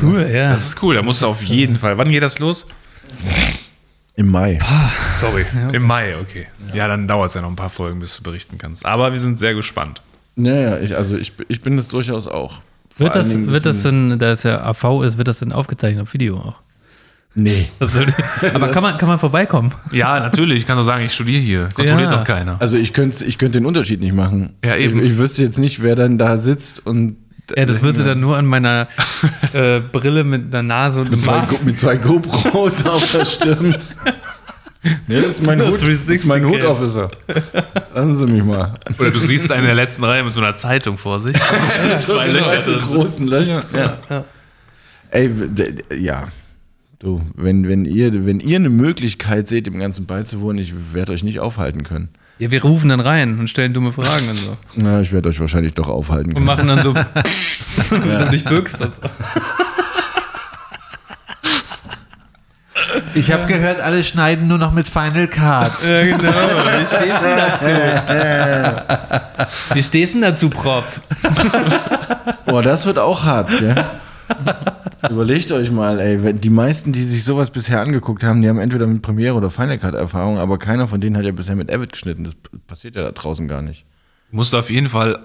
[0.00, 0.52] Cool, ja.
[0.52, 1.98] Das ist cool, da musst du auf jeden Fall.
[1.98, 2.66] Wann geht das los?
[4.16, 4.58] Im Mai.
[5.14, 6.46] Sorry, im Mai, okay.
[6.74, 8.84] Ja, dann dauert es ja noch ein paar Folgen, bis du berichten kannst.
[8.86, 10.02] Aber wir sind sehr gespannt.
[10.36, 12.60] Naja, ich, also ich, ich bin das durchaus auch.
[12.90, 16.02] Vor Wird das, wird das denn, da es ja AV ist, wird das denn aufgezeichnet
[16.02, 16.56] auf Video auch?
[17.34, 17.68] Nee.
[17.80, 19.72] Die- Aber kann man, kann man vorbeikommen?
[19.92, 20.58] Ja, natürlich.
[20.58, 21.68] Ich kann doch sagen, ich studiere hier.
[21.74, 22.18] Kontrolliert Ja.
[22.18, 22.60] doch keiner.
[22.60, 24.52] Also ich könnte ich könnt den Unterschied nicht machen.
[24.62, 24.98] Ja, eben.
[25.00, 27.16] Ich, ich wüsste jetzt nicht, wer dann da sitzt und
[27.56, 28.88] Ja, das würdest du dann nur an meiner
[29.52, 31.48] äh, Brille mit einer Nase und einem zwei, Bart.
[31.50, 33.76] Go- mit zwei GoPros auf der Stirn.
[35.06, 36.50] Nee, das ist mein Hut, das ist mein 360 Cam.
[36.50, 37.08] Hut-Officer.
[37.94, 38.74] Lassen Sie mich mal.
[38.98, 41.36] Oder du siehst einen in der letzten Reihe mit so einer Zeitung vor sich.
[41.36, 42.80] Mit zwei Löcher so drin.
[42.80, 43.62] großen Löcher.
[43.72, 44.24] Ja.
[45.10, 46.28] Ey, d- d- ja.
[46.98, 51.22] Du, wenn, wenn, ihr, wenn ihr eine Möglichkeit seht, dem Ganzen beizuwohnen, ich werde euch
[51.22, 52.08] nicht aufhalten können.
[52.38, 54.56] Ja, wir rufen dann rein und stellen dumme Fragen und so.
[54.74, 56.46] Na, ich werde euch wahrscheinlich doch aufhalten Und können.
[56.46, 56.94] machen dann so,
[57.90, 58.80] wenn du dich bückst.
[58.82, 59.00] und so.
[63.14, 65.72] Ich habe gehört, alle schneiden nur noch mit Final Cut.
[65.86, 66.32] Ja, genau.
[66.80, 67.66] Wie stehst du denn dazu?
[69.74, 71.00] Wie stehst du denn dazu, Prof?
[72.46, 73.74] Boah, das wird auch hart, gell?
[75.10, 78.86] Überlegt euch mal, ey, die meisten, die sich sowas bisher angeguckt haben, die haben entweder
[78.86, 81.92] mit Premiere oder Final Cut Erfahrung, aber keiner von denen hat ja bisher mit Avid
[81.92, 82.24] geschnitten.
[82.24, 82.34] Das
[82.66, 83.84] passiert ja da draußen gar nicht.
[84.30, 85.18] Du musst auf jeden Fall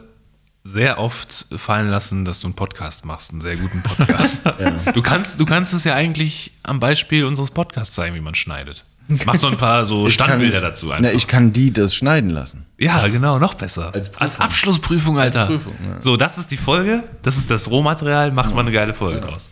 [0.64, 4.43] sehr oft fallen lassen, dass du einen Podcast machst, einen sehr guten Podcast.
[4.93, 8.84] du, kannst, du kannst es ja eigentlich am Beispiel unseres Podcasts zeigen, wie man schneidet.
[9.26, 11.12] Mach so ein paar so Standbilder kann, dazu Na, einfach.
[11.12, 12.66] ich kann die das schneiden lassen.
[12.78, 13.93] ja, genau, noch besser.
[13.93, 14.22] Als Prüfung.
[14.22, 15.47] Als Abschlussprüfung, Alter.
[15.47, 16.01] Prüfung, ja.
[16.01, 19.51] So, das ist die Folge, das ist das Rohmaterial, macht mal eine geile Folge draus.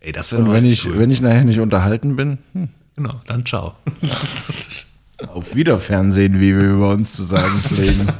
[0.00, 0.98] Ey, das wäre Und wenn ich, cool.
[0.98, 3.74] wenn ich nachher nicht unterhalten bin, hm, Genau, dann ciao.
[5.28, 8.06] auf Wiederfernsehen, wie wir über uns zu sagen pflegen.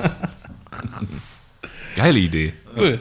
[1.96, 2.54] Geile Idee.
[2.76, 3.00] Cool.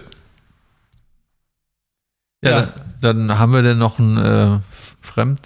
[2.43, 2.73] Ja, Ja.
[2.99, 4.59] Dann, dann haben wir denn noch ein äh,
[5.01, 5.39] Fremd.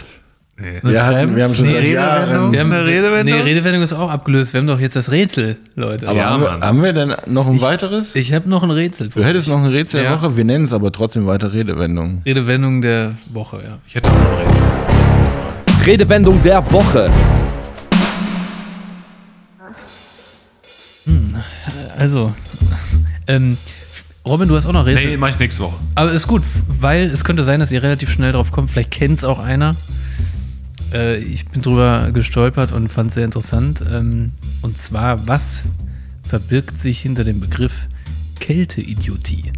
[0.58, 0.80] Nee.
[0.82, 2.51] eine Wir hatten- wir haben schon nee, Redewendung?
[2.53, 3.36] Wir haben, eine Redewendung?
[3.36, 4.53] Nee, Redewendung ist auch abgelöst.
[4.53, 6.08] Wir haben doch jetzt das Rätsel, Leute.
[6.08, 8.16] Aber Ja, haben, wir, haben wir denn noch ein weiteres?
[8.16, 9.10] Ich habe noch ein Rätsel.
[9.10, 10.18] Du hättest noch ein Rätsel der Ja.
[10.22, 12.22] Woche, wir nennen es aber trotzdem weiter Redewendungen.
[12.26, 13.80] Redewendung der Woche, ja.
[13.86, 14.68] Ich hätte auch noch ein Rätsel.
[15.86, 17.12] Redewendung der Woche.
[21.97, 22.34] Also,
[23.28, 23.58] ähm,
[24.26, 25.12] Robin, du hast auch noch Rätsel.
[25.12, 25.76] Nee, mach ich nächste Woche.
[25.95, 26.43] Aber ist gut,
[26.80, 28.70] weil es könnte sein, dass ihr relativ schnell drauf kommt.
[28.72, 29.76] Vielleicht kennt es auch einer.
[30.95, 33.83] Äh, ich bin drüber gestolpert und fand es sehr interessant.
[33.91, 34.31] Ähm,
[34.61, 35.63] und zwar, was
[36.23, 37.87] verbirgt sich hinter dem Begriff
[38.39, 39.51] Kälteidiotie?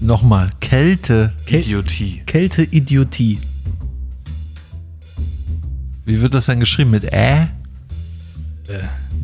[0.00, 1.32] Nochmal, Kälte.
[1.46, 2.22] Käl Idiotie.
[2.26, 3.38] Kälteidiotie.
[6.04, 6.90] Wie wird das dann geschrieben?
[6.90, 7.48] Mit Ä?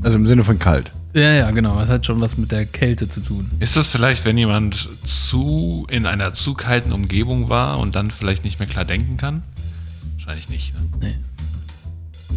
[0.02, 0.90] Also im Sinne von kalt.
[1.12, 1.78] Ja, ja, genau.
[1.78, 3.50] Das hat schon was mit der Kälte zu tun.
[3.58, 8.44] Ist das vielleicht, wenn jemand zu in einer zu kalten Umgebung war und dann vielleicht
[8.44, 9.42] nicht mehr klar denken kann?
[10.16, 10.72] Wahrscheinlich nicht.
[11.00, 11.18] Ne?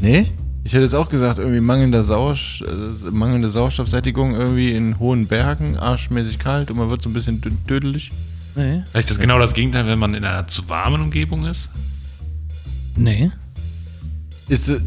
[0.02, 0.32] Nee?
[0.64, 5.78] Ich hätte jetzt auch gesagt, irgendwie mangelnde, Sauersch äh, mangelnde Sauerstoffsättigung irgendwie in hohen Bergen,
[5.78, 8.12] arschmäßig kalt und man wird so ein bisschen dö- dödelig.
[8.56, 8.82] Nee.
[8.92, 11.70] Vielleicht ist das genau das Gegenteil, wenn man in einer zu warmen Umgebung ist?
[12.96, 13.30] Nee.
[14.48, 14.80] Ist, äh,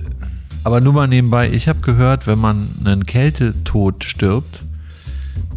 [0.66, 4.62] Aber nur mal nebenbei, ich habe gehört, wenn man einen Kältetod stirbt,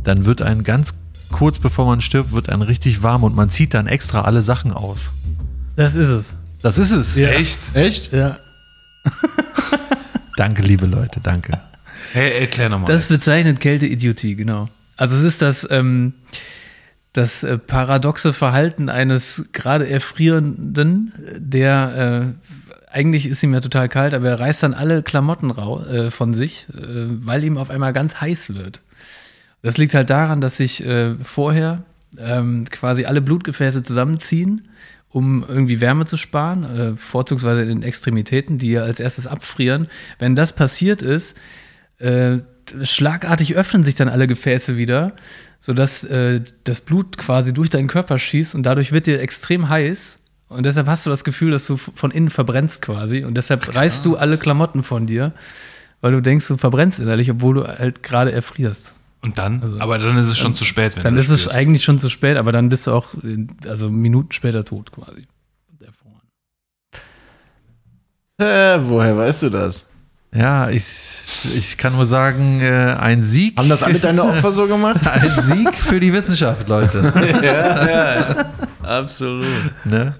[0.03, 0.93] dann wird ein ganz
[1.31, 4.71] kurz bevor man stirbt, wird ein richtig warm und man zieht dann extra alle Sachen
[4.71, 5.09] aus.
[5.75, 6.35] Das ist es.
[6.61, 7.15] Das ist es.
[7.15, 7.29] Ja.
[7.29, 7.57] Echt?
[7.73, 8.13] echt?
[8.13, 8.37] Ja.
[10.37, 11.59] Danke, liebe Leute, danke.
[12.13, 12.85] Hey, erklär nochmal.
[12.85, 14.69] Das bezeichnet Kälteidiotie, genau.
[14.95, 16.13] Also es ist das, ähm,
[17.13, 22.49] das äh, paradoxe Verhalten eines gerade Erfrierenden, der äh,
[22.91, 26.33] eigentlich ist ihm ja total kalt, aber er reißt dann alle Klamotten rau äh, von
[26.33, 28.81] sich, äh, weil ihm auf einmal ganz heiß wird.
[29.61, 31.83] Das liegt halt daran, dass sich äh, vorher
[32.17, 34.67] ähm, quasi alle Blutgefäße zusammenziehen,
[35.09, 39.87] um irgendwie Wärme zu sparen, äh, vorzugsweise in den Extremitäten, die ja als erstes abfrieren.
[40.17, 41.37] Wenn das passiert ist,
[41.97, 42.39] äh,
[42.81, 45.13] schlagartig öffnen sich dann alle Gefäße wieder,
[45.59, 50.19] sodass äh, das Blut quasi durch deinen Körper schießt und dadurch wird dir extrem heiß.
[50.49, 53.23] Und deshalb hast du das Gefühl, dass du von innen verbrennst quasi.
[53.23, 55.31] Und deshalb reißt du alle Klamotten von dir,
[56.01, 58.95] weil du denkst, du verbrennst innerlich, obwohl du halt gerade erfrierst.
[59.21, 59.79] und dann?
[59.79, 62.09] aber dann ist es schon zu spät, wenn Dann du ist es eigentlich schon zu
[62.09, 65.21] spät, aber dann bist du auch, äh, also Minuten später tot quasi.
[65.85, 66.21] Erfroren.
[68.39, 69.85] Äh, woher weißt du das?
[70.33, 70.83] Ja, ich,
[71.55, 73.57] ich kann nur sagen, äh, ein Sieg.
[73.57, 75.01] Haben das alle deine Opfer so gemacht?
[75.07, 77.11] Ein Sieg für die Wissenschaft, Leute.
[78.83, 79.45] Absolut.
[79.85, 80.13] Ne?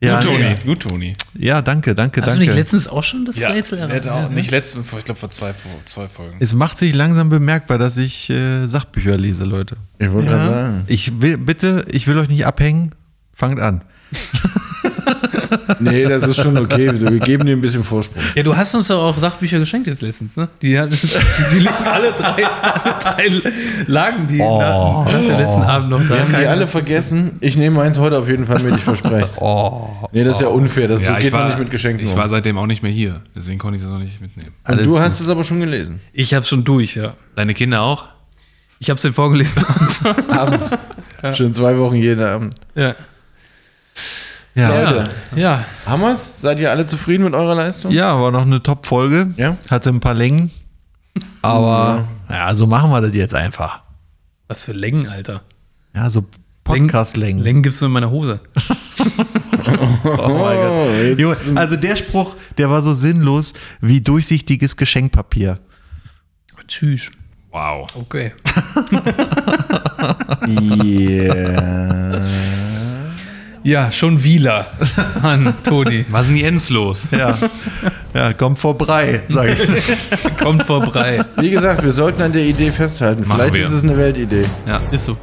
[0.00, 0.38] Gut, Ja, Toni.
[0.38, 0.56] nee.
[0.64, 1.12] Gut, Toni.
[1.36, 2.40] ja, danke, danke, Hast danke.
[2.44, 4.34] du nicht letztens auch schon das Rätsel der hätte auch erraten?
[4.36, 6.36] nicht letzten, ich glaube vor zwei, vor zwei Folgen.
[6.38, 9.76] es macht sich langsam bemerkbar, dass ich äh, Sachbücher lese, Leute.
[9.98, 10.36] Ich wollte Ja.
[10.36, 10.84] gerade sagen.
[10.86, 12.94] Ich will, bitte, ich will euch nicht abhängen.
[13.32, 13.82] Fangt an.
[15.80, 16.90] Nee, das ist schon okay.
[16.94, 18.22] Wir geben dir ein bisschen Vorsprung.
[18.34, 20.48] Ja, du hast uns doch auch Sachbücher geschenkt jetzt letztens, ne?
[20.62, 20.68] Die,
[21.52, 23.52] die liegen alle drei, alle drei
[23.86, 26.08] lagen die nach, nach der letzten Abend noch da.
[26.14, 27.32] Wir haben die alle vergessen.
[27.40, 29.36] Ich nehme eins heute auf jeden Fall mit, ich verspreche es.
[30.12, 30.88] Nee, das ist ja unfair.
[30.88, 32.18] Das so Ja, geht ich war, man nicht mit Geschenken ich um.
[32.18, 33.20] war seitdem auch nicht mehr hier.
[33.36, 34.52] Deswegen konnte ich das auch nicht mitnehmen.
[34.64, 35.00] Und Alles du gut.
[35.00, 36.00] hast es aber schon gelesen.
[36.12, 37.14] Ich hab's schon durch, ja.
[37.34, 38.06] Deine Kinder auch?
[38.80, 39.64] Ich hab's dir vorgelesen.
[40.28, 40.70] Abends.
[41.36, 42.54] Schon zwei Wochen jeden Abend.
[42.76, 42.94] ja.
[44.58, 44.74] Ja.
[44.74, 44.90] ja.
[44.90, 46.40] Leute, Ja, haben wir's?
[46.40, 47.92] Seid ihr alle zufrieden mit eurer Leistung?
[48.20, 49.28] war noch eine Top-Folge.
[49.36, 49.56] Ja.
[49.70, 50.50] Hatte ein paar Längen.
[51.42, 53.82] Aber ja, so machen wir das jetzt einfach.
[54.48, 55.42] was für Längen, Alter.
[55.94, 56.24] Ja, so
[56.64, 57.42] Podcast-Längen.
[57.42, 58.40] Längen gibt's nur in meiner Hose.
[60.04, 60.88] Oh mein Gott.
[61.02, 65.58] jetzt- Junge, also der Spruch, der war so sinnlos wie durchsichtiges Geschenkpapier.
[66.66, 67.10] Tschüss.
[67.50, 67.86] Wow.
[67.94, 68.32] Okay.
[70.48, 72.22] Yeah.
[73.68, 74.66] Ja, schon Wieler.
[75.22, 76.06] Mann, Toni.
[76.08, 77.08] Was ist denn Jens los?
[77.10, 77.36] Ja,
[78.14, 80.36] ja kommt vorbei, sage ich.
[80.38, 81.22] Kommt vorbei.
[81.36, 83.28] Wie gesagt, wir sollten an der Idee festhalten.
[83.28, 83.66] Machen Vielleicht wir.
[83.66, 84.46] ist es eine Weltidee.
[84.66, 84.80] Ja.
[84.90, 85.18] Ist so.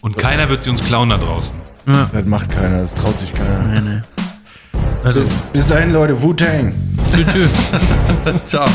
[0.00, 1.56] Und keiner wird sie uns klauen da draußen.
[2.12, 4.04] Das macht keiner, das traut sich keiner.
[5.02, 6.72] Also, Bis, bis dahin, Leute, Wu-Tang.
[7.12, 7.50] tschüss.
[8.44, 8.68] Ciao.